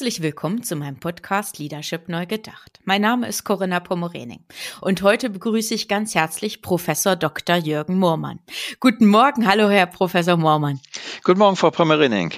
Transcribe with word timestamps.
Herzlich 0.00 0.22
willkommen 0.22 0.62
zu 0.62 0.76
meinem 0.76 0.98
Podcast 0.98 1.58
Leadership 1.58 2.08
Neu 2.08 2.24
Gedacht. 2.24 2.80
Mein 2.84 3.02
Name 3.02 3.28
ist 3.28 3.44
Corinna 3.44 3.80
Pomorening 3.80 4.40
und 4.80 5.02
heute 5.02 5.28
begrüße 5.28 5.74
ich 5.74 5.88
ganz 5.88 6.14
herzlich 6.14 6.62
Professor 6.62 7.16
Dr. 7.16 7.56
Jürgen 7.56 7.98
Moormann. 7.98 8.38
Guten 8.80 9.06
Morgen, 9.06 9.46
hallo 9.46 9.68
Herr 9.68 9.84
Professor 9.84 10.38
Moormann. 10.38 10.80
Guten 11.22 11.38
Morgen, 11.38 11.56
Frau 11.56 11.70
Pomorening. 11.70 12.32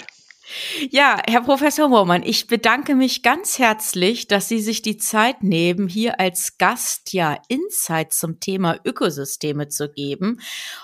Ja, 0.91 1.21
Herr 1.27 1.41
Professor 1.41 1.89
Moormann, 1.89 2.23
ich 2.23 2.47
bedanke 2.47 2.95
mich 2.95 3.23
ganz 3.23 3.57
herzlich, 3.59 4.27
dass 4.27 4.47
Sie 4.47 4.59
sich 4.59 4.81
die 4.81 4.97
Zeit 4.97 5.41
nehmen, 5.41 5.87
hier 5.87 6.19
als 6.19 6.57
Gast 6.57 7.13
ja 7.13 7.37
Insights 7.47 8.19
zum 8.19 8.39
Thema 8.39 8.77
Ökosysteme 8.85 9.69
zu 9.69 9.89
geben. 9.89 10.39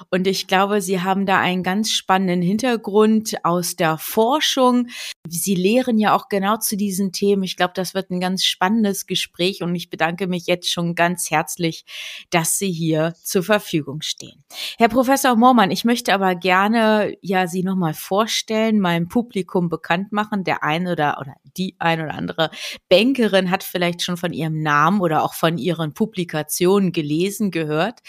Und 0.10 0.28
ich 0.28 0.48
glaube, 0.48 0.82
Sie 0.82 1.02
haben 1.02 1.26
da 1.26 1.40
einen 1.40 1.64
ganz 1.64 1.92
spannenden 1.92 2.42
Hintergrund 2.42 3.44
aus 3.44 3.76
der 3.76 3.98
Forschung. 3.98 4.88
Sie 5.28 5.56
lehren 5.56 5.98
ja 5.98 6.16
auch 6.16 6.30
genau 6.30 6.58
zu 6.58 6.76
diesen 6.76 7.12
Themen. 7.12 7.44
Ich 7.44 7.56
glaube, 7.56 7.74
das 7.76 7.94
wird 7.94 8.10
ein 8.10 8.20
ganz 8.20 8.44
spannendes 8.46 9.06
Gespräch 9.06 9.62
und 9.62 9.76
ich 9.76 9.90
bedanke 9.90 10.28
mich 10.28 10.48
jetzt 10.48 10.72
schon 10.72 10.96
ganz 10.96 11.30
herzlich, 11.30 11.86
dass 12.30 12.58
Sie 12.58 12.72
hier 12.72 13.14
zur 13.24 13.44
Verfügung 13.44 14.02
stehen. 14.02 14.44
Herr 14.78 14.90
Professor 14.90 15.36
Moormann, 15.36 15.72
ich 15.72 15.86
möchte 15.86 16.14
aber 16.14 16.36
gerne 16.36 17.16
ja 17.22 17.48
Sie 17.48 17.64
nochmal 17.64 17.94
vorstellen, 17.94 18.80
meinem 18.80 19.08
Publikum 19.08 19.59
Publikum 19.60 19.70
bekannt 19.70 20.12
machen. 20.12 20.44
Der 20.44 20.64
eine 20.64 20.94
oder, 20.94 21.18
oder 21.20 21.36
die 21.58 21.76
ein 21.80 22.02
oder 22.02 22.14
andere 22.14 22.50
Bankerin 22.88 23.52
hat 23.52 23.64
vielleicht 23.64 24.02
schon 24.02 24.18
von 24.18 24.34
ihrem 24.34 24.62
Namen 24.62 25.02
oder 25.02 25.24
auch 25.24 25.34
von 25.34 25.58
ihren 25.58 25.94
Publikationen 25.94 26.92
gelesen, 26.92 27.52
gehört. 27.52 28.00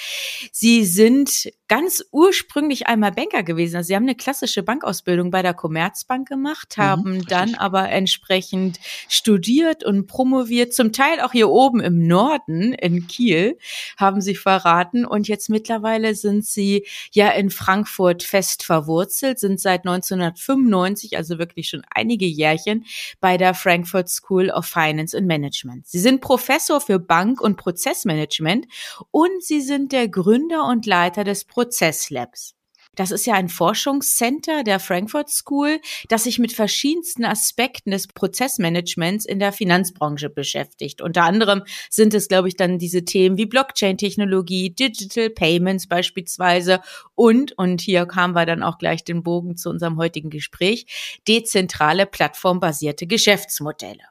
Sie 0.53 0.84
sind 0.84 1.51
ganz 1.71 2.05
ursprünglich 2.11 2.89
einmal 2.89 3.13
Banker 3.13 3.45
gewesen. 3.45 3.77
Also 3.77 3.87
sie 3.87 3.95
haben 3.95 4.03
eine 4.03 4.17
klassische 4.17 4.65
Bankausbildung 4.65 5.31
bei 5.31 5.41
der 5.41 5.55
Commerzbank 5.55 6.27
gemacht, 6.27 6.75
mhm, 6.77 6.83
haben 6.83 7.13
mhm, 7.13 7.27
dann 7.27 7.55
aber 7.55 7.89
entsprechend 7.89 8.81
studiert 9.09 9.85
und 9.85 10.09
promoviert, 10.09 10.75
zum 10.75 10.93
Teil 10.93 11.21
auch 11.21 11.31
hier 11.31 11.48
oben 11.48 11.79
im 11.79 12.09
Norden 12.09 12.73
in 12.73 13.07
Kiel, 13.07 13.57
haben 13.97 14.21
sie 14.21 14.35
verraten. 14.35 15.05
Und 15.05 15.29
jetzt 15.29 15.48
mittlerweile 15.48 16.17
sind 16.17 16.45
sie 16.45 16.87
ja 17.13 17.31
in 17.31 17.51
Frankfurt 17.51 18.25
fest 18.25 18.65
verwurzelt, 18.65 19.39
sind 19.39 19.61
seit 19.61 19.87
1995, 19.87 21.17
also 21.17 21.39
wirklich 21.39 21.69
schon 21.69 21.83
einige 21.95 22.27
Jährchen, 22.27 22.85
bei 23.21 23.37
der 23.37 23.55
Frankfurt 23.55 24.09
School 24.09 24.51
of 24.51 24.67
Finance 24.67 25.17
and 25.17 25.29
Management. 25.29 25.87
Sie 25.87 26.01
sind 26.01 26.21
Professor 26.21 26.81
für 26.81 26.98
Bank- 26.98 27.41
und 27.41 27.57
Prozessmanagement 27.57 28.67
und 29.13 29.41
sie 29.41 29.61
sind 29.61 29.93
der 29.93 30.09
Gründer 30.09 30.67
und 30.67 30.85
Leiter 30.85 31.23
des 31.23 31.45
Prozesslabs. 31.61 32.55
Das 32.97 33.11
ist 33.11 33.27
ja 33.27 33.34
ein 33.34 33.50
Forschungscenter 33.50 34.64
der 34.64 34.80
Frankfurt 34.80 35.28
School, 35.28 35.78
das 36.08 36.25
sich 36.25 36.39
mit 36.39 36.52
verschiedensten 36.52 37.27
Aspekten 37.27 37.91
des 37.91 38.08
Prozessmanagements 38.08 39.27
in 39.27 39.39
der 39.39 39.52
Finanzbranche 39.52 40.30
beschäftigt. 40.30 41.02
Unter 41.02 41.25
anderem 41.25 41.62
sind 41.91 42.14
es, 42.14 42.28
glaube 42.28 42.48
ich, 42.48 42.56
dann 42.56 42.78
diese 42.78 43.05
Themen 43.05 43.36
wie 43.36 43.44
Blockchain-Technologie, 43.44 44.70
Digital 44.70 45.29
Payments 45.29 45.86
beispielsweise 45.86 46.80
und, 47.14 47.52
und 47.58 47.83
hier 47.83 48.06
kamen 48.06 48.35
wir 48.35 48.46
dann 48.46 48.62
auch 48.62 48.79
gleich 48.79 49.05
den 49.05 49.23
Bogen 49.23 49.58
zu 49.58 49.68
unserem 49.68 49.98
heutigen 49.98 50.30
Gespräch, 50.30 51.20
dezentrale 51.29 52.06
plattformbasierte 52.06 53.06
Geschäftsmodelle. 53.06 54.05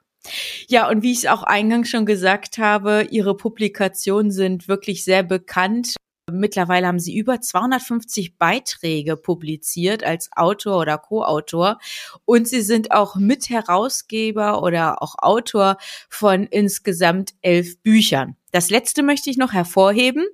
Ja, 0.67 0.87
und 0.87 1.01
wie 1.01 1.13
ich 1.13 1.19
es 1.19 1.25
auch 1.25 1.41
eingangs 1.41 1.89
schon 1.89 2.05
gesagt 2.05 2.59
habe, 2.59 3.07
Ihre 3.09 3.35
Publikationen 3.35 4.31
sind 4.31 4.67
wirklich 4.67 5.03
sehr 5.03 5.23
bekannt. 5.23 5.95
Mittlerweile 6.31 6.87
haben 6.87 6.99
sie 6.99 7.17
über 7.17 7.41
250 7.41 8.37
Beiträge 8.37 9.17
publiziert 9.17 10.03
als 10.03 10.29
Autor 10.35 10.79
oder 10.79 10.97
Co-Autor 10.97 11.79
und 12.25 12.47
sie 12.47 12.61
sind 12.61 12.91
auch 12.91 13.15
Mitherausgeber 13.15 14.61
oder 14.63 15.01
auch 15.01 15.15
Autor 15.17 15.77
von 16.09 16.43
insgesamt 16.43 17.33
elf 17.41 17.81
Büchern. 17.81 18.35
Das 18.51 18.69
letzte 18.69 19.03
möchte 19.03 19.29
ich 19.29 19.37
noch 19.37 19.53
hervorheben. 19.53 20.25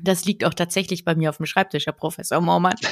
Das 0.00 0.24
liegt 0.24 0.44
auch 0.44 0.54
tatsächlich 0.54 1.04
bei 1.04 1.16
mir 1.16 1.28
auf 1.28 1.38
dem 1.38 1.46
Schreibtisch, 1.46 1.86
Herr 1.86 1.92
Professor 1.92 2.40
Mormann. 2.40 2.76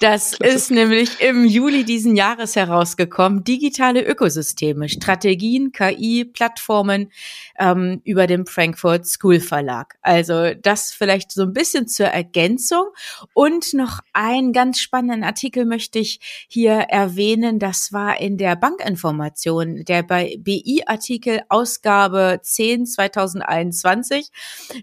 Das 0.00 0.34
ist 0.34 0.70
nämlich 0.70 1.20
im 1.20 1.44
Juli 1.44 1.84
diesen 1.84 2.14
Jahres 2.14 2.54
herausgekommen. 2.54 3.42
Digitale 3.42 4.04
Ökosysteme, 4.04 4.88
Strategien, 4.88 5.72
KI, 5.72 6.24
Plattformen 6.24 7.10
ähm, 7.58 8.00
über 8.04 8.26
dem 8.26 8.46
Frankfurt 8.46 9.06
School 9.06 9.40
Verlag. 9.40 9.96
Also 10.02 10.54
das 10.54 10.92
vielleicht 10.92 11.32
so 11.32 11.42
ein 11.42 11.52
bisschen 11.52 11.88
zur 11.88 12.06
Ergänzung. 12.06 12.86
Und 13.34 13.74
noch 13.74 14.00
einen 14.12 14.52
ganz 14.52 14.78
spannenden 14.78 15.24
Artikel 15.24 15.64
möchte 15.64 15.98
ich 15.98 16.46
hier 16.48 16.74
erwähnen. 16.74 17.58
Das 17.58 17.92
war 17.92 18.20
in 18.20 18.38
der 18.38 18.54
Bankinformation, 18.56 19.84
der 19.84 20.02
bei 20.04 20.36
BI-Artikel 20.38 21.42
Ausgabe 21.48 22.38
10 22.42 22.86
2021. 22.86 24.30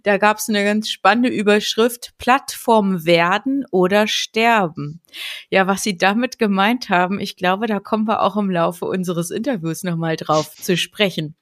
Da 0.04 0.18
gab 0.18 0.38
es 0.38 0.50
eine 0.50 0.64
ganz 0.64 0.90
spannende 0.90 1.30
Über 1.30 1.59
Überschrift 1.60 2.14
Plattform 2.18 3.06
werden 3.06 3.66
oder 3.70 4.08
sterben. 4.08 5.02
Ja, 5.50 5.68
was 5.68 5.84
Sie 5.84 5.98
damit 5.98 6.40
gemeint 6.40 6.90
haben, 6.90 7.20
ich 7.20 7.36
glaube, 7.36 7.68
da 7.68 7.82
kommen 7.82 8.08
wir 8.08 8.22
auch 8.22 8.38
im 8.38 8.50
Laufe 8.50 8.86
unseres 8.86 9.30
Interviews 9.30 9.84
nochmal 9.84 10.16
drauf 10.16 10.56
zu 10.56 10.78
sprechen. 10.78 11.36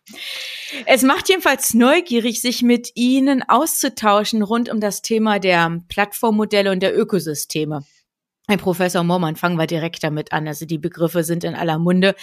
Es 0.87 1.03
macht 1.03 1.29
jedenfalls 1.29 1.75
neugierig, 1.75 2.41
sich 2.41 2.63
mit 2.63 2.93
Ihnen 2.95 3.43
auszutauschen 3.47 4.41
rund 4.41 4.69
um 4.69 4.79
das 4.79 5.03
Thema 5.03 5.37
der 5.37 5.83
Plattformmodelle 5.87 6.71
und 6.71 6.81
der 6.81 6.97
Ökosysteme. 6.97 7.85
Herr 8.47 8.57
Professor 8.57 9.03
Mormann, 9.03 9.35
fangen 9.35 9.57
wir 9.57 9.67
direkt 9.67 10.03
damit 10.03 10.33
an. 10.33 10.47
Also 10.47 10.65
die 10.65 10.79
Begriffe 10.79 11.23
sind 11.23 11.43
in 11.43 11.53
aller 11.53 11.77
Munde. 11.77 12.15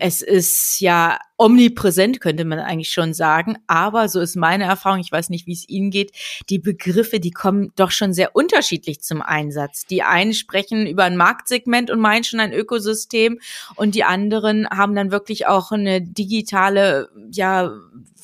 Es 0.00 0.22
ist 0.22 0.80
ja 0.80 1.18
omnipräsent, 1.36 2.20
könnte 2.20 2.44
man 2.44 2.58
eigentlich 2.58 2.90
schon 2.90 3.14
sagen. 3.14 3.58
Aber 3.66 4.08
so 4.08 4.20
ist 4.20 4.36
meine 4.36 4.64
Erfahrung, 4.64 5.00
ich 5.00 5.12
weiß 5.12 5.30
nicht, 5.30 5.46
wie 5.46 5.52
es 5.52 5.68
Ihnen 5.68 5.90
geht, 5.90 6.12
die 6.50 6.58
Begriffe, 6.58 7.20
die 7.20 7.30
kommen 7.30 7.72
doch 7.76 7.90
schon 7.90 8.12
sehr 8.12 8.34
unterschiedlich 8.34 9.00
zum 9.00 9.22
Einsatz. 9.22 9.86
Die 9.86 10.02
einen 10.02 10.34
sprechen 10.34 10.86
über 10.86 11.04
ein 11.04 11.16
Marktsegment 11.16 11.90
und 11.90 12.00
meinen 12.00 12.24
schon 12.24 12.40
ein 12.40 12.52
Ökosystem 12.52 13.38
und 13.76 13.94
die 13.94 14.04
anderen 14.04 14.68
haben 14.68 14.94
dann 14.94 15.10
wirklich 15.10 15.46
auch 15.46 15.70
eine 15.70 16.02
digitale, 16.02 17.08
ja, 17.30 17.72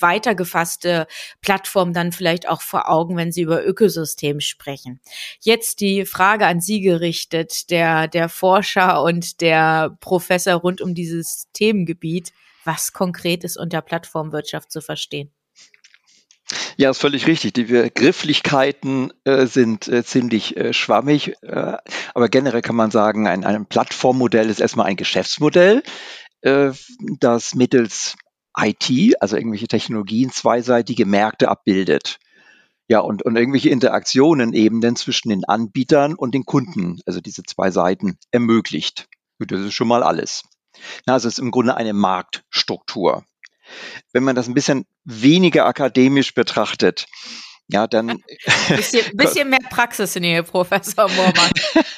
weitergefasste 0.01 1.07
Plattform 1.41 1.93
dann 1.93 2.13
vielleicht 2.13 2.49
auch 2.49 2.63
vor 2.63 2.89
Augen, 2.89 3.17
wenn 3.17 3.33
Sie 3.33 3.43
über 3.43 3.65
Ökosystem 3.65 4.41
sprechen. 4.41 5.01
Jetzt 5.41 5.81
die 5.81 6.05
Frage 6.05 6.47
an 6.47 6.61
Sie 6.61 6.81
gerichtet, 6.81 7.71
der, 7.71 8.09
der 8.09 8.29
Forscher 8.29 9.03
und 9.03 9.41
der 9.41 9.97
Professor 10.01 10.55
rund 10.55 10.81
um 10.81 10.95
dieses 10.95 11.49
Themengebiet. 11.53 12.33
Was 12.65 12.93
konkret 12.93 13.45
ist 13.45 13.57
unter 13.57 13.83
Plattformwirtschaft 13.83 14.73
zu 14.73 14.81
verstehen? 14.81 15.31
Ja, 16.77 16.91
ist 16.91 17.01
völlig 17.01 17.27
richtig. 17.27 17.55
Die 17.55 17.65
Begrifflichkeiten 17.65 19.13
äh, 19.25 19.47
sind 19.47 19.89
äh, 19.89 20.05
ziemlich 20.05 20.57
äh, 20.57 20.73
schwammig, 20.73 21.35
äh, 21.43 21.77
aber 22.15 22.29
generell 22.29 22.63
kann 22.63 22.77
man 22.77 22.91
sagen, 22.91 23.27
ein, 23.27 23.45
ein 23.45 23.67
Plattformmodell 23.67 24.51
ist 24.51 24.61
erstmal 24.61 24.87
ein 24.87 24.97
Geschäftsmodell, 24.97 25.83
äh, 26.43 26.73
das 27.21 27.55
mittels 27.55 28.17
IT, 28.57 29.21
also 29.21 29.37
irgendwelche 29.37 29.69
Technologien, 29.69 30.31
zweiseitige 30.31 31.07
Märkte 31.07 31.49
abbildet. 31.49 32.19
Ja, 32.87 33.01
und, 33.01 33.23
und 33.23 33.37
irgendwelche 33.37 33.71
Interaktionen 33.71 34.53
eben 34.53 34.81
dann 34.81 34.97
zwischen 34.97 35.31
den 35.31 35.45
Anbietern 35.45 36.15
und 36.15 36.35
den 36.35 36.45
Kunden, 36.45 37.01
also 37.07 37.21
diese 37.21 37.43
zwei 37.43 37.71
Seiten, 37.71 38.19
ermöglicht. 38.31 39.09
Gut, 39.39 39.51
das 39.53 39.61
ist 39.61 39.75
schon 39.75 39.89
mal 39.89 40.03
alles. 40.03 40.43
Na, 41.07 41.15
also 41.15 41.29
es 41.29 41.35
ist 41.35 41.43
im 41.43 41.51
Grunde 41.51 41.77
eine 41.77 41.95
Marktstruktur. 41.95 43.25
Wenn 44.13 44.25
man 44.25 44.37
das 44.37 44.49
ein 44.49 44.55
bisschen 44.55 44.85
weniger 45.05 45.67
akademisch 45.67 46.35
betrachtet, 46.35 47.07
ja, 47.69 47.87
dann. 47.87 48.23
bisschen, 48.69 49.05
bisschen 49.17 49.51
mehr 49.51 49.59
Praxis 49.71 50.17
in 50.17 50.23
Praxisnähe, 50.23 50.43
Professor 50.43 51.09
Moormann. 51.09 51.51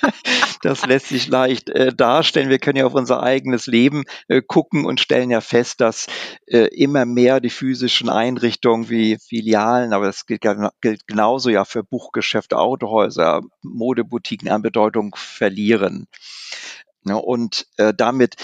das 0.62 0.86
lässt 0.86 1.08
sich 1.08 1.26
leicht 1.28 1.70
äh, 1.70 1.92
darstellen. 1.94 2.50
Wir 2.50 2.58
können 2.58 2.78
ja 2.78 2.86
auf 2.86 2.94
unser 2.94 3.22
eigenes 3.22 3.66
Leben 3.66 4.04
äh, 4.28 4.42
gucken 4.42 4.86
und 4.86 5.00
stellen 5.00 5.30
ja 5.30 5.40
fest, 5.40 5.80
dass 5.80 6.06
äh, 6.46 6.68
immer 6.68 7.04
mehr 7.04 7.40
die 7.40 7.50
physischen 7.50 8.08
Einrichtungen 8.08 8.88
wie 8.88 9.18
Filialen, 9.18 9.92
aber 9.92 10.06
das 10.06 10.26
gilt, 10.26 10.44
gilt 10.80 11.06
genauso 11.06 11.50
ja 11.50 11.64
für 11.64 11.82
Buchgeschäfte, 11.82 12.58
Autohäuser, 12.58 13.42
Modeboutiquen 13.62 14.48
an 14.48 14.62
Bedeutung 14.62 15.14
verlieren. 15.16 16.06
Ja, 17.04 17.16
und 17.16 17.66
äh, 17.76 17.92
damit 17.96 18.36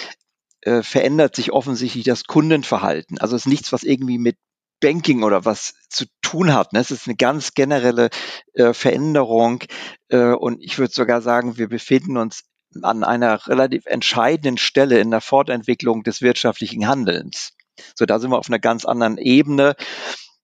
äh, 0.62 0.82
verändert 0.82 1.36
sich 1.36 1.52
offensichtlich 1.52 2.04
das 2.04 2.24
Kundenverhalten. 2.24 3.18
Also 3.18 3.36
es 3.36 3.42
ist 3.42 3.48
nichts, 3.48 3.72
was 3.72 3.82
irgendwie 3.82 4.18
mit 4.18 4.36
Banking 4.82 5.22
oder 5.22 5.44
was 5.44 5.74
zu 5.88 6.04
tun 6.32 6.54
hat. 6.54 6.72
Ne? 6.72 6.80
Es 6.80 6.90
ist 6.90 7.06
eine 7.06 7.16
ganz 7.16 7.52
generelle 7.52 8.08
äh, 8.54 8.72
Veränderung 8.72 9.62
äh, 10.08 10.32
und 10.32 10.62
ich 10.62 10.78
würde 10.78 10.92
sogar 10.92 11.20
sagen, 11.20 11.58
wir 11.58 11.68
befinden 11.68 12.16
uns 12.16 12.44
an 12.80 13.04
einer 13.04 13.46
relativ 13.48 13.84
entscheidenden 13.84 14.56
Stelle 14.56 14.98
in 14.98 15.10
der 15.10 15.20
Fortentwicklung 15.20 16.04
des 16.04 16.22
wirtschaftlichen 16.22 16.88
Handelns. 16.88 17.52
So, 17.94 18.06
da 18.06 18.18
sind 18.18 18.30
wir 18.30 18.38
auf 18.38 18.48
einer 18.48 18.58
ganz 18.58 18.86
anderen 18.86 19.18
Ebene. 19.18 19.74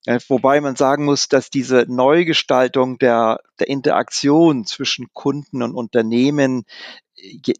Äh, 0.05 0.20
wobei 0.29 0.61
man 0.61 0.76
sagen 0.76 1.06
muss, 1.06 1.29
dass 1.29 1.49
diese 1.49 1.87
Neugestaltung 1.88 2.99
der, 2.99 3.40
der 3.58 3.69
Interaktion 3.69 4.67
zwischen 4.67 5.06
Kunden 5.14 5.62
und 5.62 5.75
Unternehmen 5.75 6.64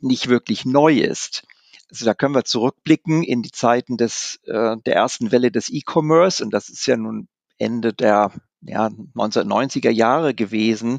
nicht 0.03 0.29
wirklich 0.29 0.67
neu 0.67 0.99
ist. 0.99 1.45
Also 1.91 2.05
da 2.05 2.13
können 2.13 2.35
wir 2.35 2.45
zurückblicken 2.45 3.23
in 3.23 3.41
die 3.41 3.51
Zeiten 3.51 3.97
des, 3.97 4.39
der 4.45 4.95
ersten 4.95 5.33
Welle 5.33 5.51
des 5.51 5.71
E-Commerce 5.71 6.45
und 6.45 6.53
das 6.53 6.69
ist 6.69 6.87
ja 6.87 6.99
nun 6.99 7.29
Ende 7.59 7.93
der 7.93 8.33
ja, 8.61 8.87
1990er 8.87 9.91
Jahre 9.91 10.35
gewesen. 10.35 10.99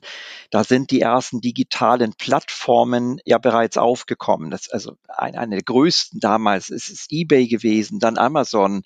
Da 0.49 0.63
sind 0.63 0.91
die 0.91 1.01
ersten 1.01 1.41
digitalen 1.41 2.13
Plattformen 2.13 3.19
ja 3.25 3.37
bereits 3.37 3.77
aufgekommen. 3.77 4.49
Das 4.49 4.61
ist 4.61 4.73
also 4.73 4.95
ein, 5.07 5.35
eine 5.35 5.55
der 5.55 5.63
größten 5.63 6.19
damals 6.19 6.69
ist 6.69 6.89
es 6.89 7.07
eBay 7.09 7.47
gewesen, 7.47 7.99
dann 7.99 8.17
Amazon. 8.17 8.83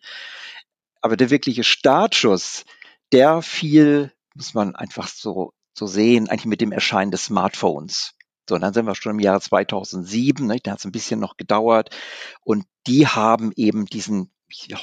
Aber 1.02 1.18
der 1.18 1.30
wirkliche 1.30 1.64
Startschuss, 1.64 2.66
der 3.12 3.42
fiel, 3.42 4.12
muss 4.36 4.54
man 4.54 4.76
einfach 4.76 5.08
so, 5.08 5.54
so 5.74 5.86
sehen, 5.86 6.30
eigentlich 6.30 6.46
mit 6.46 6.62
dem 6.62 6.72
Erscheinen 6.72 7.12
des 7.12 7.26
Smartphones. 7.26 8.16
So, 8.50 8.56
und 8.56 8.62
dann 8.62 8.74
sind 8.74 8.86
wir 8.86 8.96
schon 8.96 9.14
im 9.14 9.20
Jahr 9.20 9.40
2007, 9.40 10.48
ne, 10.48 10.58
da 10.62 10.72
hat 10.72 10.80
es 10.80 10.86
ein 10.86 10.92
bisschen 10.92 11.20
noch 11.20 11.38
gedauert. 11.38 11.96
Und 12.42 12.66
die 12.88 13.08
haben 13.08 13.52
eben 13.56 13.86
diesen 13.86 14.33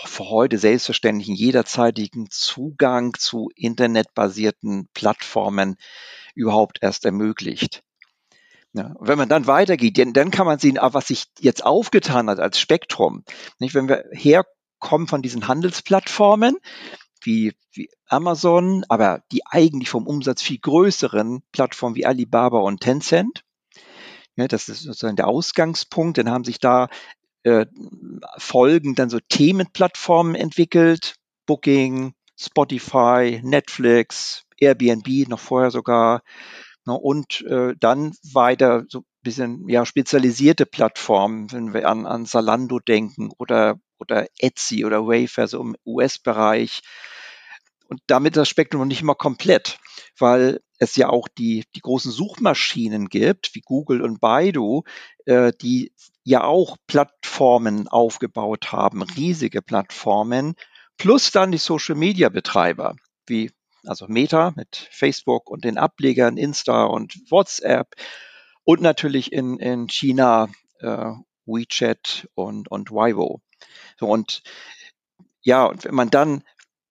für 0.05 0.29
heute 0.29 0.59
selbstverständlichen 0.59 1.35
jederzeitigen 1.35 2.29
Zugang 2.31 3.15
zu 3.19 3.51
internetbasierten 3.55 4.89
Plattformen 4.95 5.77
überhaupt 6.35 6.79
erst 6.83 7.05
ermöglicht. 7.05 7.83
Ja, 8.73 8.95
wenn 9.01 9.19
man 9.19 9.29
dann 9.29 9.47
weitergeht, 9.47 9.99
dann, 9.99 10.13
dann 10.13 10.31
kann 10.31 10.47
man 10.47 10.59
sehen, 10.59 10.79
ah, 10.79 10.95
was 10.95 11.09
sich 11.09 11.25
jetzt 11.41 11.65
aufgetan 11.65 12.31
hat 12.31 12.39
als 12.39 12.61
Spektrum. 12.61 13.25
Nicht, 13.59 13.75
wenn 13.75 13.89
wir 13.89 14.05
herkommen 14.13 15.09
von 15.09 15.23
diesen 15.23 15.49
Handelsplattformen, 15.49 16.57
wie, 17.23 17.53
wie 17.73 17.91
Amazon, 18.07 18.85
aber 18.89 19.23
die 19.33 19.45
eigentlich 19.47 19.91
vom 19.91 20.07
Umsatz 20.07 20.43
viel 20.43 20.59
größeren 20.59 21.43
Plattformen 21.53 21.97
wie 21.97 22.07
Alibaba 22.07 22.61
und 22.61 22.81
Tencent, 22.81 23.43
das 24.37 24.69
ist 24.69 24.83
sozusagen 24.83 25.17
der 25.17 25.29
Ausgangspunkt. 25.29 26.19
Dann 26.19 26.31
haben 26.31 26.45
sich 26.45 26.61
da 26.61 26.89
äh, 27.43 27.67
folgend 28.39 28.99
dann 28.99 29.11
so 29.11 29.19
Themenplattformen 29.29 30.35
entwickelt. 30.35 31.15
Booking, 31.47 32.15
Spotify, 32.37 33.41
Netflix, 33.43 34.45
Airbnb, 34.59 35.29
noch 35.29 35.41
vorher 35.41 35.71
sogar. 35.71 36.23
Ne, 36.87 36.95
und 36.95 37.43
äh, 37.43 37.75
dann 37.79 38.15
weiter 38.33 38.85
so 38.89 39.01
ein 39.01 39.05
bisschen 39.23 39.69
ja, 39.69 39.85
spezialisierte 39.85 40.65
Plattformen, 40.65 41.53
wenn 41.53 41.75
wir 41.75 41.89
an, 41.89 42.07
an 42.07 42.25
Salando 42.25 42.79
denken 42.79 43.31
oder, 43.39 43.79
oder 43.99 44.27
Etsy 44.39 44.85
oder 44.85 45.07
Wayfair, 45.07 45.47
so 45.47 45.61
im 45.61 45.77
US-Bereich. 45.85 46.81
Und 47.89 48.01
damit 48.07 48.37
das 48.37 48.49
Spektrum 48.49 48.81
noch 48.81 48.87
nicht 48.87 49.03
immer 49.03 49.17
komplett, 49.17 49.79
weil 50.19 50.61
es 50.79 50.97
ja 50.97 51.09
auch 51.09 51.29
die, 51.29 51.65
die 51.75 51.81
großen 51.81 52.13
Suchmaschinen 52.13 53.09
gibt, 53.09 53.55
wie 53.55 53.61
Google 53.61 54.01
und 54.01 54.21
Baidu, 54.21 54.85
äh, 55.27 55.53
die 55.61 55.93
ja 56.31 56.45
auch 56.45 56.77
Plattformen 56.87 57.89
aufgebaut 57.89 58.71
haben, 58.71 59.03
riesige 59.03 59.63
Plattformen, 59.63 60.55
plus 60.97 61.33
dann 61.33 61.51
die 61.51 61.59
Social-Media-Betreiber, 61.59 62.95
wie 63.27 63.51
also 63.85 64.07
Meta 64.09 64.53
mit 64.55 64.89
Facebook 64.93 65.51
und 65.51 65.65
den 65.65 65.77
Ablegern 65.77 66.37
Insta 66.37 66.85
und 66.85 67.15
WhatsApp 67.31 67.89
und 68.63 68.81
natürlich 68.81 69.33
in, 69.33 69.59
in 69.59 69.89
China 69.89 70.49
äh, 70.81 71.13
WeChat 71.47 72.29
und, 72.35 72.71
und 72.71 72.93
Weibo. 72.93 73.41
So, 73.99 74.07
und 74.07 74.43
ja, 75.43 75.65
und 75.65 75.85
wenn 75.85 75.95
man 75.95 76.11
dann 76.11 76.45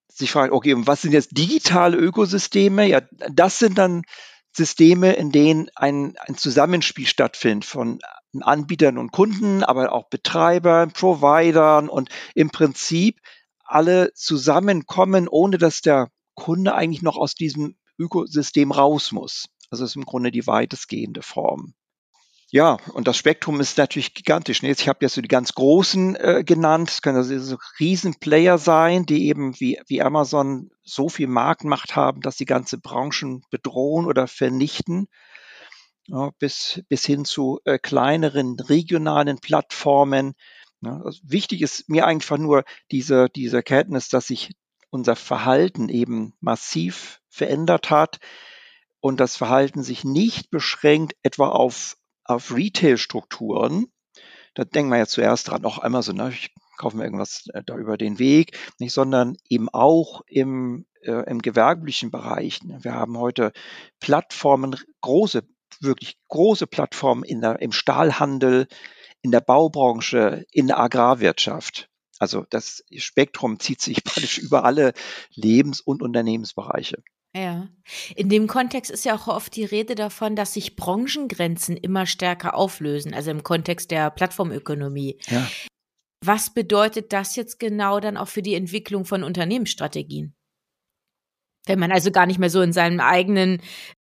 sich 0.08 0.32
fragt, 0.32 0.52
okay, 0.52 0.74
was 0.76 1.00
sind 1.00 1.12
jetzt 1.12 1.38
digitale 1.38 1.96
Ökosysteme? 1.96 2.86
Ja, 2.86 3.00
das 3.30 3.58
sind 3.58 3.78
dann 3.78 4.02
Systeme, 4.52 5.12
in 5.12 5.32
denen 5.32 5.70
ein, 5.76 6.16
ein 6.18 6.36
Zusammenspiel 6.36 7.06
stattfindet 7.06 7.64
von 7.64 8.00
Anbietern 8.40 8.98
und 8.98 9.12
Kunden, 9.12 9.64
aber 9.64 9.92
auch 9.92 10.08
Betreibern, 10.08 10.92
Providern 10.92 11.88
und 11.88 12.08
im 12.34 12.50
Prinzip 12.50 13.18
alle 13.64 14.12
zusammenkommen, 14.14 15.28
ohne 15.28 15.58
dass 15.58 15.80
der 15.80 16.10
Kunde 16.34 16.74
eigentlich 16.74 17.02
noch 17.02 17.16
aus 17.16 17.34
diesem 17.34 17.76
Ökosystem 17.98 18.72
raus 18.72 19.12
muss. 19.12 19.46
Also 19.70 19.84
ist 19.84 19.96
im 19.96 20.04
Grunde 20.04 20.30
die 20.30 20.46
weitestgehende 20.46 21.22
Form. 21.22 21.74
Ja, 22.52 22.78
und 22.94 23.06
das 23.06 23.16
Spektrum 23.16 23.60
ist 23.60 23.78
natürlich 23.78 24.12
gigantisch. 24.12 24.60
Jetzt, 24.62 24.80
ich 24.80 24.88
habe 24.88 24.98
jetzt 25.02 25.14
so 25.14 25.20
die 25.20 25.28
ganz 25.28 25.54
großen 25.54 26.16
äh, 26.16 26.42
genannt. 26.44 26.90
Es 26.90 27.00
können 27.00 27.16
also 27.16 27.38
so 27.38 27.58
Riesenplayer 27.78 28.58
sein, 28.58 29.06
die 29.06 29.28
eben 29.28 29.58
wie, 29.60 29.80
wie 29.86 30.02
Amazon 30.02 30.70
so 30.82 31.08
viel 31.08 31.28
Marktmacht 31.28 31.94
haben, 31.94 32.22
dass 32.22 32.38
sie 32.38 32.46
ganze 32.46 32.78
Branchen 32.78 33.44
bedrohen 33.50 34.06
oder 34.06 34.26
vernichten. 34.26 35.06
Ja, 36.10 36.30
bis, 36.38 36.82
bis 36.88 37.04
hin 37.04 37.24
zu 37.24 37.60
äh, 37.64 37.78
kleineren 37.78 38.58
regionalen 38.58 39.38
Plattformen. 39.38 40.34
Ja, 40.80 41.00
also 41.04 41.20
wichtig 41.22 41.62
ist 41.62 41.88
mir 41.88 42.06
einfach 42.06 42.38
nur 42.38 42.64
diese, 42.90 43.28
diese 43.28 43.58
Erkenntnis, 43.58 44.08
dass 44.08 44.26
sich 44.26 44.50
unser 44.90 45.14
Verhalten 45.14 45.88
eben 45.88 46.34
massiv 46.40 47.20
verändert 47.28 47.90
hat 47.90 48.18
und 48.98 49.20
das 49.20 49.36
Verhalten 49.36 49.82
sich 49.82 50.02
nicht 50.04 50.50
beschränkt 50.50 51.14
etwa 51.22 51.48
auf 51.48 51.96
auf 52.30 52.54
Retail-Strukturen, 52.54 53.86
da 54.54 54.64
denken 54.64 54.90
wir 54.90 54.98
ja 54.98 55.06
zuerst 55.06 55.48
dran, 55.48 55.64
auch 55.64 55.78
einmal 55.78 56.02
so, 56.02 56.12
ne, 56.12 56.30
ich 56.30 56.54
kaufe 56.78 56.96
mir 56.96 57.04
irgendwas 57.04 57.46
äh, 57.52 57.62
da 57.64 57.76
über 57.76 57.98
den 57.98 58.18
Weg, 58.18 58.56
nicht, 58.78 58.92
sondern 58.92 59.36
eben 59.48 59.68
auch 59.68 60.22
im, 60.26 60.86
äh, 61.02 61.28
im 61.28 61.42
gewerblichen 61.42 62.10
Bereich. 62.10 62.60
Wir 62.64 62.94
haben 62.94 63.18
heute 63.18 63.52
Plattformen, 63.98 64.76
große, 65.00 65.42
wirklich 65.80 66.18
große 66.28 66.66
Plattformen 66.66 67.24
in 67.24 67.40
der, 67.40 67.60
im 67.60 67.72
Stahlhandel, 67.72 68.66
in 69.22 69.30
der 69.30 69.40
Baubranche, 69.40 70.44
in 70.50 70.66
der 70.66 70.78
Agrarwirtschaft. 70.78 71.88
Also 72.18 72.44
das 72.50 72.84
Spektrum 72.96 73.58
zieht 73.58 73.80
sich 73.80 74.04
praktisch 74.04 74.38
über 74.38 74.64
alle 74.64 74.92
Lebens- 75.34 75.80
und 75.80 76.02
Unternehmensbereiche. 76.02 77.02
Ja. 77.34 77.68
In 78.16 78.28
dem 78.28 78.48
Kontext 78.48 78.90
ist 78.90 79.04
ja 79.04 79.14
auch 79.14 79.28
oft 79.28 79.54
die 79.54 79.64
Rede 79.64 79.94
davon, 79.94 80.34
dass 80.34 80.54
sich 80.54 80.74
Branchengrenzen 80.74 81.76
immer 81.76 82.06
stärker 82.06 82.54
auflösen, 82.54 83.14
also 83.14 83.30
im 83.30 83.44
Kontext 83.44 83.92
der 83.92 84.10
Plattformökonomie. 84.10 85.20
Ja. 85.28 85.48
Was 86.24 86.52
bedeutet 86.52 87.12
das 87.12 87.36
jetzt 87.36 87.58
genau 87.58 88.00
dann 88.00 88.16
auch 88.16 88.28
für 88.28 88.42
die 88.42 88.54
Entwicklung 88.54 89.04
von 89.04 89.22
Unternehmensstrategien? 89.22 90.34
Wenn 91.66 91.78
man 91.78 91.92
also 91.92 92.10
gar 92.10 92.26
nicht 92.26 92.38
mehr 92.38 92.50
so 92.50 92.62
in 92.62 92.72
seinem 92.72 93.00
eigenen 93.00 93.62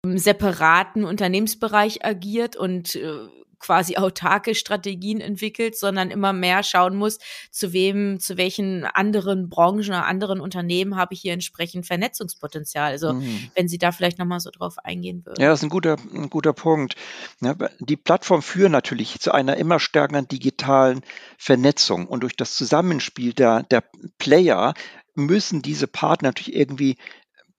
separaten 0.04 1.04
Unternehmensbereich 1.04 2.04
agiert 2.04 2.56
und 2.56 2.96
äh, 2.96 3.28
quasi 3.62 3.96
autarke 3.96 4.56
Strategien 4.56 5.22
entwickelt, 5.22 5.78
sondern 5.78 6.10
immer 6.10 6.34
mehr 6.34 6.64
schauen 6.64 6.96
muss, 6.96 7.20
zu 7.52 7.74
wem, 7.74 8.20
zu 8.20 8.36
welchen 8.38 8.86
anderen 8.86 9.50
Branchen 9.50 9.90
oder 9.90 10.06
anderen 10.08 10.42
Unternehmen 10.42 10.96
habe 10.96 11.14
ich 11.14 11.22
hier 11.22 11.34
entsprechend 11.34 11.86
Vernetzungspotenzial. 11.86 12.92
Also 12.92 13.14
mhm. 13.14 13.50
wenn 13.56 13.68
Sie 13.68 13.78
da 13.78 13.92
vielleicht 13.92 14.18
nochmal 14.18 14.40
so 14.40 14.50
drauf 14.50 14.78
eingehen 14.84 15.24
würden. 15.26 15.40
Ja, 15.40 15.50
das 15.50 15.60
ist 15.60 15.64
ein 15.64 15.70
guter, 15.70 15.98
ein 16.14 16.30
guter 16.30 16.54
Punkt. 16.54 16.96
Ja, 17.40 17.56
die 17.80 17.98
Plattform 17.98 18.42
führt 18.42 18.72
natürlich 18.72 19.20
zu 19.20 19.32
einer 19.32 19.58
immer 19.58 19.80
stärkeren 19.80 20.28
digitalen 20.28 21.02
Vernetzung 21.38 22.08
und 22.08 22.24
durch 22.24 22.36
das 22.36 22.56
Zusammenspiel 22.56 23.34
der, 23.34 23.64
der 23.64 23.84
Player 24.18 24.74
müssen 25.14 25.62
diese 25.62 25.88
Partner 25.88 26.30
natürlich 26.30 26.56
irgendwie 26.56 26.98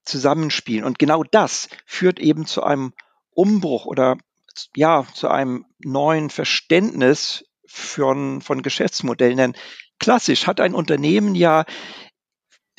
zusammenspielen. 0.04 0.84
Und 0.84 0.98
genau 0.98 1.24
das 1.24 1.68
führt 1.86 2.18
eben 2.18 2.46
zu 2.46 2.62
einem 2.62 2.92
Umbruch 3.30 3.86
oder 3.86 4.16
ja, 4.76 5.06
zu 5.14 5.28
einem 5.28 5.64
neuen 5.78 6.30
Verständnis 6.30 7.44
von, 7.66 8.42
von 8.42 8.62
Geschäftsmodellen. 8.62 9.36
Denn 9.38 9.56
klassisch 9.98 10.46
hat 10.46 10.60
ein 10.60 10.74
Unternehmen 10.74 11.34
ja 11.34 11.64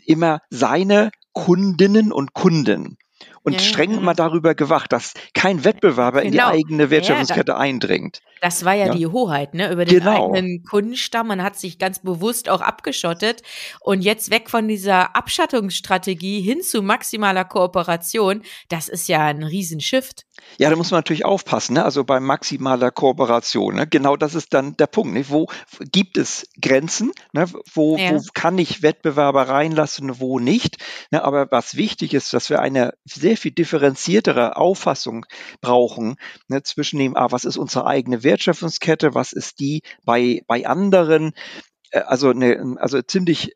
immer 0.05 0.41
seine 0.49 1.11
Kundinnen 1.33 2.11
und 2.11 2.33
Kunden 2.33 2.97
und 3.43 3.53
ja, 3.53 3.59
streng 3.59 3.91
ja. 3.91 3.97
immer 3.97 4.13
darüber 4.13 4.55
gewacht, 4.55 4.91
dass 4.91 5.13
kein 5.33 5.63
Wettbewerber 5.63 6.21
genau. 6.21 6.25
in 6.25 6.31
die 6.31 6.37
genau. 6.37 6.49
eigene 6.49 6.89
Wertschöpfungskette 6.89 7.53
ja, 7.53 7.57
eindringt. 7.57 8.21
Das 8.43 8.65
war 8.65 8.73
ja, 8.73 8.87
Ja. 8.87 8.91
die 8.93 9.07
Hoheit, 9.07 9.53
ne, 9.53 9.71
über 9.71 9.85
den 9.85 9.99
Genau. 9.99 10.25
eigenen 10.33 10.63
Kundenstamm. 10.65 11.27
Man 11.27 11.41
hat 11.41 11.57
sich 11.57 11.79
ganz 11.79 11.99
bewusst 11.99 12.49
auch 12.49 12.59
abgeschottet 12.59 13.41
und 13.79 14.01
jetzt 14.01 14.31
weg 14.31 14.49
von 14.49 14.67
dieser 14.67 15.15
Abschattungsstrategie 15.15 16.41
hin 16.41 16.61
zu 16.61 16.81
maximaler 16.81 17.45
Kooperation. 17.45 18.41
Das 18.67 18.89
ist 18.89 19.07
ja 19.07 19.21
ein 19.27 19.43
Riesenshift. 19.43 20.25
Ja, 20.57 20.69
da 20.69 20.75
muss 20.75 20.91
man 20.91 20.97
natürlich 20.97 21.23
aufpassen, 21.23 21.75
ne? 21.75 21.85
also 21.85 22.03
bei 22.03 22.19
maximaler 22.19 22.91
Kooperation. 22.91 23.75
Ne? 23.75 23.87
Genau 23.87 24.17
das 24.17 24.35
ist 24.35 24.53
dann 24.53 24.75
der 24.75 24.87
Punkt. 24.87 25.13
Ne? 25.13 25.23
Wo 25.29 25.47
gibt 25.91 26.17
es 26.17 26.49
Grenzen? 26.61 27.11
Ne? 27.31 27.45
Wo, 27.73 27.95
Ja. 27.97 28.11
wo 28.11 28.21
kann 28.33 28.57
ich 28.57 28.81
Wettbewerber 28.81 29.47
reinlassen, 29.47 30.19
wo 30.19 30.39
nicht? 30.39 30.77
Ne? 31.11 31.23
Aber 31.23 31.49
was 31.51 31.77
wichtig 31.77 32.13
ist, 32.13 32.33
dass 32.33 32.49
wir 32.49 32.59
eine 32.61 32.93
sehr 33.05 33.37
viel 33.37 33.51
differenziertere 33.51 34.57
Auffassung 34.57 35.25
brauchen 35.61 36.17
ne? 36.49 36.61
zwischen 36.63 36.99
dem, 36.99 37.15
ah, 37.15 37.31
was 37.31 37.45
ist 37.45 37.55
unsere 37.57 37.85
eigene 37.87 38.23
Wertschöpfungskette, 38.33 39.13
was 39.13 39.33
ist 39.33 39.59
die 39.59 39.81
bei, 40.03 40.41
bei 40.47 40.65
anderen? 40.67 41.33
Äh, 41.91 42.01
Also, 42.01 42.29
eine, 42.29 42.77
also 42.79 43.01
ziemlich 43.01 43.53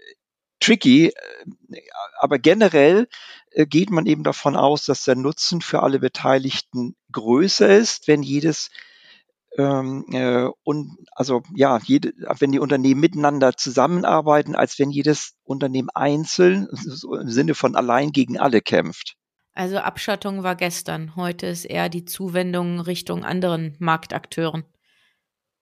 tricky, 0.60 1.08
äh, 1.08 1.82
aber 2.20 2.40
generell 2.40 3.08
äh, 3.52 3.66
geht 3.66 3.90
man 3.90 4.06
eben 4.06 4.24
davon 4.24 4.56
aus, 4.56 4.86
dass 4.86 5.04
der 5.04 5.16
Nutzen 5.16 5.62
für 5.62 5.84
alle 5.84 6.00
Beteiligten 6.00 6.96
größer 7.12 7.70
ist, 7.78 8.08
wenn 8.08 8.24
jedes 8.24 8.70
ähm, 9.58 10.06
äh, 10.12 10.48
und 10.64 10.98
also 11.16 11.42
ja, 11.56 11.80
jede, 11.84 12.14
wenn 12.40 12.52
die 12.52 12.60
Unternehmen 12.60 13.02
miteinander 13.02 13.58
zusammenarbeiten, 13.58 14.56
als 14.56 14.78
wenn 14.80 14.92
jedes 14.92 15.34
Unternehmen 15.44 15.90
einzeln, 15.94 16.68
im 16.70 17.30
Sinne 17.30 17.56
von 17.56 17.76
allein 17.76 18.12
gegen 18.12 18.38
alle 18.38 18.62
kämpft. 18.62 19.16
Also 19.58 19.80
Abschattung 19.80 20.44
war 20.44 20.56
gestern. 20.56 21.16
Heute 21.16 21.48
ist 21.48 21.66
eher 21.66 21.90
die 21.90 22.06
Zuwendung 22.06 22.80
Richtung 22.80 23.26
anderen 23.26 23.76
Marktakteuren. 23.80 24.66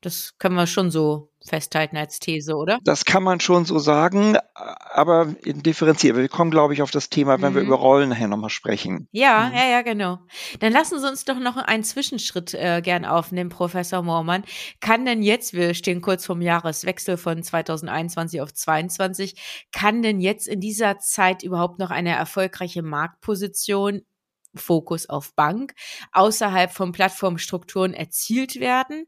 Das 0.06 0.38
können 0.38 0.56
wir 0.56 0.68
schon 0.68 0.92
so 0.92 1.32
festhalten 1.44 1.98
als 1.98 2.20
These, 2.20 2.56
oder? 2.56 2.78
Das 2.84 3.06
kann 3.06 3.24
man 3.24 3.40
schon 3.40 3.66
so 3.66 3.80
sagen, 3.80 4.38
aber 4.54 5.26
differenziert. 5.44 6.16
Wir 6.16 6.28
kommen, 6.30 6.52
glaube 6.52 6.74
ich, 6.74 6.82
auf 6.82 6.92
das 6.92 7.10
Thema, 7.10 7.42
wenn 7.42 7.54
wir 7.56 7.62
Mhm. 7.62 7.68
über 7.68 7.76
Rollen 7.78 8.10
nachher 8.10 8.28
nochmal 8.28 8.50
sprechen. 8.52 9.08
Ja, 9.12 9.50
Mhm. 9.50 9.56
ja, 9.56 9.66
ja, 9.68 9.82
genau. 9.82 10.20
Dann 10.60 10.72
lassen 10.74 11.00
Sie 11.00 11.08
uns 11.08 11.26
doch 11.26 11.40
noch 11.40 11.58
einen 11.58 11.84
Zwischenschritt 11.84 12.54
äh, 12.54 12.82
gern 12.84 13.04
aufnehmen, 13.06 13.50
Professor 13.50 14.02
Moormann. 14.04 14.44
Kann 14.80 15.06
denn 15.06 15.24
jetzt, 15.24 15.54
wir 15.54 15.74
stehen 15.74 16.02
kurz 16.02 16.26
vom 16.26 16.42
Jahreswechsel 16.42 17.18
von 17.18 17.42
2021 17.44 18.42
auf 18.42 18.54
22, 18.54 19.36
kann 19.72 20.02
denn 20.02 20.20
jetzt 20.20 20.48
in 20.48 20.60
dieser 20.62 21.00
Zeit 21.00 21.42
überhaupt 21.44 21.80
noch 21.80 21.90
eine 21.92 22.16
erfolgreiche 22.16 22.82
Marktposition 22.84 24.02
Fokus 24.58 25.10
auf 25.10 25.36
Bank 25.36 25.74
außerhalb 26.14 26.72
von 26.72 26.92
Plattformstrukturen 26.94 27.94
erzielt 27.94 28.60
werden? 28.60 29.06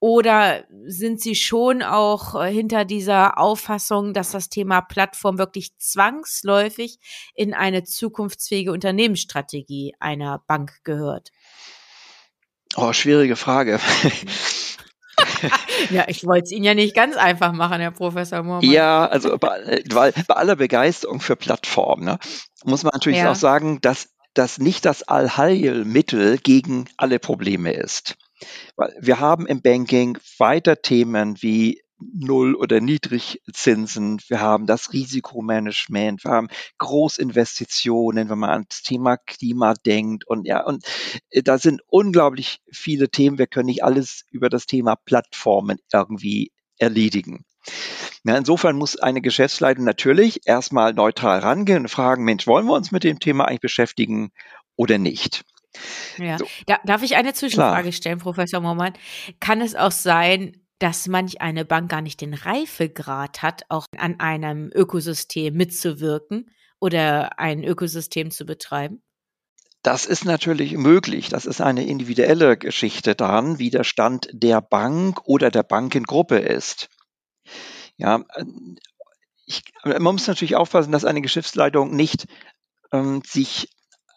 Oder 0.00 0.64
sind 0.86 1.20
Sie 1.20 1.34
schon 1.34 1.82
auch 1.82 2.34
äh, 2.34 2.50
hinter 2.50 2.86
dieser 2.86 3.38
Auffassung, 3.38 4.14
dass 4.14 4.30
das 4.30 4.48
Thema 4.48 4.80
Plattform 4.80 5.36
wirklich 5.36 5.76
zwangsläufig 5.78 6.98
in 7.34 7.52
eine 7.52 7.84
zukunftsfähige 7.84 8.72
Unternehmensstrategie 8.72 9.94
einer 10.00 10.42
Bank 10.46 10.72
gehört? 10.84 11.30
Oh, 12.76 12.92
schwierige 12.92 13.36
Frage. 13.36 13.78
Ja, 15.90 16.04
ich 16.08 16.24
wollte 16.24 16.44
es 16.44 16.52
Ihnen 16.52 16.64
ja 16.64 16.74
nicht 16.74 16.94
ganz 16.94 17.16
einfach 17.16 17.52
machen, 17.52 17.80
Herr 17.80 17.90
Professor 17.90 18.42
Moormann. 18.42 18.70
Ja, 18.70 19.06
also 19.06 19.36
bei, 19.38 19.82
weil, 19.90 20.12
bei 20.26 20.34
aller 20.34 20.56
Begeisterung 20.56 21.20
für 21.20 21.36
Plattformen 21.36 22.04
ne, 22.04 22.18
muss 22.64 22.82
man 22.84 22.92
natürlich 22.94 23.18
Ja. 23.20 23.32
auch 23.32 23.36
sagen, 23.36 23.80
dass 23.80 24.08
das 24.34 24.58
nicht 24.58 24.84
das 24.84 25.02
Allheilmittel 25.02 26.38
gegen 26.38 26.88
alle 26.96 27.18
Probleme 27.18 27.72
ist. 27.72 28.16
Wir 29.00 29.20
haben 29.20 29.46
im 29.46 29.62
Banking 29.62 30.18
weiter 30.38 30.80
Themen 30.80 31.40
wie 31.42 31.82
Null- 32.00 32.54
oder 32.54 32.80
Niedrigzinsen, 32.80 34.20
wir 34.28 34.40
haben 34.40 34.66
das 34.66 34.92
Risikomanagement, 34.92 36.24
wir 36.24 36.30
haben 36.30 36.48
Großinvestitionen, 36.78 38.30
wenn 38.30 38.38
man 38.38 38.50
ans 38.50 38.82
Thema 38.82 39.16
Klima 39.18 39.74
denkt 39.74 40.26
und 40.26 40.46
ja, 40.46 40.64
und 40.64 40.84
äh, 41.30 41.42
da 41.42 41.58
sind 41.58 41.82
unglaublich 41.86 42.60
viele 42.72 43.10
Themen. 43.10 43.38
Wir 43.38 43.46
können 43.46 43.66
nicht 43.66 43.84
alles 43.84 44.24
über 44.30 44.48
das 44.48 44.66
Thema 44.66 44.96
Plattformen 44.96 45.78
irgendwie 45.92 46.52
erledigen. 46.78 47.44
Ja, 48.24 48.36
insofern 48.36 48.76
muss 48.76 48.98
eine 48.98 49.20
Geschäftsleitung 49.20 49.84
natürlich 49.84 50.40
erstmal 50.46 50.94
neutral 50.94 51.40
rangehen 51.40 51.82
und 51.82 51.88
fragen, 51.88 52.24
Mensch, 52.24 52.46
wollen 52.46 52.66
wir 52.66 52.74
uns 52.74 52.90
mit 52.92 53.04
dem 53.04 53.18
Thema 53.18 53.46
eigentlich 53.46 53.60
beschäftigen 53.60 54.30
oder 54.76 54.98
nicht? 54.98 55.44
Ja. 56.18 56.38
So. 56.38 56.46
Da, 56.66 56.78
darf 56.84 57.02
ich 57.02 57.16
eine 57.16 57.32
Zwischenfrage 57.32 57.82
Klar. 57.82 57.92
stellen, 57.92 58.18
Professor 58.18 58.60
Moormann? 58.60 58.94
Kann 59.38 59.60
es 59.60 59.74
auch 59.74 59.92
sein, 59.92 60.56
dass 60.78 61.06
manch 61.06 61.40
eine 61.40 61.64
Bank 61.64 61.90
gar 61.90 62.00
nicht 62.00 62.20
den 62.20 62.34
Reifegrad 62.34 63.42
hat, 63.42 63.62
auch 63.68 63.86
an 63.96 64.18
einem 64.18 64.70
Ökosystem 64.74 65.54
mitzuwirken 65.54 66.50
oder 66.80 67.38
ein 67.38 67.62
Ökosystem 67.62 68.30
zu 68.30 68.46
betreiben? 68.46 69.02
Das 69.82 70.04
ist 70.04 70.24
natürlich 70.24 70.76
möglich. 70.76 71.28
Das 71.28 71.46
ist 71.46 71.60
eine 71.60 71.86
individuelle 71.86 72.56
Geschichte 72.56 73.14
daran, 73.14 73.58
wie 73.58 73.70
der 73.70 73.84
Stand 73.84 74.28
der 74.32 74.60
Bank 74.60 75.20
oder 75.24 75.50
der 75.50 75.62
Bankengruppe 75.62 76.38
ist. 76.38 76.88
Ja, 77.96 78.24
äh, 78.34 78.44
ich, 79.46 79.62
man 79.84 80.02
muss 80.02 80.26
natürlich 80.26 80.56
aufpassen, 80.56 80.92
dass 80.92 81.04
eine 81.04 81.22
Geschäftsleitung 81.22 81.94
nicht 81.96 82.26
ähm, 82.92 83.22
sich 83.26 83.68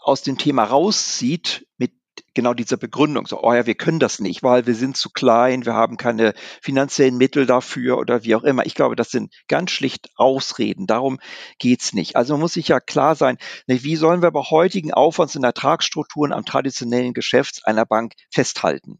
aus 0.04 0.22
dem 0.22 0.38
Thema 0.38 0.66
rauszieht 0.66 1.66
mit 1.78 1.94
genau 2.34 2.54
dieser 2.54 2.78
Begründung. 2.78 3.28
So, 3.28 3.42
oh 3.42 3.54
ja, 3.54 3.66
wir 3.66 3.76
können 3.76 4.00
das 4.00 4.20
nicht, 4.20 4.44
weil 4.44 4.66
wir 4.68 4.76
sind 4.76 4.98
zu 4.98 5.10
klein, 5.10 5.66
wir 5.66 5.74
haben 5.74 5.98
keine 5.98 6.34
finanziellen 6.62 7.18
Mittel 7.18 7.46
dafür 7.46 7.98
oder 7.98 8.24
wie 8.24 8.36
auch 8.36 8.44
immer. 8.44 8.66
Ich 8.66 8.76
glaube, 8.76 8.96
das 8.96 9.10
sind 9.10 9.34
ganz 9.48 9.72
schlicht 9.72 10.10
Ausreden. 10.16 10.88
Darum 10.88 11.20
geht's 11.60 11.94
nicht. 11.94 12.16
Also 12.16 12.34
man 12.34 12.42
muss 12.42 12.54
sich 12.54 12.68
ja 12.68 12.80
klar 12.80 13.16
sein, 13.16 13.38
ne, 13.68 13.84
wie 13.84 13.96
sollen 13.96 14.22
wir 14.22 14.32
bei 14.32 14.42
heutigen 14.42 14.94
Aufwands- 14.94 15.36
und 15.36 15.44
Ertragsstrukturen 15.44 16.34
am 16.34 16.46
traditionellen 16.46 17.14
Geschäft 17.14 17.62
einer 17.66 17.86
Bank 17.86 18.14
festhalten? 18.32 19.00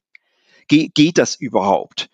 Ge 0.68 0.90
geht 0.94 1.18
das 1.18 1.36
überhaupt? 1.36 2.10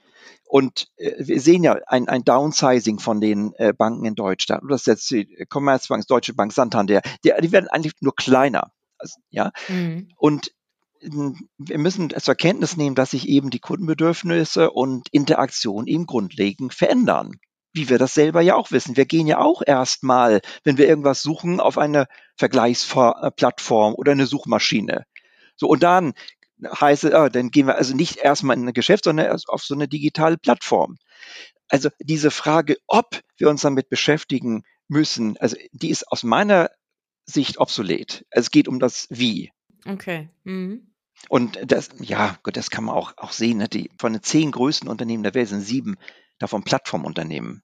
Und 0.46 0.88
äh, 0.98 1.14
wir 1.20 1.40
sehen 1.40 1.64
ja 1.64 1.78
ein, 1.86 2.10
ein 2.10 2.24
Downsizing 2.24 3.00
von 3.00 3.22
den 3.22 3.54
äh, 3.58 3.72
Banken 3.72 4.06
in 4.06 4.16
Deutschland. 4.16 4.64
Das 4.68 4.82
ist 4.82 4.88
jetzt 4.88 5.12
die 5.12 5.46
Commerzbank, 5.48 6.08
Deutsche 6.08 6.34
Bank, 6.34 6.54
Santander. 6.54 7.02
Die, 7.24 7.32
die 7.42 7.52
werden 7.52 7.68
eigentlich 7.68 7.94
nur 8.02 8.16
kleiner. 8.16 8.72
Also, 9.00 9.16
ja, 9.30 9.52
Mhm. 9.68 10.10
und 10.18 10.52
ähm, 11.02 11.50
wir 11.58 11.78
müssen 11.78 12.10
zur 12.10 12.36
Kenntnis 12.36 12.78
nehmen, 12.78 12.96
dass 12.96 13.12
sich 13.12 13.28
eben 13.28 13.50
die 13.50 13.60
Kundenbedürfnisse 13.60 14.72
und 14.72 15.08
Interaktion 15.12 15.88
eben 15.88 16.06
grundlegend 16.06 16.74
verändern. 16.74 17.40
Wie 17.72 17.88
wir 17.90 18.00
das 18.00 18.16
selber 18.16 18.42
ja 18.42 18.56
auch 18.56 18.72
wissen. 18.72 18.98
Wir 18.98 19.06
gehen 19.06 19.28
ja 19.28 19.38
auch 19.38 19.62
erstmal, 19.66 20.42
wenn 20.64 20.78
wir 20.78 20.88
irgendwas 20.88 21.22
suchen, 21.22 21.60
auf 21.60 21.78
eine 21.78 22.08
Vergleichsplattform 22.36 23.94
oder 23.94 24.12
eine 24.12 24.26
Suchmaschine. 24.26 25.06
So, 25.56 25.68
und 25.68 25.84
dann 25.84 26.14
heißt 26.64 27.06
es, 27.06 27.14
ah, 27.14 27.30
dann 27.30 27.52
gehen 27.52 27.68
wir 27.68 27.78
also 27.78 27.96
nicht 27.96 28.18
erstmal 28.18 28.58
in 28.58 28.68
ein 28.68 28.74
Geschäft, 28.74 29.04
sondern 29.06 29.28
erst 29.28 29.50
auf 29.50 29.64
so 29.64 29.76
eine 29.76 29.88
digitale 29.88 30.38
Plattform. 30.38 30.98
Also 31.70 31.90
diese 32.00 32.32
Frage, 32.32 32.78
ob 32.88 33.22
wir 33.38 33.50
uns 33.50 33.62
damit 33.62 33.90
beschäftigen 33.90 34.64
müssen, 34.88 35.38
also 35.38 35.56
die 35.72 35.90
ist 35.90 36.12
aus 36.12 36.24
meiner 36.24 36.70
Sicht 37.34 37.60
obsolet. 37.60 38.26
Es 38.30 38.52
geht 38.52 38.68
um 38.68 38.80
das 38.80 39.08
Wie. 39.10 39.52
Okay. 39.86 40.30
Mhm. 40.44 40.92
Und 41.28 41.60
das, 41.66 41.90
ja, 42.00 42.38
gut, 42.44 42.56
das 42.56 42.70
kann 42.70 42.86
man 42.86 42.96
auch, 42.96 43.14
auch 43.18 43.34
sehen. 43.34 43.58
Ne? 43.58 43.68
Die, 43.68 43.92
von 43.98 44.14
den 44.14 44.24
zehn 44.24 44.52
größten 44.52 44.88
Unternehmen 44.88 45.24
der 45.24 45.34
Welt 45.34 45.50
sind 45.50 45.62
sieben 45.62 45.98
davon 46.38 46.64
Plattformunternehmen. 46.64 47.64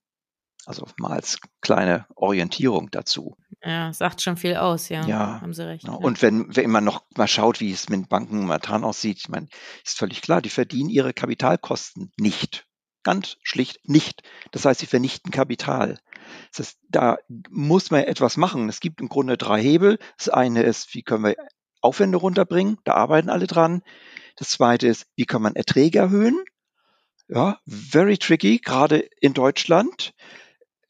Also 0.65 0.87
mal 0.97 1.11
als 1.11 1.39
kleine 1.61 2.07
Orientierung 2.15 2.89
dazu. 2.89 3.37
Ja, 3.63 3.93
sagt 3.93 4.21
schon 4.21 4.35
viel 4.35 4.55
aus, 4.55 4.89
ja. 4.89 5.05
Ja, 5.05 5.41
Haben 5.41 5.53
Sie 5.53 5.65
recht. 5.65 5.83
Ja, 5.83 5.91
ja. 5.91 5.95
Und 5.97 6.21
wenn, 6.21 6.55
wenn 6.55 6.71
man 6.71 6.83
noch 6.83 7.03
mal 7.15 7.27
schaut, 7.27 7.59
wie 7.59 7.71
es 7.71 7.87
mit 7.87 8.09
Banken 8.09 8.39
momentan 8.39 8.83
aussieht, 8.83 9.17
ich 9.19 9.29
meine, 9.29 9.47
ist 9.85 9.97
völlig 9.97 10.21
klar, 10.21 10.41
die 10.41 10.49
verdienen 10.49 10.89
ihre 10.89 11.13
Kapitalkosten 11.13 12.11
nicht. 12.17 12.65
Ganz 13.05 13.37
schlicht 13.43 13.87
nicht. 13.87 14.23
Das 14.49 14.65
heißt, 14.65 14.79
sie 14.79 14.87
vernichten 14.87 15.31
Kapital. 15.31 15.99
Das 16.49 16.67
heißt, 16.67 16.79
da 16.89 17.17
muss 17.51 17.91
man 17.91 18.03
etwas 18.03 18.35
machen. 18.35 18.67
Es 18.67 18.79
gibt 18.79 18.99
im 18.99 19.09
Grunde 19.09 19.37
drei 19.37 19.61
Hebel. 19.61 19.99
Das 20.17 20.27
eine 20.27 20.63
ist, 20.63 20.91
wie 20.95 21.03
können 21.03 21.23
wir 21.23 21.35
Aufwände 21.81 22.17
runterbringen? 22.17 22.79
Da 22.83 22.95
arbeiten 22.95 23.29
alle 23.29 23.45
dran. 23.45 23.83
Das 24.37 24.49
zweite 24.49 24.87
ist, 24.87 25.05
wie 25.15 25.25
kann 25.25 25.43
man 25.43 25.55
Erträge 25.55 25.99
erhöhen? 25.99 26.43
Ja, 27.27 27.59
very 27.67 28.17
tricky, 28.17 28.57
gerade 28.57 29.07
in 29.21 29.35
Deutschland, 29.35 30.15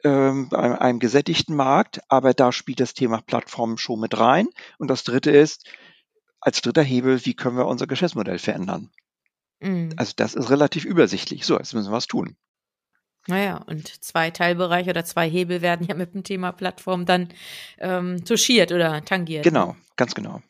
ähm, 0.06 0.48
bei 0.48 0.80
einem 0.80 1.00
gesättigten 1.00 1.56
Markt, 1.56 2.00
aber 2.08 2.34
da 2.34 2.54
spielt 2.54 2.80
das 2.80 2.94
Thema 2.94 3.22
Plattformen 3.22 3.78
schon 3.78 4.00
mit 4.00 4.18
rein. 4.18 4.48
Und 4.78 4.90
das 4.90 5.04
dritte 5.04 5.32
ist, 5.32 5.68
als 6.40 6.62
dritter 6.62 6.84
Hebel, 6.84 7.26
wie 7.26 7.34
können 7.34 7.58
wir 7.58 7.68
unser 7.68 7.88
Geschäftsmodell 7.88 8.40
verändern? 8.40 8.90
Mhm. 9.60 9.94
Also 9.98 10.14
das 10.16 10.36
ist 10.36 10.50
relativ 10.50 10.86
übersichtlich. 10.86 11.46
So, 11.46 11.58
jetzt 11.58 11.74
müssen 11.74 11.90
wir 11.90 11.96
was 11.96 12.08
tun. 12.08 12.36
Naja, 13.28 13.58
und 13.66 13.88
zwei 14.04 14.30
Teilbereiche 14.30 14.92
oder 14.92 15.04
zwei 15.04 15.28
Hebel 15.28 15.62
werden 15.62 15.88
ja 15.88 15.96
mit 15.96 16.14
dem 16.14 16.24
Thema 16.24 16.52
Plattform 16.52 17.06
dann 17.06 17.30
ähm, 17.80 18.24
touchiert 18.24 18.72
oder 18.72 19.04
tangiert. 19.04 19.46
ne? 19.46 19.52
Genau, 19.52 19.76
ganz 19.96 20.14
genau. 20.14 20.42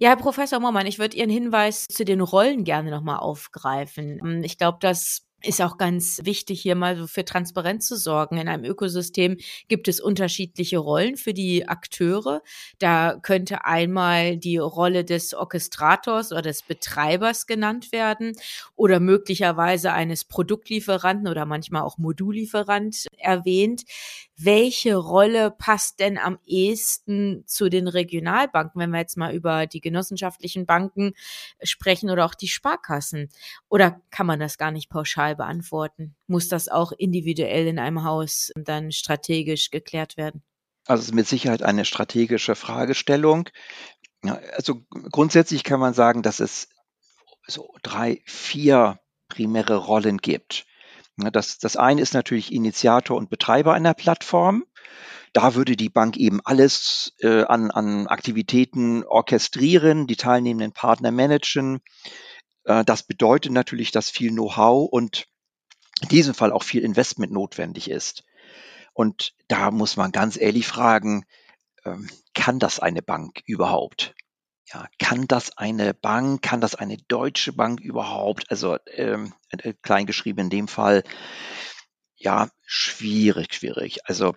Ja, 0.00 0.08
Herr 0.08 0.16
Professor 0.16 0.58
Mommann, 0.58 0.86
ich 0.86 0.98
würde 0.98 1.16
Ihren 1.16 1.30
Hinweis 1.30 1.86
zu 1.86 2.04
den 2.04 2.20
Rollen 2.20 2.64
gerne 2.64 2.90
nochmal 2.90 3.18
aufgreifen. 3.18 4.42
Ich 4.42 4.58
glaube, 4.58 4.78
dass 4.80 5.25
ist 5.42 5.60
auch 5.60 5.78
ganz 5.78 6.20
wichtig, 6.24 6.60
hier 6.62 6.74
mal 6.74 6.96
so 6.96 7.06
für 7.06 7.24
Transparenz 7.24 7.86
zu 7.86 7.96
sorgen. 7.96 8.38
In 8.38 8.48
einem 8.48 8.64
Ökosystem 8.64 9.36
gibt 9.68 9.86
es 9.86 10.00
unterschiedliche 10.00 10.78
Rollen 10.78 11.16
für 11.16 11.34
die 11.34 11.68
Akteure. 11.68 12.42
Da 12.78 13.18
könnte 13.22 13.64
einmal 13.64 14.38
die 14.38 14.56
Rolle 14.56 15.04
des 15.04 15.34
Orchestrators 15.34 16.32
oder 16.32 16.42
des 16.42 16.62
Betreibers 16.62 17.46
genannt 17.46 17.92
werden 17.92 18.32
oder 18.74 18.98
möglicherweise 18.98 19.92
eines 19.92 20.24
Produktlieferanten 20.24 21.28
oder 21.28 21.46
manchmal 21.46 21.82
auch 21.82 21.98
Modullieferant 21.98 23.06
erwähnt. 23.18 23.82
Welche 24.38 24.96
Rolle 24.96 25.50
passt 25.50 25.98
denn 25.98 26.18
am 26.18 26.38
ehesten 26.44 27.44
zu 27.46 27.70
den 27.70 27.88
Regionalbanken, 27.88 28.78
wenn 28.78 28.90
wir 28.90 28.98
jetzt 28.98 29.16
mal 29.16 29.34
über 29.34 29.66
die 29.66 29.80
genossenschaftlichen 29.80 30.66
Banken 30.66 31.14
sprechen 31.62 32.10
oder 32.10 32.26
auch 32.26 32.34
die 32.34 32.48
Sparkassen? 32.48 33.30
Oder 33.70 34.02
kann 34.10 34.26
man 34.26 34.38
das 34.38 34.58
gar 34.58 34.70
nicht 34.70 34.90
pauschal 34.90 35.36
beantworten? 35.36 36.14
Muss 36.26 36.48
das 36.48 36.68
auch 36.68 36.92
individuell 36.92 37.66
in 37.66 37.78
einem 37.78 38.04
Haus 38.04 38.52
dann 38.54 38.92
strategisch 38.92 39.70
geklärt 39.70 40.18
werden? 40.18 40.42
Also 40.86 41.00
es 41.00 41.08
ist 41.08 41.14
mit 41.14 41.26
Sicherheit 41.26 41.62
eine 41.62 41.86
strategische 41.86 42.56
Fragestellung. 42.56 43.48
Also 44.54 44.82
grundsätzlich 45.10 45.64
kann 45.64 45.80
man 45.80 45.94
sagen, 45.94 46.22
dass 46.22 46.40
es 46.40 46.68
so 47.46 47.74
drei, 47.82 48.20
vier 48.26 49.00
primäre 49.28 49.76
Rollen 49.76 50.18
gibt. 50.18 50.66
Das, 51.16 51.58
das 51.58 51.76
eine 51.76 52.00
ist 52.00 52.14
natürlich 52.14 52.52
Initiator 52.52 53.16
und 53.16 53.30
Betreiber 53.30 53.72
einer 53.74 53.94
Plattform. 53.94 54.64
Da 55.32 55.54
würde 55.54 55.76
die 55.76 55.88
Bank 55.88 56.16
eben 56.16 56.40
alles 56.44 57.14
äh, 57.20 57.44
an, 57.44 57.70
an 57.70 58.06
Aktivitäten 58.06 59.04
orchestrieren, 59.04 60.06
die 60.06 60.16
teilnehmenden 60.16 60.72
Partner 60.72 61.10
managen, 61.10 61.80
äh, 62.66 62.84
das 62.84 63.04
bedeutet 63.04 63.52
natürlich, 63.52 63.92
dass 63.92 64.10
viel 64.10 64.30
Know-how 64.30 64.88
und 64.90 65.26
in 66.02 66.08
diesem 66.08 66.34
Fall 66.34 66.52
auch 66.52 66.62
viel 66.62 66.82
Investment 66.82 67.32
notwendig 67.32 67.90
ist. 67.90 68.24
Und 68.92 69.34
da 69.48 69.70
muss 69.70 69.96
man 69.96 70.12
ganz 70.12 70.36
ehrlich 70.36 70.66
fragen, 70.66 71.24
ähm, 71.84 72.08
kann 72.34 72.58
das 72.58 72.80
eine 72.80 73.02
Bank 73.02 73.42
überhaupt? 73.46 74.14
Ja, 74.72 74.88
kann 74.98 75.28
das 75.28 75.56
eine 75.56 75.94
Bank, 75.94 76.42
kann 76.42 76.60
das 76.60 76.74
eine 76.74 76.96
deutsche 76.96 77.52
Bank 77.52 77.80
überhaupt? 77.80 78.50
Also 78.50 78.78
ähm, 78.86 79.32
äh, 79.50 79.74
kleingeschrieben 79.80 80.44
in 80.44 80.50
dem 80.50 80.68
Fall, 80.68 81.04
ja, 82.16 82.48
schwierig, 82.64 83.54
schwierig. 83.54 84.00
Also 84.08 84.34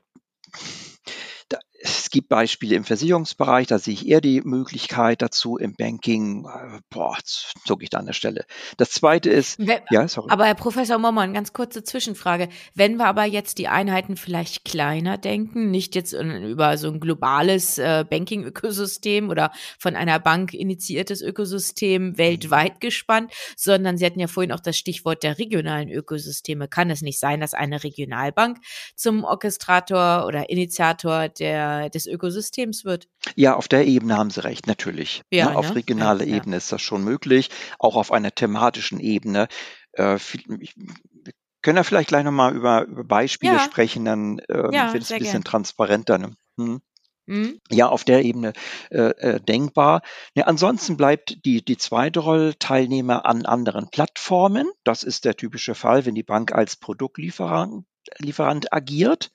es 1.81 2.09
gibt 2.09 2.27
Beispiele 2.27 2.75
im 2.75 2.83
Versicherungsbereich, 2.83 3.67
da 3.67 3.79
sehe 3.79 3.93
ich 3.93 4.07
eher 4.07 4.19
die 4.19 4.41
Möglichkeit 4.41 5.21
dazu. 5.21 5.57
Im 5.57 5.75
Banking, 5.75 6.45
boah, 6.89 7.17
zucke 7.23 7.83
ich 7.83 7.89
da 7.89 7.99
an 7.99 8.05
der 8.05 8.13
Stelle. 8.13 8.45
Das 8.77 8.91
zweite 8.91 9.29
ist, 9.29 9.59
Wenn, 9.59 9.79
ja, 9.89 10.07
sorry. 10.07 10.27
Aber 10.29 10.45
Herr 10.45 10.55
Professor 10.55 10.97
Mommann, 10.97 11.33
ganz 11.33 11.53
kurze 11.53 11.83
Zwischenfrage. 11.83 12.49
Wenn 12.75 12.97
wir 12.97 13.05
aber 13.05 13.23
jetzt 13.23 13.59
die 13.59 13.69
Einheiten 13.69 14.17
vielleicht 14.17 14.65
kleiner 14.65 15.17
denken, 15.17 15.71
nicht 15.71 15.95
jetzt 15.95 16.13
über 16.13 16.77
so 16.77 16.89
ein 16.89 16.99
globales 16.99 17.77
äh, 17.77 18.03
Banking-Ökosystem 18.09 19.29
oder 19.29 19.51
von 19.77 19.95
einer 19.95 20.19
Bank 20.19 20.53
initiiertes 20.53 21.21
Ökosystem 21.21 22.17
weltweit 22.17 22.81
gespannt, 22.81 23.31
sondern 23.55 23.97
Sie 23.97 24.05
hatten 24.05 24.19
ja 24.19 24.27
vorhin 24.27 24.51
auch 24.51 24.59
das 24.59 24.77
Stichwort 24.77 25.23
der 25.23 25.37
regionalen 25.37 25.89
Ökosysteme. 25.89 26.67
Kann 26.67 26.89
es 26.89 27.01
nicht 27.01 27.19
sein, 27.19 27.39
dass 27.39 27.53
eine 27.53 27.83
Regionalbank 27.83 28.57
zum 28.95 29.23
Orchestrator 29.23 30.25
oder 30.25 30.49
Initiator 30.49 31.29
der 31.29 31.68
des 31.93 32.05
Ökosystems 32.05 32.85
wird. 32.85 33.07
Ja, 33.35 33.55
auf 33.55 33.67
der 33.67 33.85
Ebene 33.87 34.17
haben 34.17 34.29
Sie 34.29 34.43
recht, 34.43 34.67
natürlich. 34.67 35.23
Ja, 35.29 35.51
ne? 35.51 35.57
Auf 35.57 35.69
ne? 35.69 35.75
regionaler 35.75 36.25
ja, 36.25 36.35
Ebene 36.35 36.55
ja. 36.55 36.57
ist 36.57 36.71
das 36.71 36.81
schon 36.81 37.03
möglich, 37.03 37.49
auch 37.77 37.95
auf 37.95 38.11
einer 38.11 38.33
thematischen 38.33 38.99
Ebene. 38.99 39.47
Äh, 39.93 40.17
wir 40.47 41.33
können 41.61 41.77
ja 41.77 41.83
vielleicht 41.83 42.09
gleich 42.09 42.23
nochmal 42.23 42.55
über, 42.55 42.83
über 42.85 43.03
Beispiele 43.03 43.59
sprechen, 43.59 44.05
dann 44.05 44.39
äh, 44.39 44.53
wird 44.93 45.03
es 45.03 45.11
ein 45.11 45.19
bisschen 45.19 45.33
gern. 45.33 45.43
transparenter. 45.43 46.17
Ne? 46.17 46.35
Hm. 46.57 46.81
Mhm. 47.29 47.59
Ja, 47.69 47.89
auf 47.89 48.03
der 48.03 48.25
Ebene 48.25 48.53
äh, 48.89 49.11
äh, 49.11 49.39
denkbar. 49.39 50.01
Ja, 50.33 50.45
ansonsten 50.45 50.97
bleibt 50.97 51.45
die, 51.45 51.63
die 51.63 51.77
zweite 51.77 52.21
Rolle 52.21 52.57
Teilnehmer 52.57 53.25
an 53.25 53.45
anderen 53.45 53.89
Plattformen. 53.91 54.67
Das 54.83 55.03
ist 55.03 55.25
der 55.25 55.35
typische 55.35 55.75
Fall, 55.75 56.07
wenn 56.07 56.15
die 56.15 56.23
Bank 56.23 56.51
als 56.51 56.75
Produktlieferant 56.75 57.85
Lieferant 58.17 58.73
agiert. 58.73 59.31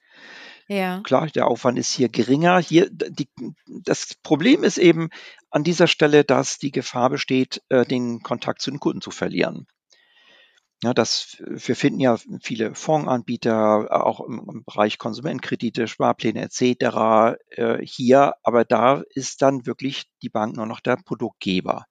Ja. 0.68 1.00
Klar, 1.02 1.26
der 1.28 1.46
Aufwand 1.46 1.78
ist 1.78 1.92
hier 1.92 2.08
geringer. 2.08 2.58
Hier, 2.58 2.88
die, 2.90 3.28
das 3.66 4.14
Problem 4.22 4.64
ist 4.64 4.78
eben 4.78 5.10
an 5.50 5.64
dieser 5.64 5.86
Stelle, 5.86 6.24
dass 6.24 6.58
die 6.58 6.70
Gefahr 6.70 7.10
besteht, 7.10 7.62
äh, 7.68 7.84
den 7.84 8.22
Kontakt 8.22 8.62
zu 8.62 8.70
den 8.70 8.80
Kunden 8.80 9.00
zu 9.00 9.10
verlieren. 9.10 9.66
Ja, 10.82 10.92
das, 10.92 11.36
wir 11.40 11.76
finden 11.76 12.00
ja 12.00 12.18
viele 12.42 12.74
Fondsanbieter, 12.74 14.04
auch 14.04 14.20
im, 14.20 14.46
im 14.52 14.64
Bereich 14.64 14.98
Konsumentenkredite, 14.98 15.88
Sparpläne 15.88 16.42
etc. 16.42 17.36
Äh, 17.48 17.78
hier, 17.82 18.34
aber 18.42 18.64
da 18.64 19.02
ist 19.10 19.40
dann 19.40 19.66
wirklich 19.66 20.04
die 20.22 20.28
Bank 20.28 20.56
nur 20.56 20.66
noch 20.66 20.80
der 20.80 20.96
Produktgeber. 20.96 21.86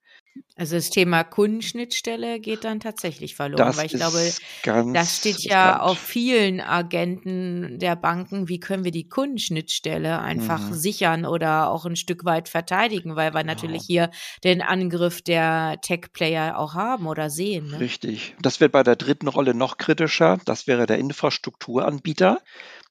Also 0.56 0.76
das 0.76 0.90
Thema 0.90 1.24
Kundenschnittstelle 1.24 2.38
geht 2.38 2.62
dann 2.62 2.78
tatsächlich 2.78 3.34
verloren, 3.34 3.66
das 3.66 3.76
weil 3.76 3.86
ich 3.86 3.94
glaube, 3.94 4.92
das 4.92 5.18
steht 5.18 5.40
ja 5.40 5.80
auf 5.80 5.98
vielen 5.98 6.60
Agenten 6.60 7.80
der 7.80 7.96
Banken, 7.96 8.48
wie 8.48 8.60
können 8.60 8.84
wir 8.84 8.92
die 8.92 9.08
Kundenschnittstelle 9.08 10.20
einfach 10.20 10.70
mhm. 10.70 10.74
sichern 10.74 11.26
oder 11.26 11.70
auch 11.70 11.86
ein 11.86 11.96
Stück 11.96 12.24
weit 12.24 12.48
verteidigen, 12.48 13.16
weil 13.16 13.34
wir 13.34 13.42
natürlich 13.42 13.82
hier 13.84 14.10
den 14.44 14.62
Angriff 14.62 15.22
der 15.22 15.80
Tech-Player 15.82 16.56
auch 16.56 16.74
haben 16.74 17.08
oder 17.08 17.30
sehen. 17.30 17.72
Ne? 17.72 17.80
Richtig. 17.80 18.36
Das 18.40 18.60
wird 18.60 18.70
bei 18.70 18.84
der 18.84 18.94
dritten 18.94 19.26
Rolle 19.26 19.54
noch 19.54 19.76
kritischer. 19.76 20.38
Das 20.44 20.68
wäre 20.68 20.86
der 20.86 20.98
Infrastrukturanbieter. 20.98 22.40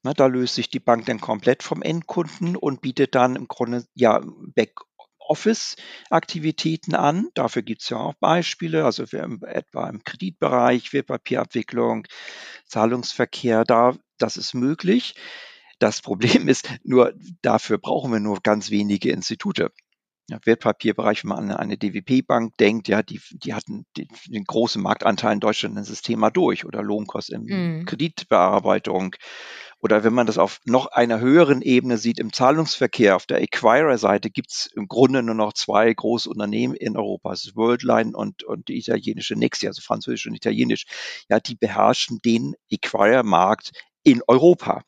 da 0.03 0.25
löst 0.25 0.55
sich 0.55 0.69
die 0.69 0.81
Bank 0.81 1.05
dann 1.05 1.21
komplett 1.21 1.63
vom 1.63 1.81
Endkunden 1.81 2.57
und 2.57 2.81
bietet 2.81 3.15
dann 3.15 3.37
im 3.37 3.47
Grunde 3.47 3.85
ja 3.95 4.21
Back 4.53 4.75
Office-Aktivitäten 5.27 6.95
an. 6.95 7.29
Dafür 7.33 7.61
gibt 7.61 7.81
es 7.81 7.89
ja 7.89 7.97
auch 7.97 8.13
Beispiele, 8.15 8.85
also 8.85 9.11
wir 9.11 9.23
im, 9.23 9.43
etwa 9.43 9.89
im 9.89 10.03
Kreditbereich, 10.03 10.93
Wertpapierabwicklung, 10.93 12.07
Zahlungsverkehr, 12.67 13.63
da, 13.63 13.95
das 14.17 14.37
ist 14.37 14.53
möglich. 14.53 15.15
Das 15.79 16.01
Problem 16.01 16.47
ist 16.47 16.69
nur, 16.83 17.13
dafür 17.41 17.77
brauchen 17.77 18.11
wir 18.11 18.19
nur 18.19 18.39
ganz 18.41 18.69
wenige 18.69 19.11
Institute. 19.11 19.71
Ja, 20.29 20.39
Wertpapierbereich, 20.45 21.23
wenn 21.23 21.29
man 21.29 21.51
an 21.51 21.57
eine 21.57 21.77
DWP-Bank 21.77 22.55
denkt, 22.55 22.87
ja, 22.87 23.03
die, 23.03 23.19
die 23.31 23.53
hatten 23.53 23.85
den, 23.97 24.07
den 24.27 24.45
großen 24.45 24.81
Marktanteil 24.81 25.33
in 25.33 25.39
Deutschland 25.41 25.77
in 25.77 25.83
das 25.83 26.01
Thema 26.01 26.31
durch 26.31 26.63
oder 26.63 26.81
Lohnkosten 26.81 27.45
in 27.45 27.79
mhm. 27.79 27.85
Kreditbearbeitung 27.85 29.17
oder 29.83 30.05
wenn 30.05 30.13
man 30.13 30.25
das 30.25 30.37
auf 30.37 30.61
noch 30.63 30.87
einer 30.87 31.19
höheren 31.19 31.61
Ebene 31.61 31.97
sieht, 31.97 32.17
im 32.17 32.31
Zahlungsverkehr 32.31 33.17
auf 33.17 33.25
der 33.25 33.41
Acquirer-Seite 33.41 34.29
gibt 34.29 34.49
es 34.49 34.69
im 34.73 34.87
Grunde 34.87 35.21
nur 35.21 35.35
noch 35.35 35.51
zwei 35.51 35.93
große 35.93 36.29
Unternehmen 36.29 36.73
in 36.73 36.95
Europa. 36.95 37.31
Das 37.31 37.43
ist 37.43 37.57
Worldline 37.57 38.15
und, 38.15 38.45
und 38.45 38.69
die 38.69 38.77
italienische 38.77 39.35
Nexi, 39.35 39.67
also 39.67 39.81
französisch 39.81 40.25
und 40.25 40.35
italienisch. 40.35 40.85
Ja, 41.27 41.41
die 41.41 41.55
beherrschen 41.55 42.19
den 42.23 42.55
Acquire-Markt 42.71 43.71
in 44.03 44.21
Europa. 44.25 44.85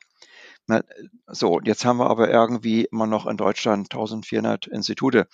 So, 1.26 1.60
jetzt 1.62 1.84
haben 1.84 1.98
wir 1.98 2.08
aber 2.08 2.30
irgendwie 2.30 2.88
immer 2.90 3.06
noch 3.06 3.26
in 3.26 3.36
Deutschland 3.36 3.92
1400 3.92 4.66
Institute. 4.66 5.28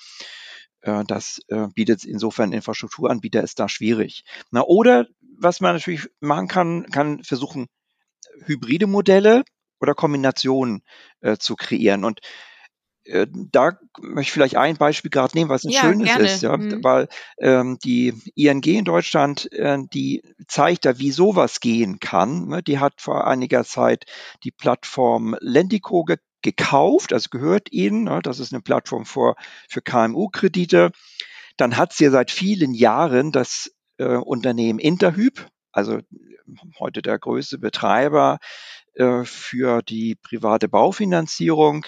Äh, 0.80 1.04
das 1.06 1.40
äh, 1.46 1.68
bietet 1.72 2.04
insofern 2.04 2.52
Infrastrukturanbieter 2.52 3.44
ist 3.44 3.60
da 3.60 3.68
schwierig. 3.68 4.24
Oder 4.50 5.06
was 5.38 5.60
man 5.60 5.74
natürlich 5.74 6.08
machen 6.18 6.48
kann, 6.48 6.90
kann 6.90 7.22
versuchen, 7.22 7.68
hybride 8.44 8.86
Modelle 8.86 9.44
oder 9.80 9.94
Kombinationen 9.94 10.82
äh, 11.20 11.36
zu 11.38 11.56
kreieren. 11.56 12.04
Und 12.04 12.20
äh, 13.04 13.26
da 13.30 13.78
möchte 14.00 14.20
ich 14.20 14.32
vielleicht 14.32 14.56
ein 14.56 14.76
Beispiel 14.76 15.10
gerade 15.10 15.36
nehmen, 15.36 15.50
was 15.50 15.64
ein 15.64 15.70
ja, 15.70 15.80
schönes 15.80 16.06
gerne. 16.06 16.24
ist, 16.24 16.42
ja, 16.42 16.56
mhm. 16.56 16.84
weil 16.84 17.08
ähm, 17.38 17.78
die 17.84 18.14
ING 18.34 18.62
in 18.62 18.84
Deutschland, 18.84 19.50
äh, 19.52 19.78
die 19.92 20.22
zeigt 20.46 20.84
da, 20.84 20.98
wie 20.98 21.10
sowas 21.10 21.60
gehen 21.60 21.98
kann. 21.98 22.48
Ne? 22.48 22.62
Die 22.62 22.78
hat 22.78 23.00
vor 23.00 23.26
einiger 23.26 23.64
Zeit 23.64 24.04
die 24.44 24.52
Plattform 24.52 25.36
Lendico 25.40 26.04
ge 26.04 26.18
gekauft, 26.44 27.12
also 27.12 27.28
gehört 27.30 27.70
ihnen. 27.70 28.02
Ne? 28.02 28.18
Das 28.20 28.40
ist 28.40 28.52
eine 28.52 28.62
Plattform 28.62 29.04
für, 29.04 29.36
für 29.68 29.80
KMU-Kredite. 29.80 30.90
Dann 31.56 31.76
hat 31.76 31.92
sie 31.92 32.08
seit 32.10 32.32
vielen 32.32 32.74
Jahren 32.74 33.30
das 33.30 33.70
äh, 33.98 34.16
Unternehmen 34.16 34.80
Interhyp, 34.80 35.46
also 35.72 35.98
heute 36.78 37.02
der 37.02 37.18
größte 37.18 37.58
Betreiber 37.58 38.38
äh, 38.94 39.24
für 39.24 39.82
die 39.82 40.14
private 40.16 40.68
Baufinanzierung. 40.68 41.86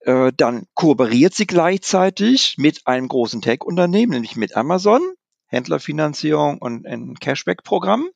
Äh, 0.00 0.32
dann 0.36 0.66
kooperiert 0.74 1.34
sie 1.34 1.46
gleichzeitig 1.46 2.56
mit 2.58 2.86
einem 2.86 3.08
großen 3.08 3.42
Tech-Unternehmen, 3.42 4.12
nämlich 4.12 4.36
mit 4.36 4.56
Amazon, 4.56 5.02
Händlerfinanzierung 5.46 6.58
und 6.58 6.86
ein 6.86 7.14
Cashback-Programm. 7.14 8.08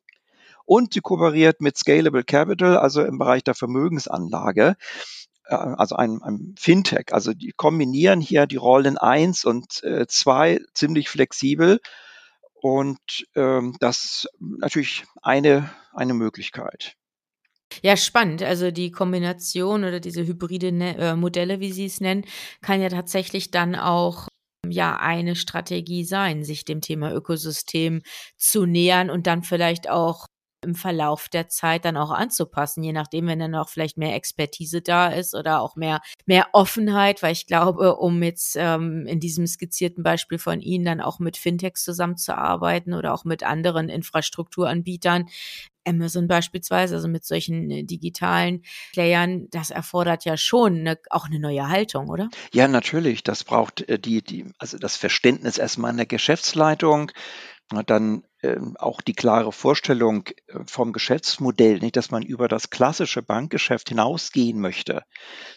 Und 0.67 0.95
sie 0.95 1.01
kooperiert 1.01 1.61
mit 1.61 1.77
Scalable 1.77 2.23
Capital, 2.23 2.77
also 2.77 3.03
im 3.03 3.19
Bereich 3.19 3.43
der 3.43 3.55
Vermögensanlage. 3.55 4.77
äh, 5.47 5.55
also 5.55 5.97
einem, 5.97 6.23
einem 6.23 6.55
Fintech. 6.59 7.13
Also 7.13 7.33
die 7.35 7.53
kombinieren 7.57 8.21
hier 8.21 8.47
die 8.47 8.57
Rollen 8.57 8.99
eins 8.99 9.45
und 9.45 9.83
äh, 9.83 10.07
zwei 10.07 10.61
ziemlich 10.75 11.09
flexibel. 11.09 11.81
Und 12.63 13.27
ähm, 13.37 13.75
das 13.81 14.29
natürlich 14.39 15.05
eine, 15.23 15.71
eine 15.95 16.13
Möglichkeit. 16.13 16.95
Ja, 17.83 17.97
spannend. 17.97 18.43
Also 18.43 18.71
die 18.71 18.91
Kombination 18.91 19.85
oder 19.85 20.01
diese 20.01 20.27
hybride 20.27 20.73
ne 20.73 20.97
äh, 20.99 21.17
Modelle, 21.17 21.61
wie 21.61 21.73
Sie 21.73 21.87
es 21.87 22.01
nennen, 22.01 22.25
kann 22.61 22.83
ja 22.83 22.89
tatsächlich 22.89 23.51
dann 23.51 23.77
auch 23.77 24.29
ja 24.69 24.97
eine 24.99 25.37
Strategie 25.37 26.05
sein, 26.05 26.45
sich 26.45 26.65
dem 26.65 26.81
Thema 26.81 27.13
Ökosystem 27.13 28.03
zu 28.37 28.67
nähern 28.67 29.09
und 29.09 29.27
dann 29.27 29.43
vielleicht 29.43 29.89
auch 29.89 30.27
im 30.63 30.75
Verlauf 30.75 31.29
der 31.29 31.49
Zeit 31.49 31.85
dann 31.85 31.97
auch 31.97 32.11
anzupassen, 32.11 32.83
je 32.83 32.93
nachdem, 32.93 33.27
wenn 33.27 33.39
dann 33.39 33.55
auch 33.55 33.69
vielleicht 33.69 33.97
mehr 33.97 34.15
Expertise 34.15 34.83
da 34.83 35.09
ist 35.09 35.35
oder 35.35 35.61
auch 35.61 35.77
mehr, 35.77 36.01
mehr 36.27 36.49
Offenheit, 36.53 37.23
weil 37.23 37.33
ich 37.33 37.47
glaube, 37.47 37.97
um 37.97 38.23
jetzt 38.23 38.57
ähm, 38.59 39.07
in 39.07 39.21
diesem 39.21 39.47
skizzierten 39.47 40.03
Beispiel 40.03 40.39
von 40.39 40.61
Ihnen 40.61 40.85
dann 40.85 41.01
auch 41.01 41.19
mit 41.19 41.37
Fintechs 41.37 41.85
zusammenzuarbeiten 41.85 42.95
oder 42.95 43.15
auch 43.15 43.25
mit 43.25 43.43
anderen 43.43 43.89
Infrastrukturanbietern, 43.89 45.27
Amazon 45.85 46.29
beispielsweise, 46.29 46.97
also 46.97 47.09
mit 47.09 47.25
solchen 47.25 47.71
äh, 47.71 47.85
digitalen 47.85 48.63
Playern, 48.93 49.49
das 49.51 49.71
erfordert 49.71 50.25
ja 50.25 50.37
schon 50.37 50.81
eine, 50.81 50.99
auch 51.11 51.27
eine 51.27 51.41
neue 51.41 51.69
Haltung, 51.69 52.09
oder? 52.09 52.29
Ja, 52.53 52.69
natürlich. 52.69 53.23
Das 53.23 53.45
braucht 53.45 53.89
äh, 53.89 53.99
die, 53.99 54.23
die, 54.23 54.47
also 54.59 54.79
das 54.79 54.97
Verständnis 54.97 55.59
erstmal 55.59 55.91
in 55.91 55.97
der 55.97 56.07
Geschäftsleitung, 56.07 57.13
dann 57.87 58.25
auch 58.79 59.01
die 59.01 59.13
klare 59.13 59.53
Vorstellung 59.53 60.27
äh, 60.47 60.61
vom 60.67 60.93
Geschäftsmodell, 60.93 61.79
nicht, 61.79 61.97
dass 61.97 62.11
man 62.11 62.23
über 62.23 62.49
das 62.49 62.71
klassische 62.71 63.23
Bankgeschäft 63.23 63.91
hinausgehen 63.91 64.61
möchte. 64.61 65.03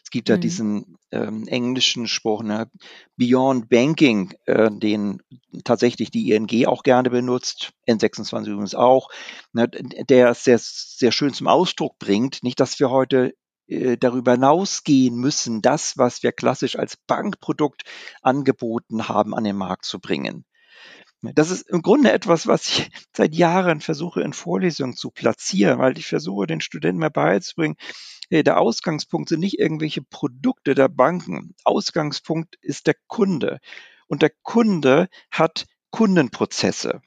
Es 0.03 0.09
gibt 0.09 0.29
ja 0.29 0.37
mhm. 0.37 0.41
diesen 0.41 0.97
ähm, 1.11 1.47
englischen 1.47 2.07
Spruch, 2.07 2.43
ne, 2.43 2.69
Beyond 3.15 3.69
Banking, 3.69 4.33
äh, 4.45 4.69
den 4.71 5.21
tatsächlich 5.63 6.11
die 6.11 6.31
ING 6.31 6.67
auch 6.67 6.83
gerne 6.83 7.09
benutzt, 7.09 7.71
N26 7.87 8.47
übrigens 8.47 8.75
auch, 8.75 9.09
ne, 9.53 9.69
der 9.69 10.33
sehr, 10.33 10.59
sehr 10.59 11.11
schön 11.11 11.33
zum 11.33 11.47
Ausdruck 11.47 11.97
bringt, 11.99 12.43
nicht, 12.43 12.59
dass 12.59 12.79
wir 12.79 12.89
heute 12.89 13.33
äh, 13.67 13.97
darüber 13.97 14.33
hinausgehen 14.33 15.15
müssen, 15.15 15.61
das, 15.61 15.97
was 15.97 16.21
wir 16.21 16.33
klassisch 16.33 16.77
als 16.77 16.97
Bankprodukt 16.97 17.83
angeboten 18.21 19.07
haben, 19.07 19.33
an 19.33 19.45
den 19.45 19.55
Markt 19.55 19.85
zu 19.85 19.99
bringen. 19.99 20.45
Das 21.35 21.51
ist 21.51 21.69
im 21.69 21.81
Grunde 21.81 22.11
etwas, 22.11 22.47
was 22.47 22.67
ich 22.67 22.91
seit 23.15 23.33
Jahren 23.33 23.79
versuche 23.79 24.21
in 24.21 24.33
Vorlesungen 24.33 24.95
zu 24.95 25.09
platzieren, 25.09 25.79
weil 25.79 25.97
ich 25.97 26.05
versuche, 26.05 26.47
den 26.47 26.61
Studenten 26.61 26.99
mehr 26.99 27.09
beizubringen, 27.09 27.75
hey, 28.29 28.43
der 28.43 28.59
Ausgangspunkt 28.59 29.29
sind 29.29 29.39
nicht 29.39 29.59
irgendwelche 29.59 30.01
Produkte 30.01 30.75
der 30.75 30.89
Banken. 30.89 31.55
Ausgangspunkt 31.63 32.57
ist 32.61 32.87
der 32.87 32.95
Kunde. 33.07 33.59
Und 34.07 34.21
der 34.21 34.31
Kunde 34.41 35.07
hat 35.31 35.65
Kundenprozesse. 35.91 37.01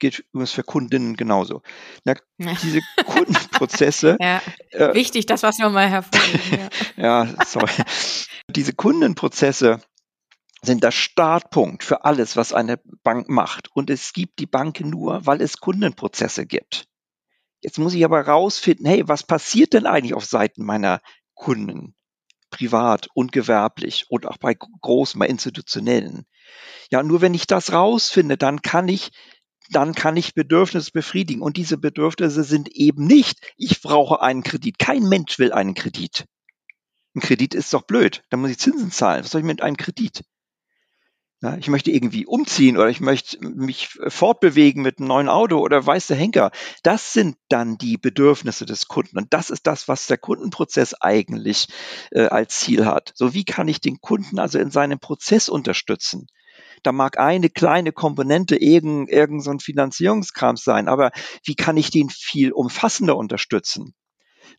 Geht 0.00 0.24
übrigens 0.32 0.52
für 0.52 0.64
Kundinnen 0.64 1.16
genauso. 1.16 1.62
Na, 2.04 2.14
diese 2.62 2.80
Kundenprozesse. 3.06 4.16
ja, 4.20 4.42
äh, 4.70 4.92
wichtig, 4.94 5.26
das 5.26 5.42
was 5.42 5.58
wir 5.58 5.70
mal 5.70 5.88
hervorheben. 5.88 6.68
Ja. 6.96 7.24
ja, 7.26 7.44
sorry. 7.44 7.70
Diese 8.50 8.72
Kundenprozesse 8.72 9.80
sind 10.64 10.84
der 10.84 10.90
Startpunkt 10.90 11.84
für 11.84 12.04
alles, 12.04 12.36
was 12.36 12.52
eine 12.52 12.78
Bank 13.02 13.28
macht. 13.28 13.70
Und 13.72 13.90
es 13.90 14.12
gibt 14.12 14.38
die 14.38 14.46
Bank 14.46 14.80
nur, 14.80 15.26
weil 15.26 15.40
es 15.40 15.58
Kundenprozesse 15.58 16.46
gibt. 16.46 16.86
Jetzt 17.60 17.78
muss 17.78 17.94
ich 17.94 18.04
aber 18.04 18.26
rausfinden, 18.26 18.86
hey, 18.86 19.08
was 19.08 19.22
passiert 19.22 19.72
denn 19.72 19.86
eigentlich 19.86 20.14
auf 20.14 20.24
Seiten 20.24 20.64
meiner 20.64 21.00
Kunden? 21.34 21.94
Privat 22.50 23.08
und 23.14 23.32
gewerblich 23.32 24.06
und 24.10 24.26
auch 24.26 24.36
bei 24.36 24.54
großen, 24.54 25.18
bei 25.18 25.26
institutionellen. 25.26 26.26
Ja, 26.90 27.02
nur 27.02 27.20
wenn 27.20 27.34
ich 27.34 27.46
das 27.46 27.72
rausfinde, 27.72 28.36
dann 28.36 28.62
kann 28.62 28.86
ich 28.86 29.10
dann 29.70 29.94
kann 29.94 30.16
ich 30.16 30.34
Bedürfnisse 30.34 30.90
befriedigen. 30.92 31.42
Und 31.42 31.56
diese 31.56 31.78
Bedürfnisse 31.78 32.44
sind 32.44 32.68
eben 32.68 33.06
nicht, 33.06 33.40
ich 33.56 33.80
brauche 33.80 34.20
einen 34.20 34.42
Kredit. 34.42 34.78
Kein 34.78 35.04
Mensch 35.04 35.38
will 35.38 35.52
einen 35.52 35.74
Kredit. 35.74 36.26
Ein 37.14 37.20
Kredit 37.20 37.54
ist 37.54 37.72
doch 37.72 37.82
blöd. 37.82 38.22
Da 38.30 38.36
muss 38.36 38.50
ich 38.50 38.58
Zinsen 38.58 38.90
zahlen. 38.90 39.24
Was 39.24 39.30
soll 39.30 39.40
ich 39.40 39.46
mit 39.46 39.62
einem 39.62 39.76
Kredit? 39.76 40.22
Ja, 41.42 41.56
ich 41.58 41.68
möchte 41.68 41.90
irgendwie 41.90 42.24
umziehen 42.24 42.76
oder 42.76 42.88
ich 42.88 43.00
möchte 43.00 43.38
mich 43.46 43.98
fortbewegen 44.08 44.82
mit 44.82 44.98
einem 44.98 45.08
neuen 45.08 45.28
Auto 45.28 45.58
oder 45.58 45.84
weiß 45.84 46.06
der 46.06 46.16
Henker. 46.16 46.50
Das 46.82 47.12
sind 47.12 47.36
dann 47.48 47.76
die 47.76 47.98
Bedürfnisse 47.98 48.64
des 48.64 48.88
Kunden. 48.88 49.18
Und 49.18 49.34
das 49.34 49.50
ist 49.50 49.66
das, 49.66 49.86
was 49.86 50.06
der 50.06 50.16
Kundenprozess 50.16 50.94
eigentlich 50.94 51.68
äh, 52.12 52.26
als 52.28 52.60
Ziel 52.60 52.86
hat. 52.86 53.12
So, 53.14 53.34
wie 53.34 53.44
kann 53.44 53.68
ich 53.68 53.80
den 53.80 54.00
Kunden 54.00 54.38
also 54.38 54.58
in 54.58 54.70
seinem 54.70 54.98
Prozess 55.00 55.50
unterstützen? 55.50 56.28
Da 56.82 56.92
mag 56.92 57.18
eine 57.18 57.50
kleine 57.50 57.92
Komponente 57.92 58.56
irgend, 58.56 59.10
irgend 59.10 59.42
so 59.42 59.50
ein 59.50 59.60
Finanzierungskram 59.60 60.56
sein, 60.56 60.88
aber 60.88 61.10
wie 61.44 61.56
kann 61.56 61.76
ich 61.76 61.90
den 61.90 62.08
viel 62.10 62.52
umfassender 62.52 63.16
unterstützen? 63.16 63.94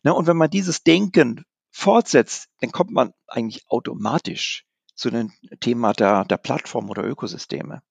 Ne, 0.02 0.14
und 0.14 0.26
wenn 0.26 0.36
man 0.36 0.50
dieses 0.50 0.82
Denken 0.82 1.44
fortsetzt, 1.70 2.48
dann 2.60 2.70
kommt 2.70 2.90
man 2.90 3.12
eigentlich 3.26 3.64
automatisch 3.68 4.64
zu 4.96 5.10
dem 5.10 5.30
Thema 5.60 5.92
der, 5.92 6.24
der 6.24 6.38
Plattform 6.38 6.90
oder 6.90 7.04
Ökosysteme. 7.04 7.82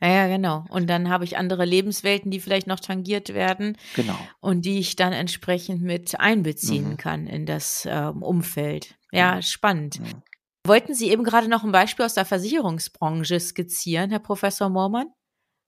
Ja, 0.00 0.08
ja, 0.08 0.26
genau. 0.28 0.64
Und 0.68 0.88
dann 0.88 1.08
habe 1.08 1.24
ich 1.24 1.38
andere 1.38 1.64
Lebenswelten, 1.64 2.30
die 2.30 2.40
vielleicht 2.40 2.66
noch 2.66 2.80
tangiert 2.80 3.32
werden. 3.32 3.78
Genau. 3.94 4.16
Und 4.40 4.64
die 4.64 4.78
ich 4.78 4.96
dann 4.96 5.12
entsprechend 5.12 5.82
mit 5.82 6.20
einbeziehen 6.20 6.90
mhm. 6.90 6.96
kann 6.96 7.26
in 7.26 7.46
das 7.46 7.88
ähm, 7.90 8.22
Umfeld. 8.22 8.96
Ja, 9.10 9.36
mhm. 9.36 9.42
spannend. 9.42 10.00
Mhm. 10.00 10.22
Wollten 10.66 10.94
Sie 10.94 11.10
eben 11.10 11.24
gerade 11.24 11.48
noch 11.48 11.64
ein 11.64 11.72
Beispiel 11.72 12.04
aus 12.04 12.14
der 12.14 12.24
Versicherungsbranche 12.24 13.40
skizzieren, 13.40 14.10
Herr 14.10 14.18
Professor 14.18 14.68
Moormann? 14.68 15.08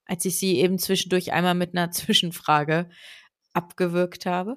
Als 0.04 0.24
ich 0.24 0.38
Sie 0.38 0.58
eben 0.58 0.78
zwischendurch 0.78 1.32
einmal 1.32 1.54
mit 1.54 1.74
einer 1.74 1.90
Zwischenfrage 1.92 2.90
abgewürgt 3.52 4.26
habe? 4.26 4.56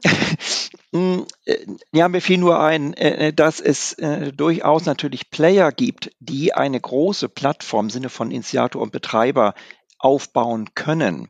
Hm, 0.94 1.26
äh, 1.46 1.66
ja, 1.92 2.08
mir 2.08 2.22
fiel 2.22 2.38
nur 2.38 2.60
ein, 2.60 2.94
äh, 2.94 3.28
äh, 3.28 3.34
dass 3.34 3.60
es 3.60 3.96
durchaus 4.36 4.86
natürlich 4.86 5.30
Player 5.30 5.72
gibt, 5.72 6.12
die 6.20 6.54
eine 6.54 6.80
große 6.80 7.30
Plattform 7.30 7.88
im 7.88 7.90
Sinne 7.90 8.10
von 8.10 8.32
Initiator 8.32 8.82
und 8.82 8.92
Betreiber 8.92 9.54
aufbauen 9.98 10.70
können. 10.74 11.28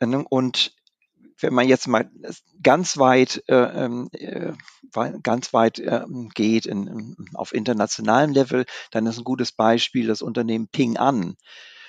Und 0.00 0.74
wenn 1.40 1.54
man 1.54 1.68
jetzt 1.68 1.88
mal 1.88 2.10
ganz 2.62 2.98
weit, 2.98 3.42
ähm, 3.48 4.10
ganz 5.22 5.52
weit 5.52 5.78
ähm, 5.78 6.30
geht 6.34 6.66
in, 6.66 7.16
auf 7.34 7.54
internationalem 7.54 8.32
Level, 8.32 8.64
dann 8.90 9.06
ist 9.06 9.18
ein 9.18 9.24
gutes 9.24 9.52
Beispiel 9.52 10.06
das 10.06 10.22
Unternehmen 10.22 10.68
Ping 10.68 10.96
An, 10.96 11.36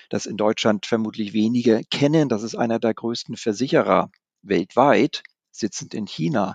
das 0.08 0.26
in 0.26 0.36
Deutschland 0.36 0.86
vermutlich 0.86 1.32
wenige 1.32 1.82
kennen. 1.90 2.28
Das 2.28 2.42
ist 2.42 2.54
einer 2.54 2.78
der 2.78 2.94
größten 2.94 3.36
Versicherer 3.36 4.10
weltweit, 4.42 5.22
sitzend 5.50 5.94
in 5.94 6.06
China. 6.06 6.54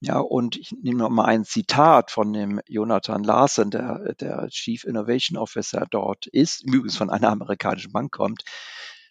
Ja, 0.00 0.18
und 0.18 0.56
ich 0.56 0.72
nehme 0.72 0.98
noch 0.98 1.10
mal 1.10 1.24
ein 1.24 1.44
Zitat 1.44 2.10
von 2.10 2.32
dem 2.32 2.60
Jonathan 2.66 3.24
Larsen, 3.24 3.70
der, 3.70 4.14
der 4.14 4.48
Chief 4.48 4.84
Innovation 4.84 5.36
Officer 5.36 5.86
dort 5.90 6.26
ist, 6.26 6.62
übrigens 6.64 6.96
von 6.96 7.10
einer 7.10 7.30
amerikanischen 7.30 7.92
Bank 7.92 8.12
kommt. 8.12 8.44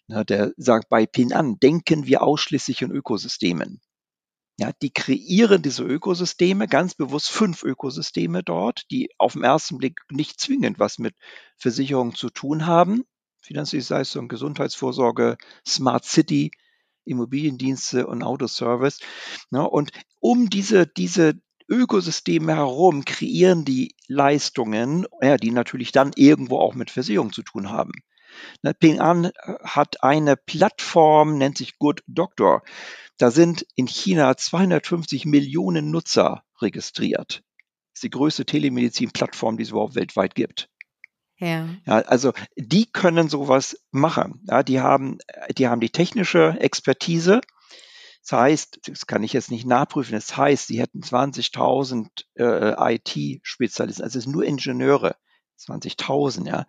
Ja, 0.08 0.24
der 0.24 0.52
sagt, 0.56 0.88
bei 0.88 1.06
Pinan 1.06 1.58
denken 1.58 2.06
wir 2.06 2.22
ausschließlich 2.22 2.82
in 2.82 2.92
Ökosystemen. 2.92 3.80
Ja, 4.58 4.70
die 4.80 4.90
kreieren 4.90 5.60
diese 5.60 5.82
Ökosysteme, 5.82 6.66
ganz 6.66 6.94
bewusst 6.94 7.30
fünf 7.30 7.62
Ökosysteme 7.62 8.42
dort, 8.42 8.84
die 8.90 9.10
auf 9.18 9.34
den 9.34 9.42
ersten 9.42 9.76
Blick 9.76 10.00
nicht 10.10 10.40
zwingend 10.40 10.78
was 10.78 10.98
mit 10.98 11.14
Versicherung 11.58 12.14
zu 12.14 12.30
tun 12.30 12.66
haben. 12.66 13.04
Finanzdienstleistung, 13.42 14.28
Gesundheitsvorsorge, 14.28 15.36
Smart 15.66 16.04
City, 16.06 16.52
Immobiliendienste 17.06 18.06
und 18.06 18.22
Autoservice. 18.22 19.00
Ne? 19.50 19.68
Und 19.68 19.90
um 20.20 20.50
diese, 20.50 20.86
diese 20.86 21.34
Ökosysteme 21.68 22.54
herum 22.54 23.04
kreieren 23.04 23.64
die 23.64 23.94
Leistungen, 24.06 25.06
ja, 25.20 25.36
die 25.36 25.50
natürlich 25.50 25.92
dann 25.92 26.12
irgendwo 26.14 26.58
auch 26.58 26.74
mit 26.74 26.90
Versicherung 26.90 27.32
zu 27.32 27.42
tun 27.42 27.70
haben. 27.70 27.92
Ne, 28.62 28.74
Ping 28.74 29.00
An 29.00 29.30
hat 29.64 30.02
eine 30.02 30.36
Plattform, 30.36 31.38
nennt 31.38 31.58
sich 31.58 31.78
Good 31.78 32.02
Doctor. 32.06 32.62
Da 33.18 33.30
sind 33.30 33.66
in 33.74 33.86
China 33.86 34.36
250 34.36 35.24
Millionen 35.24 35.90
Nutzer 35.90 36.44
registriert. 36.60 37.42
Das 37.92 37.98
ist 37.98 38.04
die 38.04 38.10
größte 38.10 38.44
Telemedizin-Plattform, 38.44 39.56
die 39.56 39.62
es 39.62 39.70
überhaupt 39.70 39.94
weltweit 39.94 40.34
gibt. 40.34 40.68
Ja. 41.38 41.68
ja. 41.84 41.98
Also 42.02 42.32
die 42.56 42.86
können 42.86 43.28
sowas 43.28 43.78
machen. 43.90 44.42
Ja, 44.48 44.62
die 44.62 44.80
haben, 44.80 45.18
die 45.56 45.68
haben 45.68 45.80
die 45.80 45.90
technische 45.90 46.56
Expertise. 46.60 47.40
Das 48.22 48.40
heißt, 48.40 48.80
das 48.88 49.06
kann 49.06 49.22
ich 49.22 49.32
jetzt 49.32 49.50
nicht 49.50 49.66
nachprüfen. 49.66 50.12
Das 50.12 50.36
heißt, 50.36 50.66
sie 50.66 50.80
hätten 50.80 51.00
20.000 51.00 52.08
äh, 52.34 52.94
IT-Spezialisten. 52.94 54.02
Also 54.02 54.18
es 54.18 54.24
sind 54.24 54.32
nur 54.32 54.44
Ingenieure. 54.44 55.16
20.000, 55.58 56.48
ja. 56.48 56.66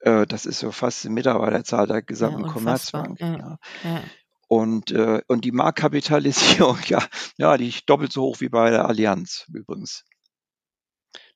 Äh, 0.00 0.26
das 0.26 0.46
ist 0.46 0.60
so 0.60 0.70
fast 0.70 1.04
die 1.04 1.08
Mitarbeiterzahl 1.08 1.86
der 1.86 2.02
gesamten 2.02 2.44
ja, 2.44 2.52
Commerzbank. 2.52 3.20
Ja. 3.20 3.58
ja. 3.84 4.02
Und, 4.48 4.90
äh, 4.92 5.22
und 5.28 5.44
die 5.44 5.52
Marktkapitalisierung, 5.52 6.78
ja, 6.86 7.02
ja, 7.38 7.56
die 7.56 7.68
ist 7.68 7.88
doppelt 7.88 8.12
so 8.12 8.22
hoch 8.22 8.40
wie 8.40 8.48
bei 8.48 8.70
der 8.70 8.86
Allianz 8.86 9.46
übrigens. 9.52 10.04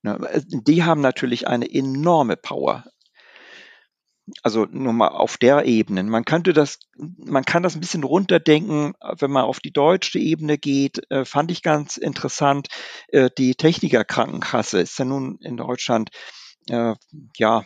Ne? 0.02 0.44
Die 0.46 0.84
haben 0.84 1.00
natürlich 1.00 1.48
eine 1.48 1.72
enorme 1.72 2.36
Power. 2.36 2.84
Also 4.42 4.64
nur 4.64 4.92
mal 4.92 5.08
auf 5.08 5.36
der 5.36 5.66
Ebene. 5.66 6.02
Man 6.02 6.24
könnte 6.24 6.52
das, 6.52 6.80
man 6.96 7.44
kann 7.44 7.62
das 7.62 7.76
ein 7.76 7.80
bisschen 7.80 8.02
runterdenken, 8.02 8.94
wenn 9.18 9.30
man 9.30 9.44
auf 9.44 9.60
die 9.60 9.72
deutsche 9.72 10.18
Ebene 10.18 10.58
geht, 10.58 11.00
äh, 11.10 11.24
fand 11.24 11.52
ich 11.52 11.62
ganz 11.62 11.96
interessant. 11.96 12.66
Äh, 13.08 13.30
die 13.38 13.54
Technikerkrankenkasse 13.54 14.80
ist 14.80 14.98
ja 14.98 15.04
nun 15.04 15.38
in 15.42 15.56
Deutschland 15.56 16.10
äh, 16.68 16.94
ja 17.36 17.64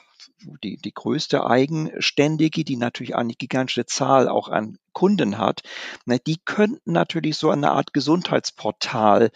die, 0.62 0.76
die 0.76 0.92
größte 0.92 1.46
eigenständige, 1.46 2.64
die 2.64 2.76
natürlich 2.76 3.16
eine 3.16 3.32
gigantische 3.34 3.86
Zahl 3.86 4.28
auch 4.28 4.48
an 4.48 4.76
Kunden 4.92 5.38
hat. 5.38 5.62
Ne, 6.04 6.18
die 6.18 6.40
könnten 6.44 6.92
natürlich 6.92 7.38
so 7.38 7.50
eine 7.50 7.70
Art 7.70 7.94
Gesundheitsportal 7.94 9.30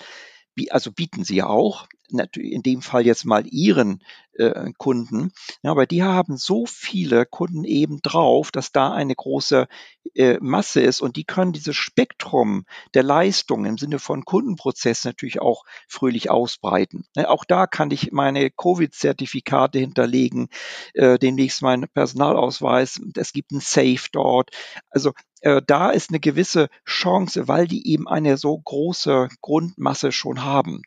also 0.71 0.93
bieten 0.93 1.25
sie 1.25 1.43
auch, 1.43 1.89
in 2.11 2.63
dem 2.63 2.83
Fall 2.83 3.07
jetzt 3.07 3.25
mal 3.25 3.47
ihren 3.47 4.03
äh, 4.35 4.73
Kunden. 4.77 5.33
Ja, 5.63 5.71
aber 5.71 5.87
die 5.87 6.03
haben 6.03 6.37
so 6.37 6.67
viele 6.67 7.27
Kunden 7.27 7.65
eben 7.65 8.01
drauf, 8.03 8.51
dass 8.51 8.73
da 8.73 8.93
eine 8.93 9.15
große 9.15 9.67
äh, 10.15 10.39
Masse 10.41 10.81
ist 10.81 11.01
und 11.01 11.17
die 11.17 11.25
können 11.25 11.53
dieses 11.53 11.77
Spektrum 11.77 12.65
der 12.95 13.03
Leistung 13.03 13.65
im 13.65 13.79
Sinne 13.79 13.99
von 13.99 14.25
Kundenprozess 14.25 15.05
natürlich 15.05 15.41
auch 15.41 15.65
fröhlich 15.89 16.31
ausbreiten. 16.31 17.05
Ja, 17.17 17.29
auch 17.29 17.45
da 17.45 17.67
kann 17.67 17.91
ich 17.91 18.13
meine 18.13 18.51
Covid-Zertifikate 18.51 19.79
hinterlegen, 19.79 20.49
äh, 20.95 21.19
demnächst 21.19 21.63
meinen 21.63 21.89
Personalausweis. 21.89 23.01
Es 23.17 23.33
gibt 23.33 23.53
ein 23.53 23.61
Safe 23.61 24.09
dort. 24.13 24.51
Also 24.91 25.13
äh, 25.41 25.63
da 25.67 25.91
ist 25.91 26.11
eine 26.11 26.21
gewisse 26.21 26.69
Chance, 26.87 27.49
weil 27.49 27.67
die 27.67 27.89
eben 27.89 28.09
eine 28.09 28.37
so 28.37 28.59
große 28.59 29.29
Grundmasse 29.41 30.13
schon 30.13 30.45
haben. 30.45 30.83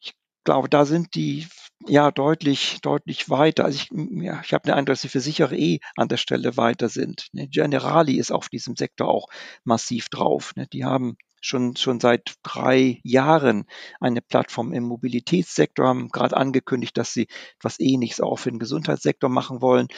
Ich 0.00 0.14
glaube, 0.44 0.68
da 0.68 0.84
sind 0.84 1.14
die 1.14 1.46
ja 1.86 2.10
deutlich, 2.10 2.78
deutlich 2.82 3.30
weiter. 3.30 3.64
Also 3.64 3.78
ich, 3.78 3.90
ja, 4.22 4.40
ich 4.44 4.52
habe 4.52 4.64
den 4.64 4.74
Eindruck, 4.74 4.94
dass 4.94 5.02
die 5.02 5.08
Versicherer 5.08 5.52
eh 5.52 5.80
an 5.96 6.08
der 6.08 6.16
Stelle 6.16 6.56
weiter 6.56 6.88
sind. 6.88 7.28
Ne? 7.32 7.48
Generali 7.48 8.18
ist 8.18 8.30
auf 8.32 8.48
diesem 8.48 8.76
Sektor 8.76 9.08
auch 9.08 9.28
massiv 9.64 10.08
drauf. 10.08 10.54
Ne? 10.56 10.66
Die 10.72 10.84
haben 10.84 11.16
schon, 11.40 11.76
schon 11.76 12.00
seit 12.00 12.34
drei 12.42 13.00
Jahren 13.04 13.66
eine 14.00 14.20
Plattform 14.22 14.72
im 14.72 14.84
Mobilitätssektor, 14.84 15.86
haben 15.86 16.08
gerade 16.08 16.36
angekündigt, 16.36 16.96
dass 16.96 17.12
sie 17.12 17.28
etwas 17.58 17.78
Ähnliches 17.78 18.20
auch 18.20 18.36
für 18.36 18.50
den 18.50 18.58
Gesundheitssektor 18.58 19.30
machen 19.30 19.62
wollen. 19.62 19.88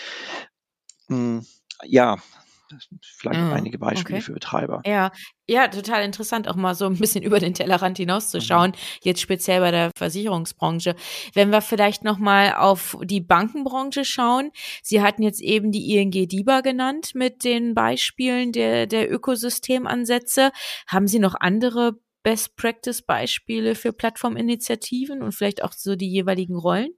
Hm, 1.09 1.45
ja, 1.85 2.16
vielleicht 3.02 3.40
mhm, 3.40 3.52
einige 3.52 3.78
Beispiele 3.78 4.18
okay. 4.18 4.24
für 4.24 4.33
Betreiber. 4.33 4.83
Ja, 4.85 5.11
ja, 5.48 5.66
total 5.68 6.04
interessant, 6.04 6.48
auch 6.48 6.54
mal 6.54 6.74
so 6.74 6.87
ein 6.87 6.96
bisschen 6.96 7.22
über 7.24 7.40
den 7.40 7.54
Tellerrand 7.54 7.98
hinauszuschauen, 7.98 8.70
mhm. 8.70 8.76
jetzt 9.02 9.20
speziell 9.20 9.61
bei 9.61 9.70
der 9.70 9.90
Versicherungsbranche. 9.96 10.94
Wenn 11.35 11.50
wir 11.50 11.61
vielleicht 11.61 12.04
nochmal 12.04 12.54
auf 12.54 12.96
die 13.02 13.20
Bankenbranche 13.20 14.04
schauen, 14.04 14.50
Sie 14.83 15.02
hatten 15.02 15.22
jetzt 15.22 15.40
eben 15.40 15.72
die 15.72 15.96
ING 15.96 16.11
DIBA 16.11 16.61
genannt 16.61 17.12
mit 17.14 17.44
den 17.44 17.74
Beispielen 17.74 18.52
der, 18.52 18.87
der 18.87 19.11
Ökosystemansätze. 19.12 20.52
Haben 20.87 21.09
Sie 21.09 21.18
noch 21.18 21.35
andere 21.38 21.98
Best-Practice-Beispiele 22.22 23.74
für 23.74 23.92
Plattforminitiativen 23.92 25.22
und 25.22 25.33
vielleicht 25.33 25.62
auch 25.62 25.72
so 25.72 25.96
die 25.96 26.11
jeweiligen 26.11 26.56
Rollen? 26.56 26.90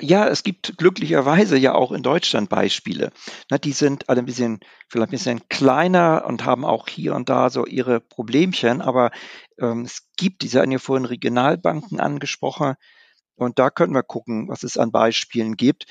Ja, 0.00 0.28
es 0.28 0.42
gibt 0.42 0.76
glücklicherweise 0.78 1.56
ja 1.56 1.74
auch 1.74 1.92
in 1.92 2.02
Deutschland 2.02 2.48
Beispiele. 2.48 3.12
Na, 3.50 3.58
die 3.58 3.72
sind 3.72 4.08
alle 4.08 4.20
ein 4.20 4.26
bisschen, 4.26 4.60
vielleicht 4.88 5.08
ein 5.08 5.10
bisschen 5.10 5.48
kleiner 5.48 6.24
und 6.26 6.44
haben 6.44 6.64
auch 6.64 6.88
hier 6.88 7.14
und 7.14 7.28
da 7.28 7.50
so 7.50 7.66
ihre 7.66 8.00
Problemchen, 8.00 8.80
aber 8.80 9.10
ähm, 9.58 9.82
es 9.82 10.08
gibt, 10.16 10.42
diese 10.42 10.60
hatten 10.60 10.72
ja 10.72 10.78
vorhin 10.78 11.04
Regionalbanken 11.04 12.00
angesprochen, 12.00 12.74
und 13.40 13.58
da 13.58 13.70
können 13.70 13.94
wir 13.94 14.02
gucken, 14.02 14.48
was 14.48 14.64
es 14.64 14.76
an 14.76 14.92
Beispielen 14.92 15.56
gibt. 15.56 15.86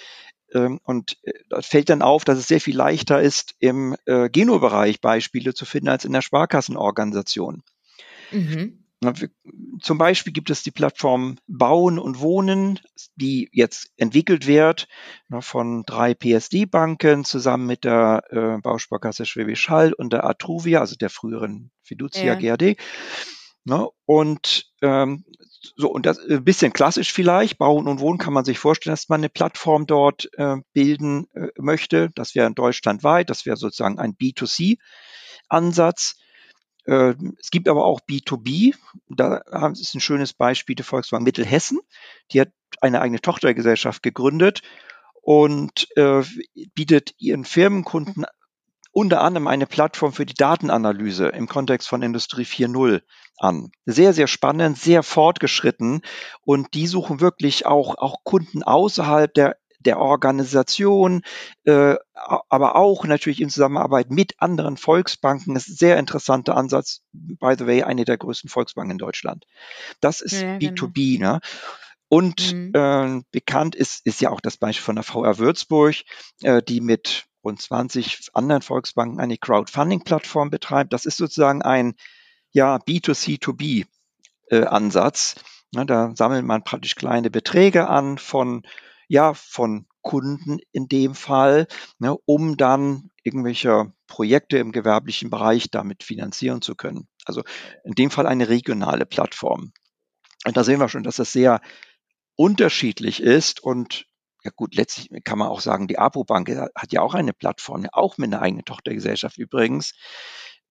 Ähm, 0.54 0.80
und 0.84 1.18
äh, 1.24 1.34
da 1.50 1.62
fällt 1.62 1.90
dann 1.90 2.04
auf, 2.04 2.24
dass 2.24 2.38
es 2.38 2.48
sehr 2.48 2.62
viel 2.62 2.78
leichter 2.78 3.22
ist, 3.22 3.56
im 3.60 3.96
äh, 4.06 4.30
Geno-Bereich 4.30 5.02
Beispiele 5.02 5.56
zu 5.56 5.66
finden 5.66 5.90
als 5.90 6.06
in 6.06 6.14
der 6.14 6.22
Sparkassenorganisation. 6.22 7.64
Mhm. 8.32 8.84
Zum 9.82 9.98
Beispiel 9.98 10.34
gibt 10.34 10.50
es 10.50 10.62
die 10.62 10.72
Plattform 10.72 11.38
Bauen 11.48 12.00
und 12.00 12.20
Wohnen, 12.20 12.82
die 13.16 13.48
jetzt 13.54 13.94
entwickelt 13.96 14.46
wird 14.46 14.90
von 15.40 15.84
drei 15.86 16.14
PSD-Banken 16.14 17.24
zusammen 17.24 17.66
mit 17.66 17.86
der 17.86 18.24
äh, 18.30 18.62
Bausparkasse 18.62 19.26
Schwäbisch 19.26 19.70
Hall 19.70 19.94
und 19.94 20.12
der 20.12 20.26
Atruvia, 20.26 20.82
also 20.82 20.98
der 20.98 21.10
früheren 21.10 21.72
Fiducia 21.82 22.38
ja. 22.38 22.56
GRD. 22.56 22.78
Und 24.06 24.66
ähm, 24.82 25.24
so, 25.76 25.92
und 25.92 26.06
das 26.06 26.20
ein 26.20 26.38
äh, 26.38 26.42
bisschen 26.42 26.74
klassisch 26.74 27.14
vielleicht. 27.14 27.58
Bauen 27.58 27.88
und 27.88 28.00
Wohnen 28.00 28.18
kann 28.18 28.34
man 28.34 28.46
sich 28.46 28.60
vorstellen, 28.60 28.94
dass 28.94 29.10
man 29.10 29.22
eine 29.22 29.30
Plattform 29.30 29.86
dort 29.86 30.30
äh, 30.38 30.58
bilden 30.74 31.28
äh, 31.34 31.48
möchte. 31.58 32.10
Das 32.16 32.36
wäre 32.36 32.48
in 32.48 32.56
Deutschland 32.56 33.04
weit. 33.04 33.30
Das 33.30 33.46
wäre 33.46 33.58
sozusagen 33.58 34.00
ein 34.00 34.16
B2C-Ansatz. 34.16 36.18
Äh, 36.90 37.14
es 37.40 37.52
gibt 37.52 37.68
aber 37.68 37.86
auch 37.86 38.02
B2B. 38.02 38.74
Da 39.10 39.38
ist 39.70 39.94
ein 39.94 40.00
schönes 40.02 40.34
Beispiel 40.34 40.76
die 40.76 40.84
Volkswagen 40.84 41.24
Mittelhessen. 41.24 41.80
Die 42.32 42.42
hat 42.42 42.50
eine 42.82 43.02
eigene 43.02 43.22
Tochtergesellschaft 43.22 44.02
gegründet 44.02 44.62
und 45.22 45.88
äh, 45.96 46.24
bietet 46.74 47.14
ihren 47.20 47.46
Firmenkunden 47.46 48.26
unter 48.92 49.22
anderem 49.22 49.48
eine 49.48 49.68
Plattform 49.68 50.14
für 50.14 50.26
die 50.26 50.34
Datenanalyse 50.34 51.28
im 51.28 51.48
Kontext 51.48 51.88
von 51.88 52.02
Industrie 52.02 52.44
4.0 52.44 53.04
an. 53.38 53.72
Sehr, 53.86 54.14
sehr 54.14 54.26
spannend, 54.26 54.80
sehr 54.80 55.04
fortgeschritten 55.04 56.02
und 56.42 56.74
die 56.74 56.88
suchen 56.88 57.22
wirklich 57.22 57.68
auch, 57.68 57.96
auch 58.00 58.24
Kunden 58.24 58.64
außerhalb 58.64 59.32
der 59.32 59.58
der 59.80 60.00
Organisation, 60.00 61.22
äh, 61.64 61.96
aber 62.14 62.76
auch 62.76 63.06
natürlich 63.06 63.42
in 63.42 63.50
Zusammenarbeit 63.50 64.12
mit 64.12 64.36
anderen 64.40 64.78
Volksbanken. 64.78 65.54
Das 65.54 65.68
ist 65.68 65.74
ein 65.74 65.78
sehr 65.78 65.98
interessanter 65.98 66.58
Ansatz. 66.58 67.02
By 67.14 67.56
the 67.58 67.66
way, 67.66 67.84
eine 67.84 68.06
der 68.06 68.18
größten 68.18 68.50
Volksbanken 68.50 68.92
in 68.92 68.98
Deutschland. 68.98 69.46
Das 70.02 70.22
ist 70.22 70.42
ja, 70.42 70.58
B2B. 70.58 71.18
Genau. 71.18 71.34
Ne? 71.34 71.40
Und 72.10 72.54
mhm. 72.54 72.72
äh, 72.74 73.22
bekannt 73.32 73.76
ist, 73.76 74.06
ist 74.06 74.20
ja 74.20 74.32
auch 74.32 74.42
das 74.42 74.58
Beispiel 74.58 74.84
von 74.84 74.96
der 74.96 75.04
VR 75.04 75.38
Würzburg, 75.38 75.96
äh, 76.42 76.62
die 76.62 76.82
mit 76.82 77.26
rund 77.44 77.62
20 77.62 78.32
anderen 78.34 78.62
Volksbanken 78.62 79.20
eine 79.20 79.38
Crowdfunding-Plattform 79.38 80.50
betreibt. 80.50 80.92
Das 80.92 81.06
ist 81.06 81.18
sozusagen 81.18 81.62
ein 81.62 81.96
ja, 82.52 82.78
B2C2B 82.78 83.86
äh, 84.50 84.66
da 85.72 86.16
sammelt 86.16 86.46
man 86.46 86.64
praktisch 86.64 86.96
kleine 86.96 87.30
Beträge 87.30 87.88
an 87.88 88.18
von 88.18 88.64
ja, 89.10 89.34
von 89.34 89.88
Kunden 90.02 90.60
in 90.72 90.88
dem 90.88 91.14
Fall, 91.14 91.68
ne, 91.98 92.16
um 92.26 92.56
dann 92.56 93.12
irgendwelche 93.24 93.92
Projekte 94.08 94.58
im 94.58 94.72
gewerblichen 94.72 95.30
Bereich 95.30 95.70
damit 95.70 96.04
finanzieren 96.04 96.62
zu 96.62 96.76
können. 96.76 97.08
Also 97.26 97.44
in 97.84 97.94
dem 97.94 98.12
Fall 98.12 98.28
eine 98.28 98.48
regionale 98.48 99.06
Plattform. 99.06 99.74
Und 100.46 100.56
da 100.56 100.64
sehen 100.64 100.80
wir 100.80 100.88
schon, 100.88 101.04
dass 101.04 101.18
das 101.18 101.34
sehr 101.34 101.60
unterschiedlich 102.36 103.22
ist 103.22 103.62
und 103.62 104.06
ja 104.44 104.52
gut, 104.56 104.74
letztlich 104.74 105.10
kann 105.26 105.38
man 105.38 105.50
auch 105.50 105.60
sagen, 105.60 105.88
die 105.88 106.00
Apo-Bank 106.00 106.50
hat 106.50 106.94
ja 106.94 107.02
auch 107.02 107.14
eine 107.14 107.34
Plattform, 107.34 107.86
auch 107.92 108.18
mit 108.18 108.34
einer 108.34 108.42
eigenen 108.42 108.64
Tochtergesellschaft 108.64 109.38
übrigens. 109.38 109.94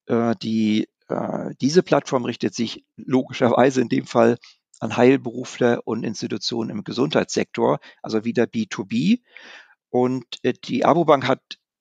Äh, 0.06 0.34
die, 0.42 0.88
äh, 1.08 1.50
diese 1.60 1.82
Plattform 1.82 2.24
richtet 2.24 2.54
sich 2.54 2.84
logischerweise 2.96 3.82
in 3.82 3.90
dem 3.90 4.06
Fall 4.06 4.38
an 4.80 4.96
Heilberufler 4.96 5.80
und 5.84 6.04
Institutionen 6.04 6.70
im 6.70 6.84
Gesundheitssektor, 6.84 7.80
also 8.02 8.24
wieder 8.24 8.44
B2B. 8.44 9.20
Und 9.90 10.24
äh, 10.42 10.52
die 10.52 10.84
Abobank 10.84 11.26
hat 11.26 11.40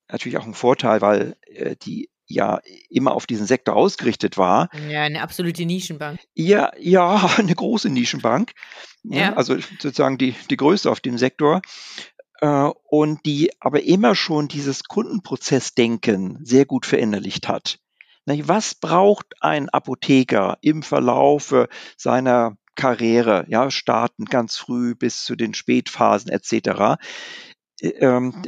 natürlich 0.09 0.37
auch 0.37 0.45
einen 0.45 0.53
Vorteil, 0.53 1.01
weil 1.01 1.35
äh, 1.45 1.75
die 1.75 2.09
ja 2.29 2.59
immer 2.89 3.13
auf 3.13 3.25
diesen 3.25 3.47
Sektor 3.47 3.75
ausgerichtet 3.75 4.37
war. 4.37 4.69
Ja, 4.89 5.03
eine 5.03 5.21
absolute 5.21 5.65
Nischenbank. 5.65 6.19
Ja, 6.33 6.71
ja, 6.77 7.29
eine 7.37 7.55
große 7.55 7.89
Nischenbank. 7.89 8.51
Ne? 9.03 9.19
Ja. 9.19 9.33
Also 9.33 9.57
sozusagen 9.57 10.17
die, 10.17 10.35
die 10.49 10.57
größte 10.57 10.91
auf 10.91 10.99
dem 10.99 11.17
Sektor. 11.17 11.61
Äh, 12.39 12.69
und 12.89 13.25
die 13.25 13.51
aber 13.59 13.83
immer 13.83 14.15
schon 14.15 14.47
dieses 14.47 14.83
Kundenprozessdenken 14.83 16.39
sehr 16.43 16.65
gut 16.65 16.85
verinnerlicht 16.85 17.47
hat. 17.47 17.79
Was 18.25 18.75
braucht 18.75 19.35
ein 19.39 19.69
Apotheker 19.69 20.57
im 20.59 20.83
Verlaufe 20.83 21.69
seiner 21.95 22.57
Karriere, 22.77 23.45
ja, 23.49 23.69
starten 23.69 24.23
ganz 24.25 24.55
früh 24.55 24.95
bis 24.95 25.25
zu 25.25 25.35
den 25.35 25.53
Spätphasen 25.53 26.31
etc. 26.31 26.97
Äh, 27.81 27.89
ähm, 27.99 28.43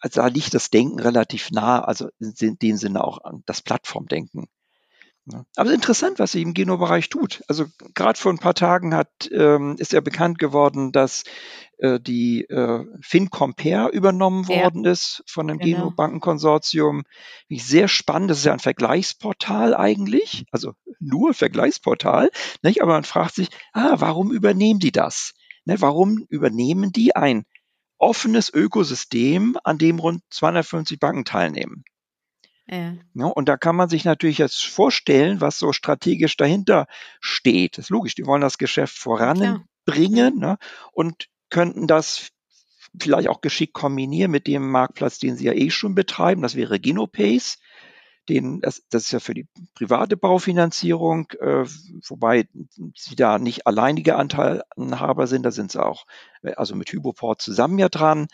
also 0.00 0.20
da 0.20 0.26
liegt 0.26 0.52
das 0.52 0.70
Denken 0.70 1.00
relativ 1.00 1.50
nah, 1.50 1.82
also 1.82 2.10
in 2.18 2.58
dem 2.58 2.76
Sinne 2.76 3.02
auch 3.02 3.24
an 3.24 3.42
das 3.46 3.62
Plattformdenken. 3.62 4.48
Aber 5.56 5.72
interessant, 5.72 6.18
was 6.18 6.32
sie 6.32 6.42
im 6.42 6.54
Geno-Bereich 6.54 7.08
tut. 7.08 7.42
Also 7.48 7.66
gerade 7.94 8.18
vor 8.18 8.32
ein 8.32 8.38
paar 8.38 8.54
Tagen 8.54 8.94
hat, 8.94 9.08
ähm, 9.30 9.76
ist 9.78 9.92
ja 9.92 10.00
bekannt 10.00 10.38
geworden, 10.38 10.92
dass 10.92 11.24
äh, 11.78 12.00
die 12.00 12.44
äh, 12.44 12.84
FinCompare 13.00 13.90
übernommen 13.90 14.44
ja. 14.48 14.62
worden 14.62 14.84
ist 14.84 15.22
von 15.26 15.48
dem 15.48 15.58
genau. 15.58 15.76
Geno-Bankenkonsortium. 15.78 17.02
Sehr 17.50 17.88
spannend, 17.88 18.30
das 18.30 18.38
ist 18.38 18.44
ja 18.44 18.52
ein 18.52 18.58
Vergleichsportal 18.58 19.74
eigentlich, 19.74 20.44
also 20.50 20.72
nur 21.00 21.34
Vergleichsportal, 21.34 22.30
nicht? 22.62 22.82
aber 22.82 22.92
man 22.92 23.04
fragt 23.04 23.34
sich, 23.34 23.48
ah, 23.72 23.96
warum 23.98 24.32
übernehmen 24.32 24.80
die 24.80 24.92
das? 24.92 25.34
Ne, 25.64 25.80
warum 25.80 26.24
übernehmen 26.30 26.92
die 26.92 27.14
ein 27.14 27.44
offenes 27.98 28.52
Ökosystem, 28.52 29.58
an 29.64 29.76
dem 29.76 29.98
rund 29.98 30.22
250 30.30 30.98
Banken 30.98 31.24
teilnehmen? 31.24 31.84
Ja. 32.70 32.94
ja. 33.14 33.26
und 33.26 33.48
da 33.48 33.56
kann 33.56 33.76
man 33.76 33.88
sich 33.88 34.04
natürlich 34.04 34.38
jetzt 34.38 34.64
vorstellen, 34.64 35.40
was 35.40 35.58
so 35.58 35.72
strategisch 35.72 36.36
dahinter 36.36 36.86
steht. 37.20 37.78
Das 37.78 37.86
ist 37.86 37.90
logisch, 37.90 38.14
die 38.14 38.26
wollen 38.26 38.42
das 38.42 38.58
Geschäft 38.58 38.96
voranbringen 38.98 40.38
ne, 40.38 40.58
und 40.92 41.28
könnten 41.50 41.86
das 41.86 42.30
vielleicht 43.00 43.28
auch 43.28 43.40
geschickt 43.40 43.74
kombinieren 43.74 44.30
mit 44.30 44.46
dem 44.46 44.70
Marktplatz, 44.70 45.18
den 45.18 45.36
sie 45.36 45.46
ja 45.46 45.52
eh 45.52 45.70
schon 45.70 45.94
betreiben. 45.94 46.42
Das 46.42 46.54
wäre 46.54 46.80
Genopace. 46.80 47.58
Den, 48.28 48.60
das, 48.60 48.82
das 48.90 49.04
ist 49.04 49.12
ja 49.12 49.20
für 49.20 49.32
die 49.32 49.48
private 49.74 50.18
Baufinanzierung, 50.18 51.30
äh, 51.40 51.64
wobei 52.06 52.46
sie 52.94 53.16
da 53.16 53.38
nicht 53.38 53.66
alleinige 53.66 54.16
Anteilhaber 54.16 55.26
sind, 55.26 55.44
da 55.44 55.50
sind 55.50 55.72
sie 55.72 55.82
auch 55.82 56.04
äh, 56.42 56.52
also 56.52 56.74
mit 56.74 56.92
Hypoport 56.92 57.40
zusammen 57.40 57.78
ja 57.78 57.88
dran. 57.88 58.26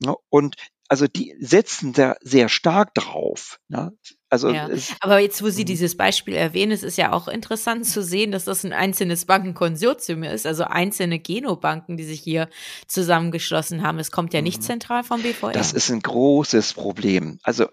Ne, 0.00 0.16
und 0.30 0.56
also 0.90 1.06
die 1.06 1.36
setzen 1.38 1.92
da 1.92 2.16
sehr 2.20 2.48
stark 2.48 2.94
drauf. 2.94 3.60
Ne? 3.68 3.92
Also 4.28 4.50
ja. 4.50 4.68
Aber 4.98 5.20
jetzt, 5.20 5.40
wo 5.40 5.48
Sie 5.48 5.62
mhm. 5.62 5.66
dieses 5.66 5.96
Beispiel 5.96 6.34
erwähnen, 6.34 6.72
es 6.72 6.82
ist 6.82 6.98
ja 6.98 7.12
auch 7.12 7.28
interessant 7.28 7.86
zu 7.86 8.02
sehen, 8.02 8.32
dass 8.32 8.44
das 8.44 8.64
ein 8.64 8.72
einzelnes 8.72 9.24
Bankenkonsortium 9.24 10.24
ist, 10.24 10.46
also 10.46 10.64
einzelne 10.64 11.20
Genobanken, 11.20 11.96
die 11.96 12.02
sich 12.02 12.20
hier 12.20 12.48
zusammengeschlossen 12.88 13.84
haben. 13.84 14.00
Es 14.00 14.10
kommt 14.10 14.34
ja 14.34 14.42
nicht 14.42 14.62
mhm. 14.62 14.64
zentral 14.64 15.04
vom 15.04 15.22
BVR. 15.22 15.52
Das 15.52 15.72
ist 15.72 15.90
ein 15.90 16.00
großes 16.00 16.74
Problem. 16.74 17.38
Also 17.44 17.68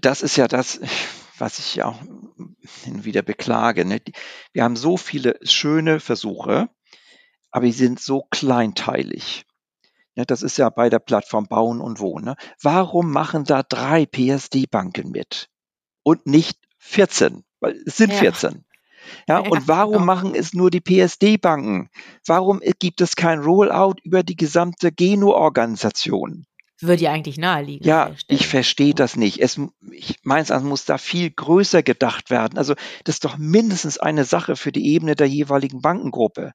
das 0.00 0.20
ist 0.20 0.34
ja 0.34 0.48
das, 0.48 0.80
was 1.38 1.60
ich 1.60 1.76
ja 1.76 1.86
auch 1.86 2.00
wieder 2.84 3.22
beklage. 3.22 3.84
Ne? 3.84 4.00
Wir 4.52 4.64
haben 4.64 4.74
so 4.74 4.96
viele 4.96 5.38
schöne 5.42 6.00
Versuche, 6.00 6.68
aber 7.52 7.66
die 7.66 7.72
sind 7.72 8.00
so 8.00 8.26
kleinteilig. 8.32 9.45
Ja, 10.16 10.24
das 10.24 10.42
ist 10.42 10.56
ja 10.56 10.70
bei 10.70 10.88
der 10.88 10.98
Plattform 10.98 11.46
Bauen 11.46 11.80
und 11.80 12.00
Wohnen. 12.00 12.24
Ne? 12.24 12.36
Warum 12.60 13.12
machen 13.12 13.44
da 13.44 13.62
drei 13.62 14.06
PSD-Banken 14.06 15.10
mit 15.10 15.48
und 16.02 16.26
nicht 16.26 16.58
14? 16.78 17.44
Weil 17.60 17.76
es 17.84 17.98
sind 17.98 18.12
ja. 18.12 18.18
14. 18.18 18.64
Ja, 19.28 19.38
und 19.38 19.68
warum 19.68 19.92
genau. 19.92 20.04
machen 20.06 20.34
es 20.34 20.52
nur 20.52 20.70
die 20.70 20.80
PSD-Banken? 20.80 21.90
Warum 22.26 22.60
gibt 22.78 23.00
es 23.00 23.14
kein 23.14 23.40
Rollout 23.40 23.96
über 24.02 24.22
die 24.22 24.36
gesamte 24.36 24.90
Geno-Organisation? 24.90 26.46
Würde 26.80 27.04
ja 27.04 27.12
eigentlich 27.12 27.38
naheliegen. 27.38 27.86
Ja, 27.86 28.12
ich 28.28 28.46
verstehe 28.48 28.94
das 28.94 29.16
nicht. 29.16 29.40
Es, 29.40 29.58
ich, 29.92 30.18
meines 30.24 30.50
Erachtens 30.50 30.68
muss 30.68 30.84
da 30.84 30.98
viel 30.98 31.30
größer 31.30 31.82
gedacht 31.82 32.30
werden. 32.30 32.58
Also 32.58 32.74
das 33.04 33.16
ist 33.16 33.24
doch 33.24 33.38
mindestens 33.38 33.98
eine 33.98 34.24
Sache 34.24 34.56
für 34.56 34.72
die 34.72 34.86
Ebene 34.92 35.14
der 35.14 35.26
jeweiligen 35.26 35.80
Bankengruppe. 35.80 36.52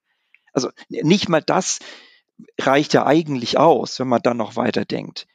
Also 0.53 0.69
nicht 0.89 1.29
mal 1.29 1.41
das 1.41 1.79
reicht 2.59 2.93
ja 2.93 3.05
eigentlich 3.05 3.57
aus, 3.57 3.99
wenn 3.99 4.07
man 4.07 4.21
dann 4.21 4.37
noch 4.37 4.55
weiterdenkt. 4.55 5.27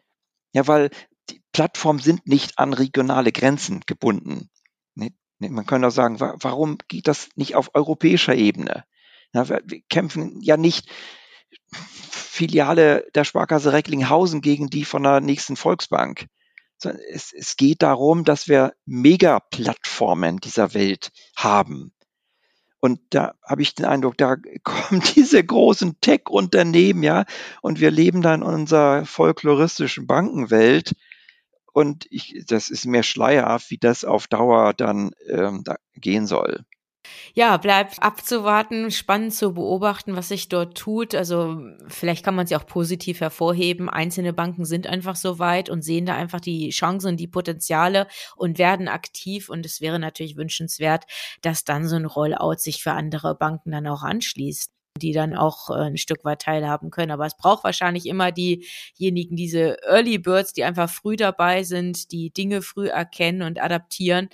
Ja, 0.52 0.66
weil 0.66 0.90
die 1.30 1.42
Plattformen 1.52 2.00
sind 2.00 2.26
nicht 2.26 2.58
an 2.58 2.72
regionale 2.72 3.32
Grenzen 3.32 3.80
gebunden. 3.86 4.50
Man 5.38 5.66
könnte 5.66 5.88
auch 5.88 5.92
sagen, 5.92 6.18
warum 6.18 6.78
geht 6.88 7.08
das 7.08 7.28
nicht 7.34 7.56
auf 7.56 7.74
europäischer 7.74 8.34
Ebene? 8.34 8.84
Wir 9.32 9.82
kämpfen 9.90 10.40
ja 10.40 10.56
nicht 10.56 10.90
Filiale 11.70 13.06
der 13.14 13.24
Sparkasse 13.24 13.72
Recklinghausen 13.72 14.40
gegen 14.40 14.68
die 14.68 14.84
von 14.84 15.02
der 15.02 15.20
nächsten 15.20 15.56
Volksbank. 15.56 16.26
Es, 16.82 17.32
es 17.32 17.56
geht 17.56 17.82
darum, 17.82 18.24
dass 18.24 18.48
wir 18.48 18.74
Megaplattformen 18.84 20.38
dieser 20.38 20.74
Welt 20.74 21.10
haben. 21.36 21.92
Und 22.80 23.00
da 23.10 23.34
habe 23.42 23.62
ich 23.62 23.74
den 23.74 23.86
Eindruck, 23.86 24.16
da 24.18 24.36
kommen 24.62 25.02
diese 25.14 25.42
großen 25.42 26.00
Tech-Unternehmen, 26.00 27.02
ja, 27.02 27.24
und 27.62 27.80
wir 27.80 27.90
leben 27.90 28.22
da 28.22 28.34
in 28.34 28.42
unserer 28.42 29.04
folkloristischen 29.06 30.06
Bankenwelt. 30.06 30.94
Und 31.72 32.06
ich, 32.10 32.44
das 32.46 32.70
ist 32.70 32.86
mir 32.86 33.02
schleierhaft, 33.02 33.70
wie 33.70 33.78
das 33.78 34.04
auf 34.04 34.28
Dauer 34.28 34.72
dann 34.72 35.12
ähm, 35.28 35.62
da 35.64 35.76
gehen 35.94 36.26
soll. 36.26 36.64
Ja, 37.38 37.58
bleibt 37.58 38.02
abzuwarten, 38.02 38.90
spannend 38.90 39.34
zu 39.34 39.52
beobachten, 39.52 40.16
was 40.16 40.28
sich 40.28 40.48
dort 40.48 40.74
tut. 40.74 41.14
Also 41.14 41.58
vielleicht 41.86 42.24
kann 42.24 42.34
man 42.34 42.46
sie 42.46 42.56
auch 42.56 42.64
positiv 42.64 43.20
hervorheben. 43.20 43.90
Einzelne 43.90 44.32
Banken 44.32 44.64
sind 44.64 44.86
einfach 44.86 45.16
so 45.16 45.38
weit 45.38 45.68
und 45.68 45.82
sehen 45.82 46.06
da 46.06 46.14
einfach 46.14 46.40
die 46.40 46.70
Chancen, 46.70 47.18
die 47.18 47.26
Potenziale 47.28 48.06
und 48.36 48.56
werden 48.56 48.88
aktiv. 48.88 49.50
Und 49.50 49.66
es 49.66 49.82
wäre 49.82 49.98
natürlich 49.98 50.38
wünschenswert, 50.38 51.04
dass 51.42 51.64
dann 51.64 51.86
so 51.86 51.96
ein 51.96 52.06
Rollout 52.06 52.56
sich 52.56 52.82
für 52.82 52.92
andere 52.92 53.34
Banken 53.34 53.70
dann 53.70 53.86
auch 53.86 54.02
anschließt 54.02 54.72
die 54.98 55.12
dann 55.12 55.34
auch 55.36 55.68
äh, 55.68 55.74
ein 55.74 55.98
Stück 55.98 56.24
weit 56.24 56.40
teilhaben 56.40 56.90
können. 56.90 57.10
Aber 57.10 57.26
es 57.26 57.36
braucht 57.36 57.64
wahrscheinlich 57.64 58.06
immer 58.06 58.32
diejenigen, 58.32 59.36
diese 59.36 59.76
Early 59.82 60.16
Birds, 60.16 60.54
die 60.54 60.64
einfach 60.64 60.88
früh 60.88 61.16
dabei 61.16 61.64
sind, 61.64 62.12
die 62.12 62.30
Dinge 62.30 62.62
früh 62.62 62.88
erkennen 62.88 63.42
und 63.42 63.60
adaptieren. 63.60 64.30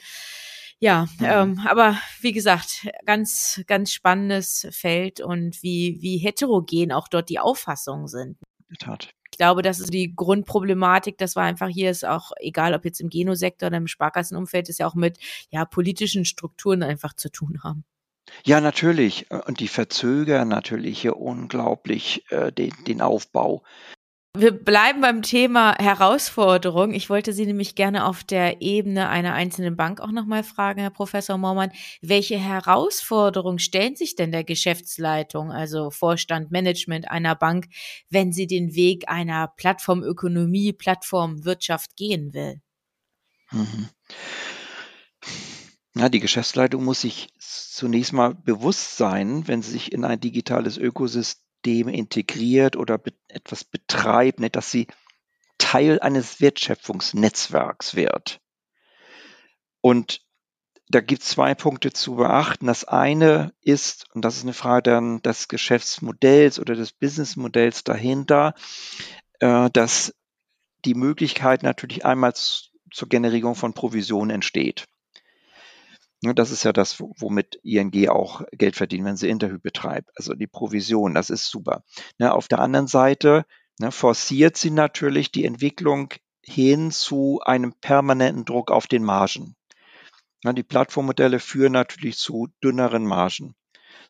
Ja, 0.82 1.06
mhm. 1.20 1.24
ähm, 1.24 1.60
aber 1.68 1.96
wie 2.22 2.32
gesagt, 2.32 2.88
ganz, 3.06 3.62
ganz 3.68 3.92
spannendes 3.92 4.66
Feld 4.72 5.20
und 5.20 5.62
wie, 5.62 5.98
wie 6.00 6.18
heterogen 6.18 6.90
auch 6.90 7.06
dort 7.06 7.28
die 7.28 7.38
Auffassungen 7.38 8.08
sind. 8.08 8.36
Tat. 8.80 9.10
Ich 9.30 9.38
glaube, 9.38 9.62
das 9.62 9.78
ist 9.78 9.94
die 9.94 10.12
Grundproblematik, 10.14 11.18
das 11.18 11.36
war 11.36 11.44
einfach 11.44 11.68
hier 11.68 11.88
ist 11.88 12.04
auch, 12.04 12.32
egal 12.40 12.74
ob 12.74 12.84
jetzt 12.84 13.00
im 13.00 13.10
Genosektor 13.10 13.68
oder 13.68 13.76
im 13.76 13.86
Sparkassenumfeld, 13.86 14.68
ist 14.68 14.80
ja 14.80 14.88
auch 14.88 14.96
mit 14.96 15.18
ja, 15.50 15.64
politischen 15.64 16.24
Strukturen 16.24 16.82
einfach 16.82 17.14
zu 17.14 17.30
tun 17.30 17.60
haben. 17.62 17.84
Ja, 18.44 18.60
natürlich. 18.60 19.30
Und 19.30 19.60
die 19.60 19.68
verzögern 19.68 20.48
natürlich 20.48 21.00
hier 21.00 21.16
unglaublich 21.16 22.24
äh, 22.30 22.50
den, 22.50 22.72
den 22.88 23.02
Aufbau. 23.02 23.62
Wir 24.34 24.50
bleiben 24.50 25.02
beim 25.02 25.20
Thema 25.20 25.76
Herausforderung. 25.78 26.94
Ich 26.94 27.10
wollte 27.10 27.34
Sie 27.34 27.44
nämlich 27.44 27.74
gerne 27.74 28.06
auf 28.06 28.24
der 28.24 28.62
Ebene 28.62 29.10
einer 29.10 29.34
einzelnen 29.34 29.76
Bank 29.76 30.00
auch 30.00 30.10
nochmal 30.10 30.42
fragen, 30.42 30.80
Herr 30.80 30.88
Professor 30.88 31.36
Mormann. 31.36 31.70
Welche 32.00 32.38
Herausforderungen 32.38 33.58
stellen 33.58 33.94
sich 33.94 34.16
denn 34.16 34.32
der 34.32 34.42
Geschäftsleitung, 34.42 35.52
also 35.52 35.90
Vorstand, 35.90 36.50
Management 36.50 37.10
einer 37.10 37.34
Bank, 37.34 37.68
wenn 38.08 38.32
sie 38.32 38.46
den 38.46 38.74
Weg 38.74 39.06
einer 39.06 39.48
Plattformökonomie, 39.48 40.72
Plattformwirtschaft 40.72 41.94
gehen 41.96 42.32
will? 42.32 42.62
Mhm. 43.50 43.90
Ja, 45.94 46.08
die 46.08 46.20
Geschäftsleitung 46.20 46.82
muss 46.84 47.02
sich 47.02 47.28
zunächst 47.38 48.14
mal 48.14 48.34
bewusst 48.34 48.96
sein, 48.96 49.46
wenn 49.46 49.60
sie 49.60 49.72
sich 49.72 49.92
in 49.92 50.06
ein 50.06 50.20
digitales 50.20 50.78
Ökosystem 50.78 51.51
System 51.62 51.88
integriert 51.88 52.76
oder 52.76 52.98
be 52.98 53.12
etwas 53.28 53.64
betreibt, 53.64 54.40
nicht, 54.40 54.56
dass 54.56 54.70
sie 54.70 54.88
Teil 55.58 56.00
eines 56.00 56.40
Wertschöpfungsnetzwerks 56.40 57.94
wird. 57.94 58.40
Und 59.80 60.20
da 60.88 61.00
gibt 61.00 61.22
es 61.22 61.28
zwei 61.28 61.54
Punkte 61.54 61.92
zu 61.92 62.16
beachten. 62.16 62.66
Das 62.66 62.84
eine 62.84 63.52
ist, 63.60 64.06
und 64.12 64.24
das 64.24 64.36
ist 64.36 64.42
eine 64.42 64.52
Frage 64.52 64.82
dann 64.82 65.22
des 65.22 65.48
Geschäftsmodells 65.48 66.58
oder 66.58 66.74
des 66.74 66.92
Businessmodells 66.92 67.84
dahinter, 67.84 68.54
äh, 69.38 69.70
dass 69.70 70.14
die 70.84 70.94
Möglichkeit 70.94 71.62
natürlich 71.62 72.04
einmal 72.04 72.34
zur 72.34 73.08
Generierung 73.08 73.54
von 73.54 73.72
Provisionen 73.72 74.30
entsteht. 74.30 74.86
Ne, 76.24 76.34
das 76.34 76.52
ist 76.52 76.62
ja 76.62 76.72
das, 76.72 77.00
womit 77.00 77.56
ING 77.64 78.08
auch 78.08 78.42
Geld 78.52 78.76
verdient, 78.76 79.04
wenn 79.04 79.16
sie 79.16 79.28
Interview 79.28 79.58
betreibt. 79.58 80.08
Also 80.16 80.34
die 80.34 80.46
Provision, 80.46 81.14
das 81.14 81.30
ist 81.30 81.50
super. 81.50 81.82
Ne, 82.18 82.32
auf 82.32 82.46
der 82.46 82.60
anderen 82.60 82.86
Seite 82.86 83.44
ne, 83.80 83.90
forciert 83.90 84.56
sie 84.56 84.70
natürlich 84.70 85.32
die 85.32 85.44
Entwicklung 85.44 86.14
hin 86.44 86.92
zu 86.92 87.40
einem 87.44 87.74
permanenten 87.74 88.44
Druck 88.44 88.70
auf 88.70 88.86
den 88.86 89.02
Margen. 89.02 89.56
Die 90.44 90.64
Plattformmodelle 90.64 91.38
führen 91.38 91.72
natürlich 91.72 92.18
zu 92.18 92.48
dünneren 92.64 93.04
Margen. 93.04 93.54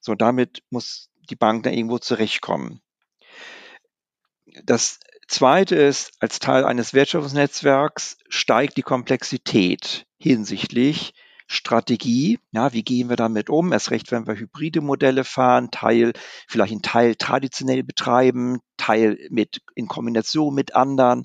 So, 0.01 0.15
damit 0.15 0.63
muss 0.71 1.11
die 1.29 1.37
Bank 1.37 1.63
da 1.65 1.71
irgendwo 1.71 1.99
zurechtkommen. 1.99 2.81
Das 4.65 4.99
zweite 5.29 5.77
ist, 5.77 6.13
als 6.21 6.39
Teil 6.39 6.65
eines 6.65 6.95
Wertschöpfungsnetzwerks 6.95 8.19
steigt 8.29 8.77
die 8.77 8.83
Komplexität 8.83 10.07
hinsichtlich 10.19 11.15
Strategie. 11.47 12.39
Ja, 12.53 12.73
wie 12.73 12.83
gehen 12.83 13.09
wir 13.09 13.17
damit 13.17 13.51
um? 13.51 13.73
Erst 13.73 13.91
recht, 13.91 14.11
wenn 14.13 14.27
wir 14.27 14.37
hybride 14.37 14.81
Modelle 14.81 15.25
fahren, 15.25 15.71
Teil, 15.71 16.13
vielleicht 16.49 16.73
einen 16.73 16.83
Teil 16.83 17.15
traditionell 17.17 17.83
betreiben, 17.83 18.61
Teil 18.77 19.19
mit, 19.31 19.61
in 19.75 19.89
Kombination 19.89 20.55
mit 20.55 20.75
anderen. 20.75 21.25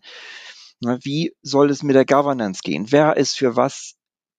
Wie 0.80 1.34
soll 1.42 1.70
es 1.70 1.84
mit 1.84 1.96
der 1.96 2.06
Governance 2.06 2.62
gehen? 2.64 2.92
Wer 2.92 3.18
ist 3.18 3.38
für 3.38 3.56
was 3.56 3.98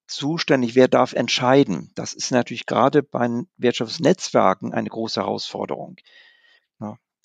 zuständig, 0.09 0.75
wer 0.75 0.87
darf 0.87 1.13
entscheiden. 1.13 1.91
Das 1.95 2.13
ist 2.13 2.31
natürlich 2.31 2.65
gerade 2.65 3.03
bei 3.03 3.29
Wirtschaftsnetzwerken 3.57 4.73
eine 4.73 4.89
große 4.89 5.21
Herausforderung. 5.21 5.97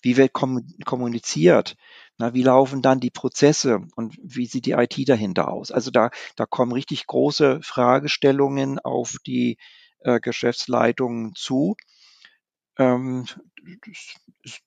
Wie 0.05 0.19
wird 0.19 0.33
kommuniziert? 0.35 1.77
Na, 2.19 2.35
wie 2.35 2.43
laufen 2.43 2.83
dann 2.83 3.01
die 3.01 3.11
Prozesse 3.11 3.81
und 3.97 4.17
wie 4.23 4.45
sieht 4.47 4.67
die 4.67 4.73
IT 4.73 5.09
dahinter 5.09 5.49
aus? 5.49 5.73
Also 5.73 5.91
da, 5.91 6.11
da 6.37 6.45
kommen 6.45 6.73
richtig 6.73 7.07
große 7.07 7.61
Fragestellungen 7.63 8.79
auf 8.79 9.17
die 9.27 9.57
äh, 10.01 10.21
Geschäftsleitungen 10.21 11.35
zu. 11.35 11.75
Ähm, 12.77 13.25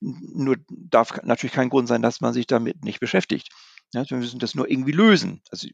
nur 0.00 0.56
darf 0.68 1.22
natürlich 1.22 1.54
kein 1.54 1.68
Grund 1.68 1.86
sein, 1.86 2.02
dass 2.02 2.20
man 2.20 2.34
sich 2.34 2.48
damit 2.48 2.84
nicht 2.84 2.98
beschäftigt. 2.98 3.48
Ja, 3.94 4.04
wir 4.10 4.16
müssen 4.16 4.40
das 4.40 4.56
nur 4.56 4.68
irgendwie 4.68 4.92
lösen. 4.92 5.40
Also 5.50 5.68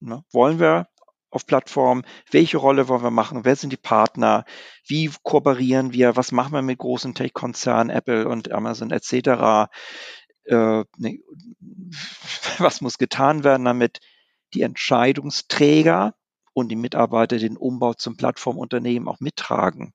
ne, 0.00 0.22
wollen 0.30 0.60
wir 0.60 0.88
auf 1.30 1.46
Plattformen? 1.46 2.04
Welche 2.30 2.58
Rolle 2.58 2.88
wollen 2.88 3.02
wir 3.02 3.10
machen? 3.10 3.44
Wer 3.44 3.56
sind 3.56 3.72
die 3.72 3.76
Partner? 3.76 4.44
Wie 4.86 5.10
kooperieren 5.22 5.92
wir? 5.92 6.16
Was 6.16 6.32
machen 6.32 6.52
wir 6.52 6.62
mit 6.62 6.78
großen 6.78 7.14
Tech-Konzernen, 7.14 7.90
Apple 7.90 8.28
und 8.28 8.52
Amazon 8.52 8.90
etc.? 8.90 9.68
Äh, 10.44 10.84
ne, 10.96 11.20
was 12.58 12.80
muss 12.80 12.98
getan 12.98 13.44
werden, 13.44 13.64
damit 13.64 14.00
die 14.54 14.62
Entscheidungsträger 14.62 16.14
und 16.52 16.68
die 16.68 16.76
Mitarbeiter 16.76 17.38
den 17.38 17.56
Umbau 17.56 17.94
zum 17.94 18.16
Plattformunternehmen 18.16 19.08
auch 19.08 19.20
mittragen? 19.20 19.92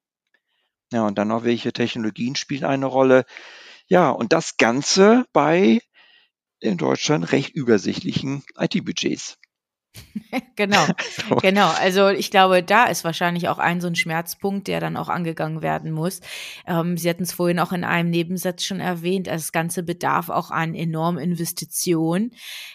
Ja, 0.92 1.08
und 1.08 1.18
dann 1.18 1.30
noch, 1.30 1.46
welche 1.46 1.72
Technologien 1.72 2.36
spielen 2.36 2.66
eine 2.66 2.86
Rolle? 2.86 3.26
Ja, 3.88 4.10
und 4.10 4.34
das 4.34 4.58
Ganze 4.58 5.26
bei 5.34 5.80
in 6.60 6.78
Deutschland 6.78 7.32
recht 7.32 7.56
übersichtlichen 7.56 8.44
IT-Budgets. 8.58 9.38
genau, 10.56 10.86
genau. 11.42 11.70
Also 11.80 12.10
ich 12.10 12.32
glaube, 12.32 12.64
da 12.64 12.86
ist 12.86 13.04
wahrscheinlich 13.04 13.50
auch 13.50 13.60
ein 13.60 13.82
so 13.82 13.88
ein 13.88 13.96
Schmerzpunkt, 13.96 14.68
der 14.68 14.80
dann 14.80 14.98
auch 14.98 15.10
angegangen 15.10 15.62
werden 15.62 15.92
muss. 15.92 16.22
Ähm, 16.66 16.98
Sie 16.98 17.10
hatten 17.10 17.24
es 17.24 17.34
vorhin 17.34 17.60
auch 17.60 17.72
in 17.72 17.84
einem 17.84 18.10
Nebensatz 18.10 18.64
schon 18.64 18.80
erwähnt, 18.80 19.28
also 19.28 19.42
das 19.42 19.52
Ganze 19.52 19.84
bedarf 19.84 20.30
auch 20.30 20.52
an 20.52 20.76
enormen 20.76 21.20
Investitionen. 21.20 22.32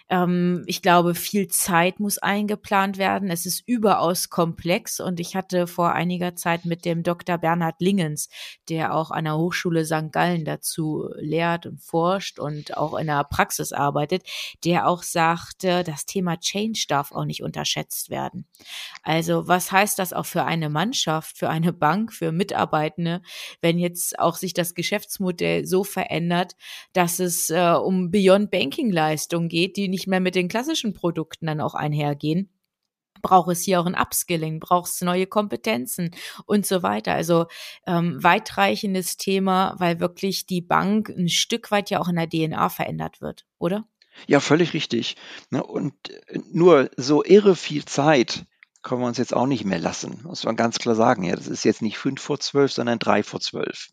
Ähm, 0.08 0.64
ich 0.66 0.82
glaube, 0.82 1.14
viel 1.14 1.48
Zeit 1.48 2.00
muss 2.00 2.18
eingeplant 2.18 2.98
werden. 2.98 3.30
Es 3.30 3.46
ist 3.46 3.62
überaus 3.66 4.28
komplex 4.28 5.00
und 5.00 5.18
ich 5.18 5.34
hatte 5.34 5.66
vor 5.66 5.92
einiger 5.92 6.36
Zeit 6.36 6.64
mit 6.64 6.84
dem 6.84 7.02
Dr. 7.02 7.38
Bernhard 7.38 7.80
Lingens, 7.80 8.28
der 8.68 8.94
auch 8.94 9.10
an 9.10 9.24
der 9.24 9.36
Hochschule 9.36 9.84
St. 9.84 10.12
Gallen 10.12 10.44
dazu 10.44 11.08
lehrt 11.16 11.66
und 11.66 11.80
forscht 11.80 12.38
und 12.38 12.76
auch 12.76 12.96
in 12.98 13.06
der 13.06 13.24
Praxis 13.24 13.72
arbeitet, 13.72 14.22
der 14.64 14.86
auch 14.86 15.02
sagte, 15.02 15.82
das 15.82 16.06
Thema 16.06 16.38
Change 16.38 16.84
darf 16.88 17.05
darf 17.06 17.12
auch 17.12 17.24
nicht 17.24 17.42
unterschätzt 17.42 18.10
werden. 18.10 18.46
Also 19.02 19.48
was 19.48 19.72
heißt 19.72 19.98
das 19.98 20.12
auch 20.12 20.26
für 20.26 20.44
eine 20.44 20.68
Mannschaft, 20.68 21.36
für 21.38 21.48
eine 21.48 21.72
Bank, 21.72 22.12
für 22.12 22.32
Mitarbeitende, 22.32 23.22
wenn 23.60 23.78
jetzt 23.78 24.18
auch 24.18 24.36
sich 24.36 24.54
das 24.54 24.74
Geschäftsmodell 24.74 25.66
so 25.66 25.84
verändert, 25.84 26.54
dass 26.92 27.18
es 27.18 27.50
äh, 27.50 27.74
um 27.74 28.10
Beyond 28.10 28.50
Banking 28.50 28.90
Leistungen 28.90 29.48
geht, 29.48 29.76
die 29.76 29.88
nicht 29.88 30.06
mehr 30.06 30.20
mit 30.20 30.34
den 30.34 30.48
klassischen 30.48 30.92
Produkten 30.92 31.46
dann 31.46 31.60
auch 31.60 31.74
einhergehen? 31.74 32.50
braucht 33.22 33.50
es 33.50 33.62
hier 33.62 33.80
auch 33.80 33.86
ein 33.86 33.96
Upskilling, 33.98 34.60
braucht 34.60 34.90
es 34.90 35.00
neue 35.00 35.26
Kompetenzen 35.26 36.10
und 36.44 36.66
so 36.66 36.82
weiter. 36.82 37.14
Also 37.14 37.46
ähm, 37.86 38.22
weitreichendes 38.22 39.16
Thema, 39.16 39.74
weil 39.78 40.00
wirklich 40.00 40.46
die 40.46 40.60
Bank 40.60 41.08
ein 41.08 41.30
Stück 41.30 41.70
weit 41.70 41.88
ja 41.88 41.98
auch 41.98 42.08
in 42.08 42.16
der 42.16 42.28
DNA 42.28 42.68
verändert 42.68 43.22
wird, 43.22 43.46
oder? 43.58 43.88
Ja, 44.26 44.40
völlig 44.40 44.74
richtig. 44.74 45.16
Ne, 45.50 45.62
und 45.62 45.94
äh, 46.28 46.40
nur 46.52 46.90
so 46.96 47.24
irre 47.24 47.56
viel 47.56 47.84
Zeit 47.84 48.46
können 48.82 49.00
wir 49.00 49.08
uns 49.08 49.18
jetzt 49.18 49.34
auch 49.34 49.46
nicht 49.46 49.64
mehr 49.64 49.78
lassen. 49.78 50.20
Muss 50.22 50.44
man 50.44 50.56
ganz 50.56 50.78
klar 50.78 50.94
sagen. 50.94 51.24
Ja, 51.24 51.34
das 51.34 51.48
ist 51.48 51.64
jetzt 51.64 51.82
nicht 51.82 51.98
fünf 51.98 52.20
vor 52.20 52.38
zwölf, 52.38 52.72
sondern 52.72 52.98
drei 52.98 53.22
vor 53.22 53.40
zwölf. 53.40 53.88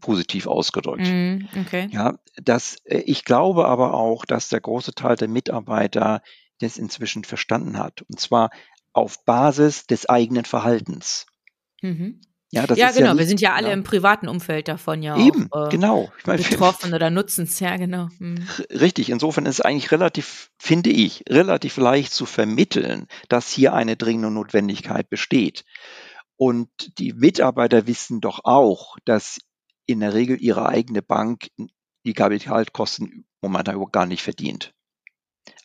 Positiv 0.00 0.46
ausgedrückt. 0.46 1.06
Mm, 1.06 1.48
okay. 1.60 1.88
Ja, 1.90 2.18
das, 2.36 2.76
äh, 2.84 2.98
ich 2.98 3.24
glaube 3.24 3.66
aber 3.66 3.94
auch, 3.94 4.24
dass 4.24 4.48
der 4.48 4.60
große 4.60 4.94
Teil 4.94 5.16
der 5.16 5.28
Mitarbeiter 5.28 6.22
das 6.60 6.76
inzwischen 6.76 7.24
verstanden 7.24 7.78
hat. 7.78 8.02
Und 8.02 8.20
zwar 8.20 8.50
auf 8.92 9.24
Basis 9.24 9.86
des 9.86 10.08
eigenen 10.08 10.44
Verhaltens. 10.44 11.26
Mhm. 11.82 12.20
Ja, 12.54 12.66
das 12.66 12.78
ja 12.78 12.88
ist 12.88 12.94
genau. 12.94 13.08
Ja 13.08 13.12
nicht, 13.14 13.20
wir 13.20 13.26
sind 13.26 13.40
ja 13.40 13.54
alle 13.54 13.68
ja. 13.68 13.74
im 13.74 13.82
privaten 13.82 14.28
Umfeld 14.28 14.68
davon 14.68 15.02
ja 15.02 15.16
Eben, 15.16 15.48
auch, 15.50 15.66
äh, 15.66 15.70
genau. 15.70 16.12
Ich 16.18 16.26
meine, 16.26 16.42
betroffen 16.42 16.94
oder 16.94 17.10
nutzen 17.10 17.44
es, 17.44 17.58
ja, 17.60 17.76
genau. 17.76 18.08
Hm. 18.18 18.46
Richtig, 18.70 19.10
insofern 19.10 19.46
ist 19.46 19.58
es 19.58 19.60
eigentlich 19.60 19.90
relativ, 19.90 20.50
finde 20.58 20.90
ich, 20.90 21.24
relativ 21.28 21.76
leicht 21.76 22.12
zu 22.12 22.26
vermitteln, 22.26 23.06
dass 23.28 23.50
hier 23.50 23.74
eine 23.74 23.96
dringende 23.96 24.30
Notwendigkeit 24.30 25.08
besteht. 25.10 25.64
Und 26.36 26.68
die 26.98 27.12
Mitarbeiter 27.12 27.86
wissen 27.86 28.20
doch 28.20 28.40
auch, 28.44 28.96
dass 29.04 29.38
in 29.86 30.00
der 30.00 30.14
Regel 30.14 30.40
ihre 30.40 30.68
eigene 30.68 31.02
Bank 31.02 31.48
die 32.06 32.14
Kapitalkosten 32.14 33.26
momentan 33.40 33.74
überhaupt 33.74 33.92
gar 33.92 34.06
nicht 34.06 34.22
verdient. 34.22 34.74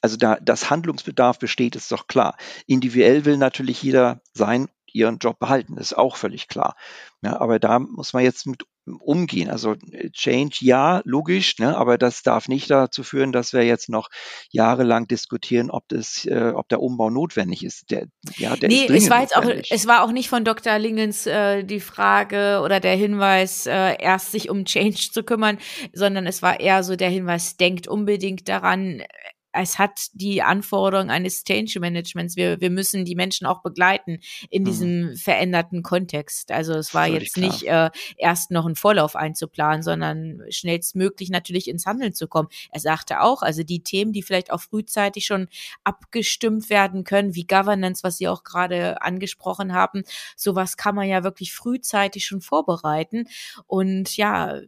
Also 0.01 0.17
da 0.17 0.37
das 0.41 0.69
Handlungsbedarf 0.69 1.39
besteht, 1.39 1.75
ist 1.75 1.91
doch 1.91 2.07
klar. 2.07 2.37
Individuell 2.67 3.25
will 3.25 3.37
natürlich 3.37 3.81
jeder 3.81 4.21
sein 4.33 4.69
ihren 4.93 5.17
Job 5.19 5.39
behalten. 5.39 5.75
Das 5.75 5.91
ist 5.91 5.97
auch 5.97 6.15
völlig 6.15 6.47
klar. 6.47 6.75
Ja, 7.21 7.39
aber 7.39 7.59
da 7.59 7.79
muss 7.79 8.13
man 8.13 8.23
jetzt 8.23 8.47
mit 8.47 8.63
umgehen. 8.97 9.49
Also 9.49 9.75
Change, 10.13 10.57
ja, 10.61 11.01
logisch, 11.05 11.59
ne, 11.59 11.77
aber 11.77 11.97
das 11.97 12.23
darf 12.23 12.47
nicht 12.47 12.69
dazu 12.69 13.03
führen, 13.03 13.31
dass 13.31 13.53
wir 13.53 13.63
jetzt 13.63 13.89
noch 13.89 14.09
jahrelang 14.49 15.07
diskutieren, 15.07 15.69
ob 15.69 15.87
das, 15.89 16.25
äh, 16.25 16.53
ob 16.55 16.67
der 16.69 16.81
Umbau 16.81 17.09
notwendig 17.09 17.63
ist. 17.63 17.91
Der, 17.91 18.07
ja, 18.37 18.55
der 18.55 18.69
nee, 18.69 18.87
es 18.89 19.09
war 19.09 19.21
jetzt 19.21 19.35
auch, 19.35 19.45
es 19.69 19.87
war 19.87 20.03
auch 20.03 20.11
nicht 20.11 20.29
von 20.29 20.43
Dr. 20.43 20.79
Lingens 20.79 21.27
äh, 21.27 21.63
die 21.63 21.79
Frage 21.79 22.61
oder 22.63 22.79
der 22.79 22.95
Hinweis, 22.95 23.65
äh, 23.65 23.95
erst 23.99 24.31
sich 24.31 24.49
um 24.49 24.65
Change 24.65 25.09
zu 25.11 25.23
kümmern, 25.23 25.59
sondern 25.93 26.25
es 26.25 26.41
war 26.41 26.59
eher 26.59 26.83
so 26.83 26.95
der 26.95 27.09
Hinweis, 27.09 27.57
denkt 27.57 27.87
unbedingt 27.87 28.47
daran, 28.49 29.03
es 29.51 29.79
hat 29.79 30.07
die 30.13 30.41
Anforderung 30.41 31.09
eines 31.09 31.43
Change 31.43 31.79
Managements. 31.79 32.35
Wir, 32.35 32.61
wir 32.61 32.69
müssen 32.69 33.05
die 33.05 33.15
Menschen 33.15 33.47
auch 33.47 33.61
begleiten 33.61 34.19
in 34.49 34.63
mhm. 34.63 34.65
diesem 34.65 35.01
mhm. 35.01 35.15
veränderten 35.15 35.83
Kontext. 35.83 36.51
Also 36.51 36.73
es 36.73 36.93
war 36.93 37.07
Völlig 37.07 37.23
jetzt 37.23 37.33
klar. 37.33 37.47
nicht 37.47 37.63
äh, 37.63 37.89
erst 38.17 38.51
noch 38.51 38.65
einen 38.65 38.75
Vorlauf 38.75 39.15
einzuplanen, 39.15 39.81
sondern 39.81 40.41
schnellstmöglich 40.49 41.29
natürlich 41.29 41.67
ins 41.67 41.85
Handeln 41.85 42.13
zu 42.13 42.27
kommen. 42.27 42.49
Er 42.71 42.79
sagte 42.79 43.21
auch, 43.21 43.41
also 43.41 43.63
die 43.63 43.81
Themen, 43.81 44.13
die 44.13 44.21
vielleicht 44.21 44.51
auch 44.51 44.61
frühzeitig 44.61 45.25
schon 45.25 45.47
abgestimmt 45.83 46.69
werden 46.69 47.03
können, 47.03 47.35
wie 47.35 47.45
Governance, 47.45 48.03
was 48.03 48.17
Sie 48.17 48.27
auch 48.27 48.43
gerade 48.43 49.01
angesprochen 49.01 49.73
haben, 49.73 50.03
sowas 50.35 50.77
kann 50.77 50.95
man 50.95 51.07
ja 51.07 51.23
wirklich 51.23 51.53
frühzeitig 51.53 52.25
schon 52.25 52.41
vorbereiten. 52.41 53.27
Und 53.65 54.15
ja, 54.15 54.61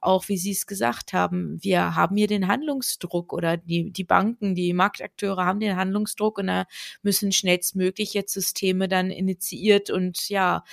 auch 0.00 0.28
wie 0.28 0.36
Sie 0.36 0.52
es 0.52 0.66
gesagt 0.66 1.12
haben, 1.12 1.58
wir 1.62 1.96
haben 1.96 2.16
hier 2.16 2.28
den 2.28 2.46
Handlungsdruck 2.46 3.32
oder 3.32 3.56
die, 3.56 3.90
die 3.90 4.04
Bank 4.04 4.28
Banken, 4.28 4.54
die 4.54 4.72
Marktakteure 4.72 5.44
haben 5.44 5.60
den 5.60 5.76
Handlungsdruck 5.76 6.38
und 6.38 6.48
da 6.48 6.66
müssen 7.02 7.32
schnellstmöglich 7.32 8.14
jetzt 8.14 8.32
Systeme 8.32 8.88
dann 8.88 9.10
initiiert 9.10 9.90
und 9.90 10.28
ja 10.28 10.64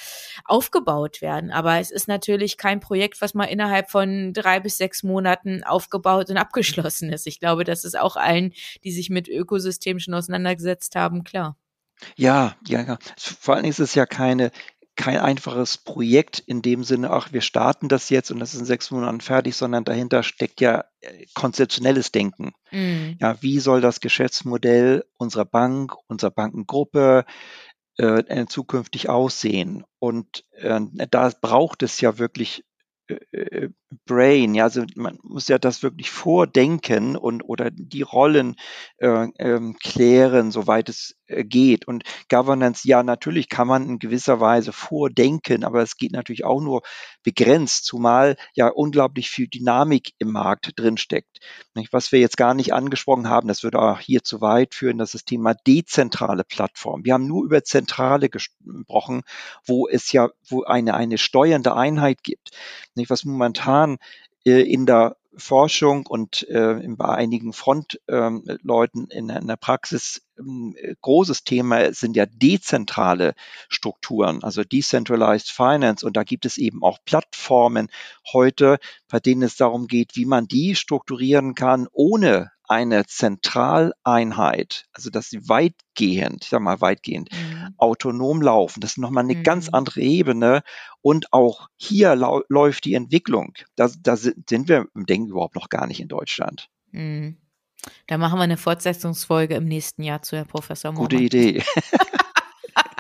aufgebaut 0.46 1.22
werden. 1.22 1.52
Aber 1.52 1.80
es 1.80 1.92
ist 1.92 2.08
natürlich 2.08 2.58
kein 2.58 2.80
Projekt, 2.80 3.22
was 3.22 3.34
mal 3.34 3.46
innerhalb 3.46 3.90
von 3.90 4.34
drei 4.34 4.60
bis 4.60 4.78
sechs 4.78 5.04
Monaten 5.04 5.64
aufgebaut 5.64 6.30
und 6.30 6.38
abgeschlossen 6.38 7.12
ist. 7.12 7.28
Ich 7.28 7.40
glaube, 7.40 7.64
das 7.64 7.86
ist 7.86 7.98
auch 7.98 8.16
allen, 8.16 8.54
die 8.84 8.92
sich 8.92 9.10
mit 9.10 9.28
Ökosystemen 9.28 10.00
schon 10.00 10.14
auseinandergesetzt 10.14 10.96
haben, 10.96 11.24
klar. 11.24 11.56
Ja, 12.18 12.56
ja, 12.68 12.82
ja. 12.82 12.98
Vor 13.18 13.56
allen 13.56 13.64
Dingen 13.64 13.72
ist 13.72 13.80
es 13.80 13.96
ja 13.96 14.06
keine 14.06 14.52
kein 14.96 15.18
einfaches 15.18 15.78
Projekt 15.78 16.40
in 16.40 16.62
dem 16.62 16.84
Sinne, 16.84 17.12
ach, 17.12 17.34
wir 17.34 17.42
starten 17.42 17.90
das 17.90 18.10
jetzt 18.10 18.32
und 18.32 18.40
das 18.40 18.54
ist 18.54 18.62
in 18.62 18.66
sechs 18.66 18.92
Monaten 18.92 19.22
fertig, 19.22 19.56
sondern 19.56 19.84
dahinter 19.84 20.24
steckt 20.24 20.62
ja 20.62 20.86
äh, 21.02 21.26
konzeptionelles 21.34 22.12
Denken. 22.12 22.54
Mhm. 22.72 23.18
Ja, 23.20 23.42
wie 23.42 23.60
soll 23.60 23.82
das 23.82 24.00
Geschäftsmodell 24.00 25.06
unserer 25.18 25.46
Bank, 25.46 25.96
unserer 26.08 26.32
Bankengruppe 26.32 27.26
äh, 27.98 28.20
äh 28.20 28.46
zukünftig 28.48 29.10
aussehen? 29.10 29.84
Und 30.00 30.46
äh, 30.52 30.80
da 31.10 31.32
braucht 31.42 31.84
es 31.84 32.00
ja 32.00 32.18
wirklich 32.18 32.64
äh, 33.08 33.16
äh, 33.32 33.70
Brain, 34.06 34.56
ja, 34.56 34.66
also 34.66 34.84
man 34.96 35.18
muss 35.24 35.48
ja 35.48 35.58
das 35.58 35.82
wirklich 35.82 36.10
vordenken 36.12 37.16
und 37.16 37.44
oder 37.44 37.72
die 37.72 38.02
Rollen 38.02 38.56
äh, 38.98 39.28
ähm, 39.40 39.78
klären, 39.82 40.52
soweit 40.52 40.90
es 40.90 41.16
geht. 41.28 41.88
Und 41.88 42.04
Governance, 42.30 42.88
ja, 42.88 43.04
natürlich 43.04 43.50
kann 43.50 43.68
man 43.68 43.90
in 43.90 44.00
gewisser 44.00 44.40
Weise 44.40 44.72
vordenken, 44.72 45.64
aber 45.64 45.82
es 45.82 45.98
geht 45.98 46.12
natürlich 46.12 46.46
auch 46.46 46.62
nur 46.62 46.82
begrenzt, 47.24 47.86
zumal 47.86 48.38
ja 48.54 48.68
unglaublich 48.68 49.30
viel 49.30 49.48
Dynamik 49.48 50.14
im 50.20 50.32
Markt 50.32 50.74
drinsteckt. 50.76 51.40
Was 51.92 52.12
wir 52.12 52.20
jetzt 52.20 52.38
gar 52.38 52.54
nicht 52.54 52.74
angesprochen 52.74 53.30
haben, 53.30 53.48
das 53.48 53.64
würde 53.64 53.80
auch 53.80 54.00
hier 54.00 54.24
zu 54.24 54.42
weit 54.42 54.76
führen, 54.76 54.98
das 54.98 55.10
ist 55.10 55.16
das 55.16 55.26
Thema 55.26 55.54
dezentrale 55.54 56.44
Plattform. 56.44 57.06
Wir 57.06 57.14
haben 57.14 57.28
nur 57.28 57.44
über 57.46 57.64
zentrale 57.64 58.30
gesprochen, 58.30 59.22
wo 59.66 59.88
es 59.88 60.12
ja, 60.12 60.30
wo 60.48 60.64
eine, 60.64 60.94
eine 60.94 61.18
steuernde 61.18 61.76
Einheit 61.76 62.24
gibt. 62.24 62.52
Was 63.08 63.26
momentan 63.26 63.98
äh, 64.46 64.62
in 64.62 64.86
der 64.86 65.18
Forschung 65.38 66.06
und 66.06 66.48
äh, 66.50 66.80
bei 66.88 67.10
einigen 67.10 67.54
Frontleuten 67.54 69.02
ähm, 69.04 69.08
in, 69.10 69.30
in, 69.30 69.48
der 69.48 69.56
Praxis 69.56 70.22
ähm, 70.38 70.76
großes 71.02 71.44
Thema 71.44 71.94
sind 71.94 72.16
ja 72.16 72.26
dezentrale 72.26 73.36
Strukturen, 73.70 74.44
also 74.44 74.64
Decentralized 74.64 75.50
Finance. 75.50 76.06
Und 76.06 76.18
da 76.18 76.24
gibt 76.24 76.46
es 76.46 76.58
eben 76.58 76.84
auch 76.84 77.00
Plattformen 77.06 77.90
heute, 78.34 78.78
bei 79.10 79.20
denen 79.20 79.44
es 79.44 79.56
darum 79.56 79.88
geht, 79.88 80.16
wie 80.16 80.26
man 80.26 80.48
die 80.48 80.76
strukturieren 80.76 81.56
kann, 81.56 81.88
ohne 81.92 82.52
eine 82.70 83.06
Zentraleinheit, 83.06 84.86
also 84.94 85.10
dass 85.10 85.30
sie 85.30 85.48
weitgehend, 85.48 86.44
ich 86.44 86.50
sag 86.50 86.62
mal 86.62 86.82
weitgehend, 86.82 87.30
mhm. 87.32 87.74
autonom 87.78 88.42
laufen. 88.42 88.82
Das 88.82 88.92
ist 88.92 88.98
nochmal 88.98 89.24
eine 89.24 89.36
mhm. 89.36 89.44
ganz 89.44 89.70
andere 89.70 90.02
Ebene. 90.02 90.62
Und 91.02 91.32
auch 91.34 91.68
hier 91.78 92.16
läuft 92.16 92.86
die 92.86 92.94
Entwicklung. 92.94 93.54
Da, 93.76 93.90
da 94.02 94.16
sind 94.16 94.68
wir 94.68 94.88
im 94.96 95.06
Denken 95.06 95.30
überhaupt 95.30 95.56
noch 95.56 95.70
gar 95.70 95.88
nicht 95.88 96.00
in 96.00 96.08
Deutschland. 96.08 96.70
Mhm. 96.92 97.38
Da 98.08 98.18
machen 98.18 98.40
wir 98.40 98.44
eine 98.44 98.58
Fortsetzungsfolge 98.58 99.56
im 99.56 99.66
nächsten 99.66 100.04
Jahr 100.04 100.22
zu 100.22 100.38
Herr 100.38 100.46
Professor 100.46 100.92
Mohrmann. 100.92 101.10
Gute 101.10 101.24
Idee. 101.24 101.64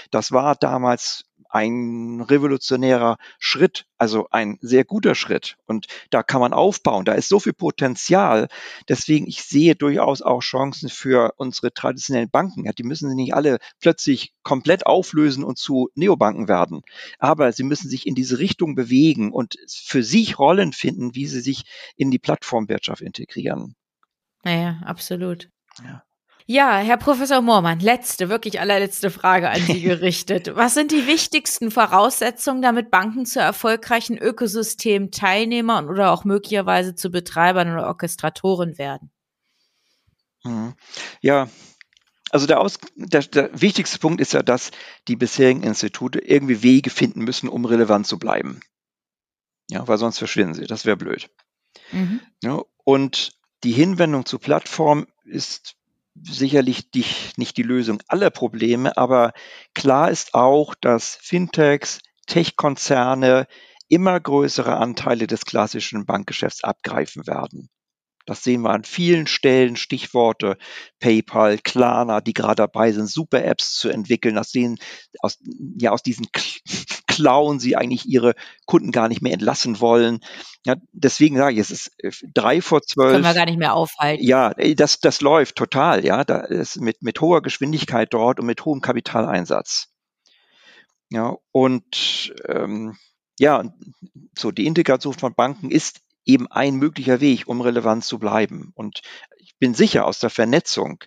Das 0.09 0.31
war 0.31 0.55
damals 0.55 1.28
ein 1.49 2.21
revolutionärer 2.21 3.17
Schritt, 3.39 3.85
also 3.97 4.27
ein 4.29 4.57
sehr 4.61 4.85
guter 4.85 5.15
Schritt. 5.15 5.57
Und 5.65 5.87
da 6.11 6.23
kann 6.23 6.41
man 6.41 6.53
aufbauen. 6.53 7.05
Da 7.05 7.13
ist 7.13 7.27
so 7.27 7.39
viel 7.39 7.53
Potenzial. 7.53 8.47
Deswegen, 8.87 9.27
ich 9.27 9.43
sehe 9.43 9.75
durchaus 9.75 10.21
auch 10.21 10.41
Chancen 10.41 10.89
für 10.89 11.33
unsere 11.37 11.73
traditionellen 11.73 12.29
Banken. 12.29 12.65
Ja, 12.65 12.71
die 12.71 12.83
müssen 12.83 13.09
sie 13.09 13.15
nicht 13.15 13.33
alle 13.33 13.57
plötzlich 13.79 14.33
komplett 14.43 14.85
auflösen 14.85 15.43
und 15.43 15.57
zu 15.57 15.89
Neobanken 15.95 16.47
werden. 16.47 16.81
Aber 17.17 17.51
sie 17.51 17.63
müssen 17.63 17.89
sich 17.89 18.05
in 18.05 18.15
diese 18.15 18.39
Richtung 18.39 18.75
bewegen 18.75 19.31
und 19.31 19.57
für 19.67 20.03
sich 20.03 20.39
Rollen 20.39 20.71
finden, 20.71 21.15
wie 21.15 21.27
sie 21.27 21.41
sich 21.41 21.63
in 21.95 22.11
die 22.11 22.19
Plattformwirtschaft 22.19 23.01
integrieren. 23.01 23.75
Naja, 24.43 24.81
absolut. 24.85 25.49
Ja. 25.83 26.03
Ja, 26.51 26.79
Herr 26.79 26.97
Professor 26.97 27.41
Moormann, 27.41 27.79
letzte, 27.79 28.27
wirklich 28.27 28.59
allerletzte 28.59 29.11
Frage 29.11 29.51
an 29.51 29.61
Sie 29.61 29.81
gerichtet. 29.83 30.55
Was 30.55 30.73
sind 30.73 30.91
die 30.91 31.05
wichtigsten 31.05 31.69
Voraussetzungen, 31.69 32.63
damit 32.63 32.89
Banken 32.89 33.27
zu 33.27 33.39
erfolgreichen 33.39 34.17
Ökosystem-Teilnehmern 34.17 35.87
oder 35.87 36.11
auch 36.11 36.23
möglicherweise 36.23 36.95
zu 36.95 37.11
Betreibern 37.11 37.71
oder 37.71 37.85
Orchestratoren 37.85 38.79
werden? 38.79 39.11
Mhm. 40.43 40.73
Ja, 41.21 41.49
also 42.31 42.47
der, 42.47 42.61
Aus, 42.61 42.79
der, 42.95 43.21
der, 43.21 43.61
wichtigste 43.61 43.99
Punkt 43.99 44.19
ist 44.19 44.33
ja, 44.33 44.41
dass 44.41 44.71
die 45.07 45.17
bisherigen 45.17 45.61
Institute 45.61 46.17
irgendwie 46.17 46.63
Wege 46.63 46.89
finden 46.89 47.25
müssen, 47.25 47.47
um 47.47 47.65
relevant 47.65 48.07
zu 48.07 48.17
bleiben. 48.17 48.59
Ja, 49.69 49.87
weil 49.87 49.99
sonst 49.99 50.17
verschwinden 50.17 50.55
sie. 50.55 50.65
Das 50.65 50.83
wäre 50.83 50.97
blöd. 50.97 51.29
Mhm. 51.91 52.21
Ja, 52.41 52.63
und 52.85 53.33
die 53.63 53.71
Hinwendung 53.71 54.25
zu 54.25 54.39
Plattformen 54.39 55.05
ist 55.25 55.75
sicherlich 56.15 56.91
die, 56.91 57.05
nicht 57.37 57.57
die 57.57 57.63
Lösung 57.63 58.01
aller 58.07 58.29
Probleme, 58.29 58.95
aber 58.97 59.31
klar 59.73 60.11
ist 60.11 60.33
auch, 60.33 60.75
dass 60.75 61.17
Fintechs, 61.21 61.99
Tech-Konzerne 62.27 63.47
immer 63.87 64.19
größere 64.19 64.77
Anteile 64.77 65.27
des 65.27 65.45
klassischen 65.45 66.05
Bankgeschäfts 66.05 66.63
abgreifen 66.63 67.25
werden. 67.25 67.69
Das 68.29 68.43
sehen 68.43 68.61
wir 68.61 68.69
an 68.69 68.83
vielen 68.83 69.25
Stellen, 69.25 69.75
Stichworte 69.75 70.59
PayPal, 70.99 71.57
Klarna, 71.57 72.21
die 72.21 72.33
gerade 72.33 72.57
dabei 72.57 72.91
sind, 72.91 73.09
super 73.09 73.43
Apps 73.43 73.73
zu 73.73 73.89
entwickeln. 73.89 74.37
Aus 74.37 74.51
denen, 74.51 74.77
aus, 75.19 75.39
ja, 75.79 75.89
aus 75.89 76.03
diesen 76.03 76.27
Klauen 77.07 77.59
sie 77.59 77.75
eigentlich 77.75 78.05
ihre 78.05 78.35
Kunden 78.67 78.91
gar 78.91 79.07
nicht 79.07 79.23
mehr 79.23 79.33
entlassen 79.33 79.79
wollen. 79.79 80.19
Ja, 80.63 80.75
deswegen 80.91 81.37
sage 81.37 81.55
ich, 81.55 81.59
es 81.59 81.71
ist 81.71 81.91
äh, 81.97 82.11
drei 82.35 82.61
vor 82.61 82.83
zwölf. 82.83 83.13
Können 83.13 83.23
wir 83.23 83.33
gar 83.33 83.45
nicht 83.45 83.57
mehr 83.57 83.73
aufhalten. 83.73 84.23
Ja, 84.23 84.53
das, 84.53 84.99
das 84.99 85.21
läuft 85.21 85.55
total, 85.55 86.05
ja. 86.05 86.23
Da 86.23 86.41
ist 86.41 86.79
mit, 86.79 87.01
mit 87.01 87.21
hoher 87.21 87.41
Geschwindigkeit 87.41 88.13
dort 88.13 88.39
und 88.39 88.45
mit 88.45 88.63
hohem 88.63 88.81
Kapitaleinsatz. 88.81 89.87
Ja, 91.09 91.35
und 91.51 92.31
ähm, 92.47 92.95
ja, 93.39 93.63
so 94.37 94.51
die 94.51 94.67
Integration 94.67 95.15
von 95.15 95.33
Banken 95.33 95.71
ist 95.71 96.01
eben 96.25 96.47
ein 96.51 96.75
möglicher 96.75 97.21
Weg, 97.21 97.47
um 97.47 97.61
relevant 97.61 98.03
zu 98.03 98.19
bleiben. 98.19 98.71
Und 98.75 99.01
ich 99.37 99.57
bin 99.57 99.73
sicher 99.73 100.05
aus 100.05 100.19
der 100.19 100.29
Vernetzung 100.29 101.03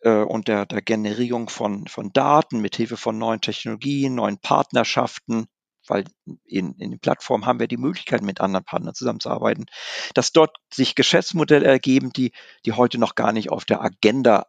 äh, 0.00 0.10
und 0.10 0.48
der, 0.48 0.66
der 0.66 0.82
Generierung 0.82 1.48
von, 1.48 1.86
von 1.86 2.12
Daten 2.12 2.60
mit 2.60 2.76
Hilfe 2.76 2.96
von 2.96 3.18
neuen 3.18 3.40
Technologien, 3.40 4.14
neuen 4.14 4.38
Partnerschaften, 4.38 5.46
weil 5.86 6.04
in, 6.44 6.74
in 6.74 6.90
den 6.90 7.00
Plattformen 7.00 7.46
haben 7.46 7.60
wir 7.60 7.68
die 7.68 7.76
Möglichkeit, 7.76 8.22
mit 8.22 8.40
anderen 8.40 8.64
Partnern 8.64 8.94
zusammenzuarbeiten, 8.94 9.66
dass 10.14 10.32
dort 10.32 10.56
sich 10.72 10.94
Geschäftsmodelle 10.94 11.66
ergeben, 11.66 12.12
die, 12.12 12.32
die 12.64 12.72
heute 12.72 12.98
noch 12.98 13.14
gar 13.14 13.32
nicht 13.32 13.50
auf 13.50 13.64
der 13.64 13.82
Agenda 13.82 14.46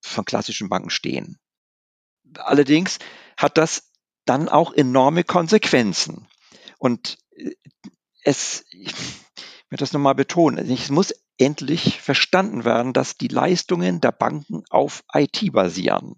von 0.00 0.24
klassischen 0.24 0.68
Banken 0.68 0.90
stehen. 0.90 1.38
Allerdings 2.38 2.98
hat 3.36 3.58
das 3.58 3.90
dann 4.24 4.48
auch 4.48 4.72
enorme 4.72 5.24
Konsequenzen. 5.24 6.28
Und 6.78 7.18
äh, 7.36 7.54
es, 8.22 8.64
möchte 9.74 9.82
das 9.82 9.92
nochmal 9.92 10.14
betonen. 10.14 10.70
Es 10.70 10.88
muss 10.88 11.12
endlich 11.36 12.00
verstanden 12.00 12.64
werden, 12.64 12.92
dass 12.92 13.16
die 13.16 13.26
Leistungen 13.26 14.00
der 14.00 14.12
Banken 14.12 14.62
auf 14.70 15.02
IT 15.12 15.52
basieren. 15.52 16.14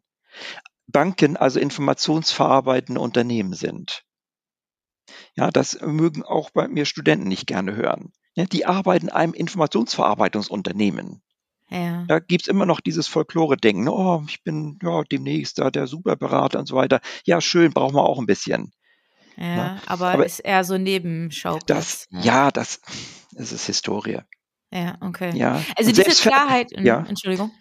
Banken 0.87 1.39
also 1.39 1.59
informationsverarbeitende 1.59 3.01
Unternehmen 3.01 3.55
sind. 3.55 4.05
Ja, 5.37 5.51
das 5.51 5.81
mögen 5.81 6.23
auch 6.23 6.51
bei 6.51 6.69
mir 6.69 6.85
Studenten 6.85 7.29
nicht 7.29 7.47
gerne 7.47 7.75
hören. 7.75 8.13
Ja, 8.35 8.45
die 8.45 8.67
arbeiten 8.67 9.07
in 9.07 9.13
einem 9.13 9.33
Informationsverarbeitungsunternehmen. 9.33 11.23
Ja. 11.71 12.05
Da 12.09 12.19
gibt's 12.19 12.49
immer 12.49 12.67
noch 12.67 12.81
dieses 12.81 13.07
Folklore-Denken. 13.07 13.89
Oh, 13.89 14.23
ich 14.29 14.45
bin 14.45 14.79
ja 14.83 15.03
demnächst 15.05 15.59
da 15.59 15.71
der 15.71 15.87
Superberater 15.87 16.59
und 16.59 16.67
so 16.67 16.77
weiter. 16.77 17.01
Ja, 17.25 17.41
schön, 17.41 17.73
brauchen 17.73 17.95
wir 17.95 18.05
auch 18.05 18.19
ein 18.19 18.27
bisschen. 18.27 18.73
Ja, 19.37 19.57
ne? 19.57 19.83
aber, 19.87 20.13
aber 20.13 20.27
ist 20.27 20.41
eher 20.41 20.65
so 20.65 20.79
Nebenschauplatz. 20.79 21.67
Das, 21.67 22.07
ja. 22.11 22.21
ja, 22.21 22.51
das, 22.51 22.81
das 23.37 23.53
ist 23.53 23.67
Historie. 23.67 24.21
Ja, 24.73 24.99
okay. 25.01 25.31
Ja. 25.37 25.63
Also 25.77 25.93
diese 25.93 26.29
Klarheit, 26.29 26.73
ja. 26.73 27.05
Entschuldigung. 27.09 27.53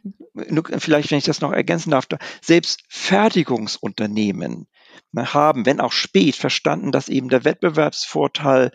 Vielleicht, 0.78 1.12
wenn 1.12 1.20
ich 1.20 1.24
das 1.24 1.42
noch 1.42 1.52
ergänzen 1.52 1.92
darf, 1.92 2.08
selbst 2.42 2.84
Fertigungsunternehmen 2.90 4.68
ne, 5.12 5.34
haben, 5.34 5.66
wenn 5.66 5.80
auch 5.80 5.92
spät, 5.92 6.36
verstanden, 6.36 6.92
dass 6.92 7.08
eben 7.08 7.30
der 7.30 7.46
Wettbewerbsvorteil 7.46 8.72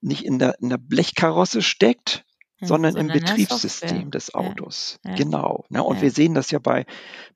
nicht 0.00 0.24
in 0.24 0.38
der, 0.38 0.60
in 0.60 0.68
der 0.68 0.78
Blechkarosse 0.78 1.62
steckt, 1.62 2.24
sondern, 2.60 2.96
im 2.96 3.08
Betriebssystem 3.08 4.10
des 4.10 4.34
Autos. 4.34 4.98
Ja, 5.04 5.10
ja. 5.10 5.16
Genau. 5.16 5.64
Ne? 5.68 5.82
Und 5.82 5.96
ja. 5.96 6.02
wir 6.02 6.10
sehen 6.10 6.34
das 6.34 6.50
ja 6.50 6.58
bei, 6.58 6.86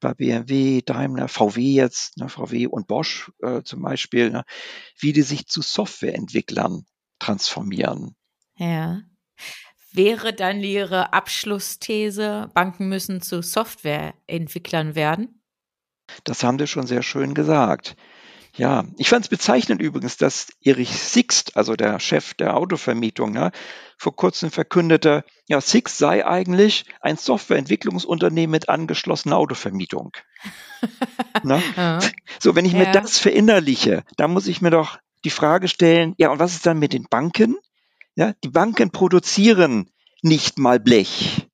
bei 0.01 0.15
BMW, 0.15 0.81
Daimler, 0.83 1.29
VW 1.29 1.61
jetzt, 1.61 2.17
ne, 2.17 2.29
VW 2.29 2.67
und 2.67 2.87
Bosch 2.87 3.31
äh, 3.43 3.63
zum 3.63 3.83
Beispiel, 3.83 4.31
ne, 4.31 4.45
wie 4.99 5.13
die 5.13 5.23
sich 5.23 5.47
zu 5.47 5.61
Softwareentwicklern 5.63 6.85
transformieren. 7.19 8.17
Ja. 8.59 9.03
Wäre 9.93 10.35
dann 10.35 10.63
Ihre 10.63 11.13
Abschlussthese, 11.13 12.51
Banken 12.55 12.89
müssen 12.89 13.23
zu 13.23 13.43
Softwareentwicklern 13.43 14.95
werden? 14.95 15.43
Das 16.25 16.45
haben 16.45 16.59
Sie 16.59 16.67
schon 16.67 16.87
sehr 16.87 17.03
schön 17.03 17.35
gesagt. 17.35 17.97
Ja, 18.55 18.85
ich 18.97 19.09
fand 19.09 19.25
es 19.25 19.29
bezeichnend 19.29 19.81
übrigens, 19.81 20.17
dass 20.17 20.49
Erich 20.61 20.91
Sixt, 20.91 21.57
also 21.57 21.77
der 21.77 22.01
Chef 22.01 22.35
der 22.35 22.57
Autovermietung, 22.57 23.31
ne, 23.31 23.53
vor 23.97 24.17
kurzem 24.17 24.51
verkündete, 24.51 25.25
ja, 25.47 25.61
Sixt 25.61 25.99
sei 25.99 26.27
eigentlich 26.27 26.85
ein 27.01 27.17
Softwareentwicklungsunternehmen 27.17 28.51
mit 28.51 28.69
angeschlossener 28.69 29.37
Autovermietung. 29.37 30.11
ne? 31.45 31.63
ja. 31.77 32.01
So, 32.41 32.57
wenn 32.57 32.65
ich 32.65 32.73
ja. 32.73 32.81
mir 32.81 32.91
das 32.91 33.19
verinnerliche, 33.19 34.03
dann 34.17 34.33
muss 34.33 34.49
ich 34.49 34.61
mir 34.61 34.71
doch 34.71 34.99
die 35.25 35.31
Frage 35.31 35.69
stellen, 35.69 36.15
ja, 36.19 36.31
und 36.31 36.39
was 36.41 36.55
ist 36.55 36.67
dann 36.67 36.79
mit 36.79 36.93
den 36.93 37.07
Banken? 37.09 37.57
Ja, 38.19 38.35
die 38.43 38.49
Banken 38.49 38.91
produzieren 38.91 39.93
nicht 40.23 40.59
mal 40.59 40.81
Blech. 40.81 41.47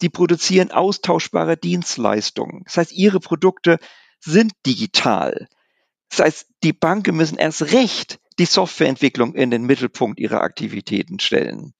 Die 0.00 0.08
produzieren 0.08 0.70
austauschbare 0.70 1.58
Dienstleistungen. 1.58 2.62
Das 2.64 2.78
heißt, 2.78 2.92
ihre 2.92 3.20
Produkte 3.20 3.78
sind 4.18 4.52
digital. 4.64 5.46
Das 6.08 6.20
heißt, 6.20 6.46
die 6.62 6.72
Banken 6.72 7.16
müssen 7.16 7.36
erst 7.36 7.70
recht 7.70 8.18
die 8.38 8.46
Softwareentwicklung 8.46 9.34
in 9.34 9.50
den 9.50 9.64
Mittelpunkt 9.64 10.18
ihrer 10.18 10.40
Aktivitäten 10.40 11.18
stellen. 11.18 11.74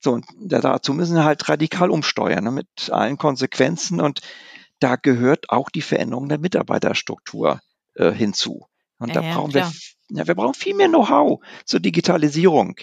So, 0.00 0.14
und 0.14 0.26
dazu 0.36 0.92
müssen 0.92 1.14
sie 1.14 1.24
halt 1.24 1.48
radikal 1.48 1.90
umsteuern, 1.90 2.42
ne, 2.42 2.50
mit 2.50 2.90
allen 2.90 3.16
Konsequenzen. 3.16 4.00
Und 4.00 4.22
da 4.80 4.96
gehört 4.96 5.50
auch 5.50 5.70
die 5.70 5.82
Veränderung 5.82 6.28
der 6.28 6.38
Mitarbeiterstruktur 6.38 7.60
äh, 7.94 8.10
hinzu. 8.10 8.66
Und 8.98 9.14
da 9.14 9.20
ja, 9.20 9.34
brauchen 9.34 9.54
wir, 9.54 9.70
ja, 10.08 10.26
wir 10.26 10.34
brauchen 10.34 10.54
viel 10.54 10.74
mehr 10.74 10.88
Know-how 10.88 11.44
zur 11.64 11.78
Digitalisierung. 11.78 12.74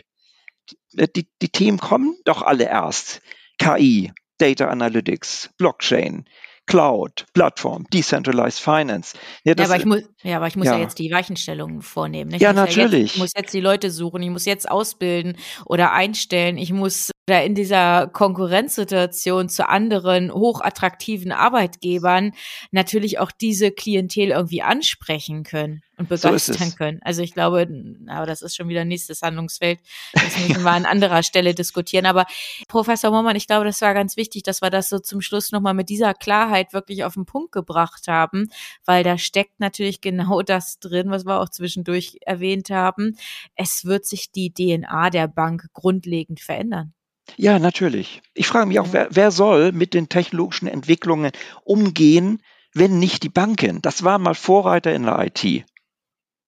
Die, 0.94 1.28
die 1.42 1.50
Themen 1.50 1.80
kommen 1.80 2.16
doch 2.26 2.42
alle 2.42 2.66
erst. 2.66 3.22
KI, 3.58 4.12
Data 4.38 4.68
Analytics, 4.68 5.50
Blockchain, 5.58 6.26
Cloud, 6.68 7.26
Plattform, 7.34 7.86
Decentralized 7.94 8.60
Finance. 8.60 9.18
Ja, 9.44 9.54
ja 9.58 9.66
aber 9.66 9.76
ich 9.76 9.86
muss, 9.86 10.02
ja, 10.24 10.38
aber 10.38 10.48
ich 10.48 10.56
muss 10.56 10.68
ja, 10.68 10.76
ja 10.76 10.80
jetzt 10.80 11.00
die 11.00 11.12
Weichenstellungen 11.12 11.82
vornehmen. 11.82 12.32
Nicht? 12.32 12.42
Ja, 12.42 12.54
natürlich. 12.54 13.02
Jetzt, 13.02 13.16
ich 13.16 13.18
muss 13.20 13.32
jetzt 13.36 13.54
die 13.54 13.60
Leute 13.60 13.92
suchen, 13.92 14.22
ich 14.24 14.30
muss 14.30 14.46
jetzt 14.46 14.70
ausbilden 14.70 15.38
oder 15.66 15.92
einstellen, 15.92 16.58
ich 16.58 16.72
muss 16.72 17.12
da 17.28 17.40
in 17.40 17.56
dieser 17.56 18.08
Konkurrenzsituation 18.08 19.48
zu 19.48 19.68
anderen 19.68 20.34
hochattraktiven 20.34 21.32
Arbeitgebern 21.32 22.34
natürlich 22.72 23.20
auch 23.20 23.32
diese 23.32 23.72
Klientel 23.72 24.30
irgendwie 24.30 24.64
ansprechen 24.64 25.44
können 25.44 25.84
und 25.98 26.10
begeistern 26.10 26.72
so 26.72 26.76
können. 26.76 27.00
Also 27.04 27.22
ich 27.22 27.34
glaube, 27.34 27.68
aber 28.08 28.26
das 28.26 28.42
ist 28.42 28.56
schon 28.56 28.68
wieder 28.70 28.86
nächstes 28.86 29.22
Handlungsfeld. 29.22 29.80
Das 30.14 30.38
müssen 30.40 30.64
wir 30.64 30.72
an 30.72 30.86
anderer 30.86 31.22
Stelle 31.22 31.54
diskutieren. 31.54 32.08
Aber 32.08 32.26
Professor 32.68 33.12
Mommann, 33.12 33.36
ich 33.36 33.48
glaube, 33.48 33.66
das 33.66 33.82
war 33.82 33.94
ganz 33.94 34.18
wichtig, 34.18 34.42
dass 34.44 34.62
wir 34.62 34.72
das 34.72 34.90
so 34.90 34.98
zum 34.98 35.22
Schluss 35.22 35.52
nochmal 35.52 35.76
mit 35.76 35.90
dieser 35.90 36.14
Klarheit 36.16 36.74
wirklich 36.74 37.04
auf 37.04 37.14
den 37.14 37.26
Punkt 37.26 37.52
gebracht 37.52 38.08
haben, 38.08 38.50
weil 38.86 39.04
da 39.04 39.18
steckt 39.18 39.60
natürlich 39.60 40.02
genau 40.02 40.42
das 40.52 40.80
drin, 40.80 41.12
was 41.12 41.26
wir 41.26 41.40
auch 41.40 41.50
zwischendurch 41.50 42.18
erwähnt 42.26 42.72
haben. 42.72 43.16
Es 43.56 43.86
wird 43.86 44.06
sich 44.06 44.32
die 44.32 44.52
DNA 44.52 45.12
der 45.12 45.28
Bank 45.28 45.68
grundlegend 45.74 46.40
verändern. 46.40 46.94
Ja, 47.38 47.60
natürlich. 47.60 48.22
Ich 48.34 48.48
frage 48.48 48.68
mich 48.68 48.80
auch, 48.80 48.90
wer, 48.92 49.08
wer 49.12 49.32
soll 49.32 49.72
mit 49.72 49.94
den 49.94 50.10
technologischen 50.10 50.68
Entwicklungen 50.68 51.32
umgehen, 51.64 52.42
wenn 52.74 53.00
nicht 53.00 53.24
die 53.24 53.30
Banken? 53.30 53.82
Das 53.82 54.04
war 54.04 54.20
mal 54.20 54.36
Vorreiter 54.36 54.94
in 54.94 55.04
der 55.04 55.20
IT. 55.20 55.66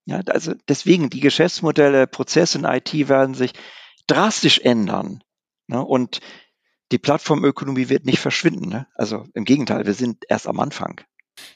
Ja, 0.06 0.22
also 0.28 0.54
deswegen, 0.68 1.10
die 1.10 1.22
Geschäftsmodelle, 1.22 2.08
Prozesse 2.08 2.58
in 2.58 2.66
IT 2.66 2.94
werden 3.08 3.36
sich 3.36 3.54
drastisch 4.08 4.60
ändern. 4.60 5.24
Ne? 5.68 5.84
Und 5.84 6.20
die 6.92 6.98
Plattformökonomie 6.98 7.90
wird 7.90 8.06
nicht 8.06 8.20
verschwinden. 8.20 8.70
Ne? 8.70 8.88
Also 8.96 9.26
im 9.34 9.46
Gegenteil, 9.46 9.86
wir 9.86 9.94
sind 9.94 10.26
erst 10.28 10.48
am 10.48 10.60
Anfang. 10.60 11.02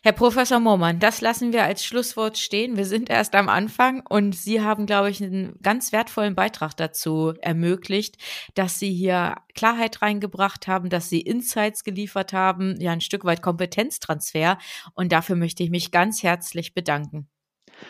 Herr 0.01 0.13
Professor 0.13 0.59
Mohrmann, 0.59 0.99
das 0.99 1.21
lassen 1.21 1.53
wir 1.53 1.63
als 1.63 1.83
Schlusswort 1.85 2.37
stehen. 2.37 2.77
Wir 2.77 2.85
sind 2.85 3.09
erst 3.09 3.35
am 3.35 3.47
Anfang 3.49 4.03
und 4.07 4.35
Sie 4.35 4.61
haben, 4.61 4.85
glaube 4.85 5.09
ich, 5.09 5.21
einen 5.21 5.59
ganz 5.61 5.91
wertvollen 5.91 6.33
Beitrag 6.33 6.75
dazu 6.75 7.33
ermöglicht, 7.41 8.17
dass 8.55 8.79
Sie 8.79 8.91
hier 8.91 9.35
Klarheit 9.53 10.01
reingebracht 10.01 10.67
haben, 10.67 10.89
dass 10.89 11.09
Sie 11.09 11.21
Insights 11.21 11.83
geliefert 11.83 12.33
haben, 12.33 12.79
ja 12.79 12.91
ein 12.91 13.01
Stück 13.01 13.23
weit 13.25 13.41
Kompetenztransfer. 13.41 14.57
Und 14.93 15.11
dafür 15.11 15.35
möchte 15.35 15.63
ich 15.63 15.69
mich 15.69 15.91
ganz 15.91 16.23
herzlich 16.23 16.73
bedanken. 16.73 17.27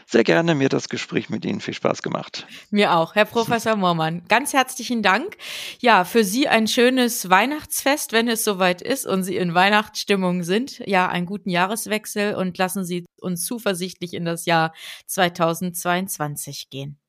Sehr 0.05 0.23
gerne, 0.23 0.55
mir 0.55 0.69
das 0.69 0.89
Gespräch 0.89 1.29
mit 1.29 1.43
Ihnen 1.45 1.59
viel 1.59 1.73
Spaß 1.73 2.01
gemacht. 2.01 2.47
Mir 2.69 2.95
auch, 2.95 3.15
Herr 3.15 3.25
Professor 3.25 3.75
Moormann. 3.75 4.23
Ganz 4.27 4.53
herzlichen 4.53 5.03
Dank. 5.03 5.37
Ja, 5.79 6.05
für 6.05 6.23
Sie 6.23 6.47
ein 6.47 6.67
schönes 6.67 7.29
Weihnachtsfest, 7.29 8.13
wenn 8.13 8.27
es 8.27 8.43
soweit 8.43 8.81
ist 8.81 9.05
und 9.05 9.23
Sie 9.23 9.35
in 9.35 9.53
Weihnachtsstimmung 9.53 10.43
sind. 10.43 10.79
Ja, 10.85 11.09
einen 11.09 11.25
guten 11.25 11.49
Jahreswechsel 11.49 12.35
und 12.35 12.57
lassen 12.57 12.85
Sie 12.85 13.05
uns 13.19 13.45
zuversichtlich 13.45 14.13
in 14.13 14.25
das 14.25 14.45
Jahr 14.45 14.73
2022 15.07 16.69
gehen. 16.69 16.99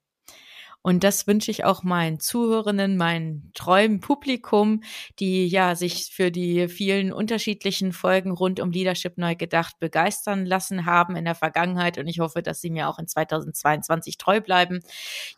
Und 0.83 1.05
das 1.05 1.27
wünsche 1.27 1.51
ich 1.51 1.65
auch 1.65 1.83
meinen 1.83 2.21
Zuhörenden, 2.21 2.97
meinen 2.97 3.51
treuen 3.55 4.01
Publikum, 4.01 4.83
die 5.19 5.47
ja 5.47 5.75
sich 5.75 6.11
für 6.13 6.31
die 6.31 6.69
vielen 6.69 7.13
unterschiedlichen 7.13 7.93
Folgen 7.93 8.31
rund 8.31 8.61
um 8.61 8.71
Leadership 8.71 9.19
neu 9.19 9.35
gedacht 9.35 9.79
begeistern 9.81 10.47
lassen 10.47 10.87
haben 10.87 11.17
in 11.17 11.25
der 11.25 11.35
Vergangenheit. 11.35 11.99
Und 11.99 12.07
ich 12.07 12.21
hoffe, 12.21 12.43
dass 12.43 12.61
sie 12.61 12.71
mir 12.71 12.89
auch 12.89 12.99
in 12.99 13.07
2022 13.07 14.19
treu 14.19 14.41
bleiben. 14.41 14.81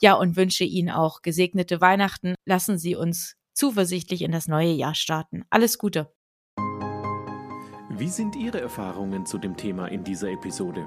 Ja, 0.00 0.14
und 0.14 0.36
wünsche 0.36 0.64
Ihnen 0.64 0.90
auch 0.90 1.22
gesegnete 1.22 1.80
Weihnachten. 1.80 2.34
Lassen 2.44 2.78
Sie 2.78 2.94
uns 2.94 3.36
zuversichtlich 3.54 4.22
in 4.22 4.32
das 4.32 4.46
neue 4.46 4.72
Jahr 4.72 4.94
starten. 4.94 5.44
Alles 5.50 5.78
Gute. 5.78 6.12
Wie 7.90 8.08
sind 8.08 8.36
Ihre 8.36 8.60
Erfahrungen 8.60 9.26
zu 9.26 9.36
dem 9.36 9.56
Thema 9.56 9.86
in 9.88 10.04
dieser 10.04 10.30
Episode? 10.30 10.86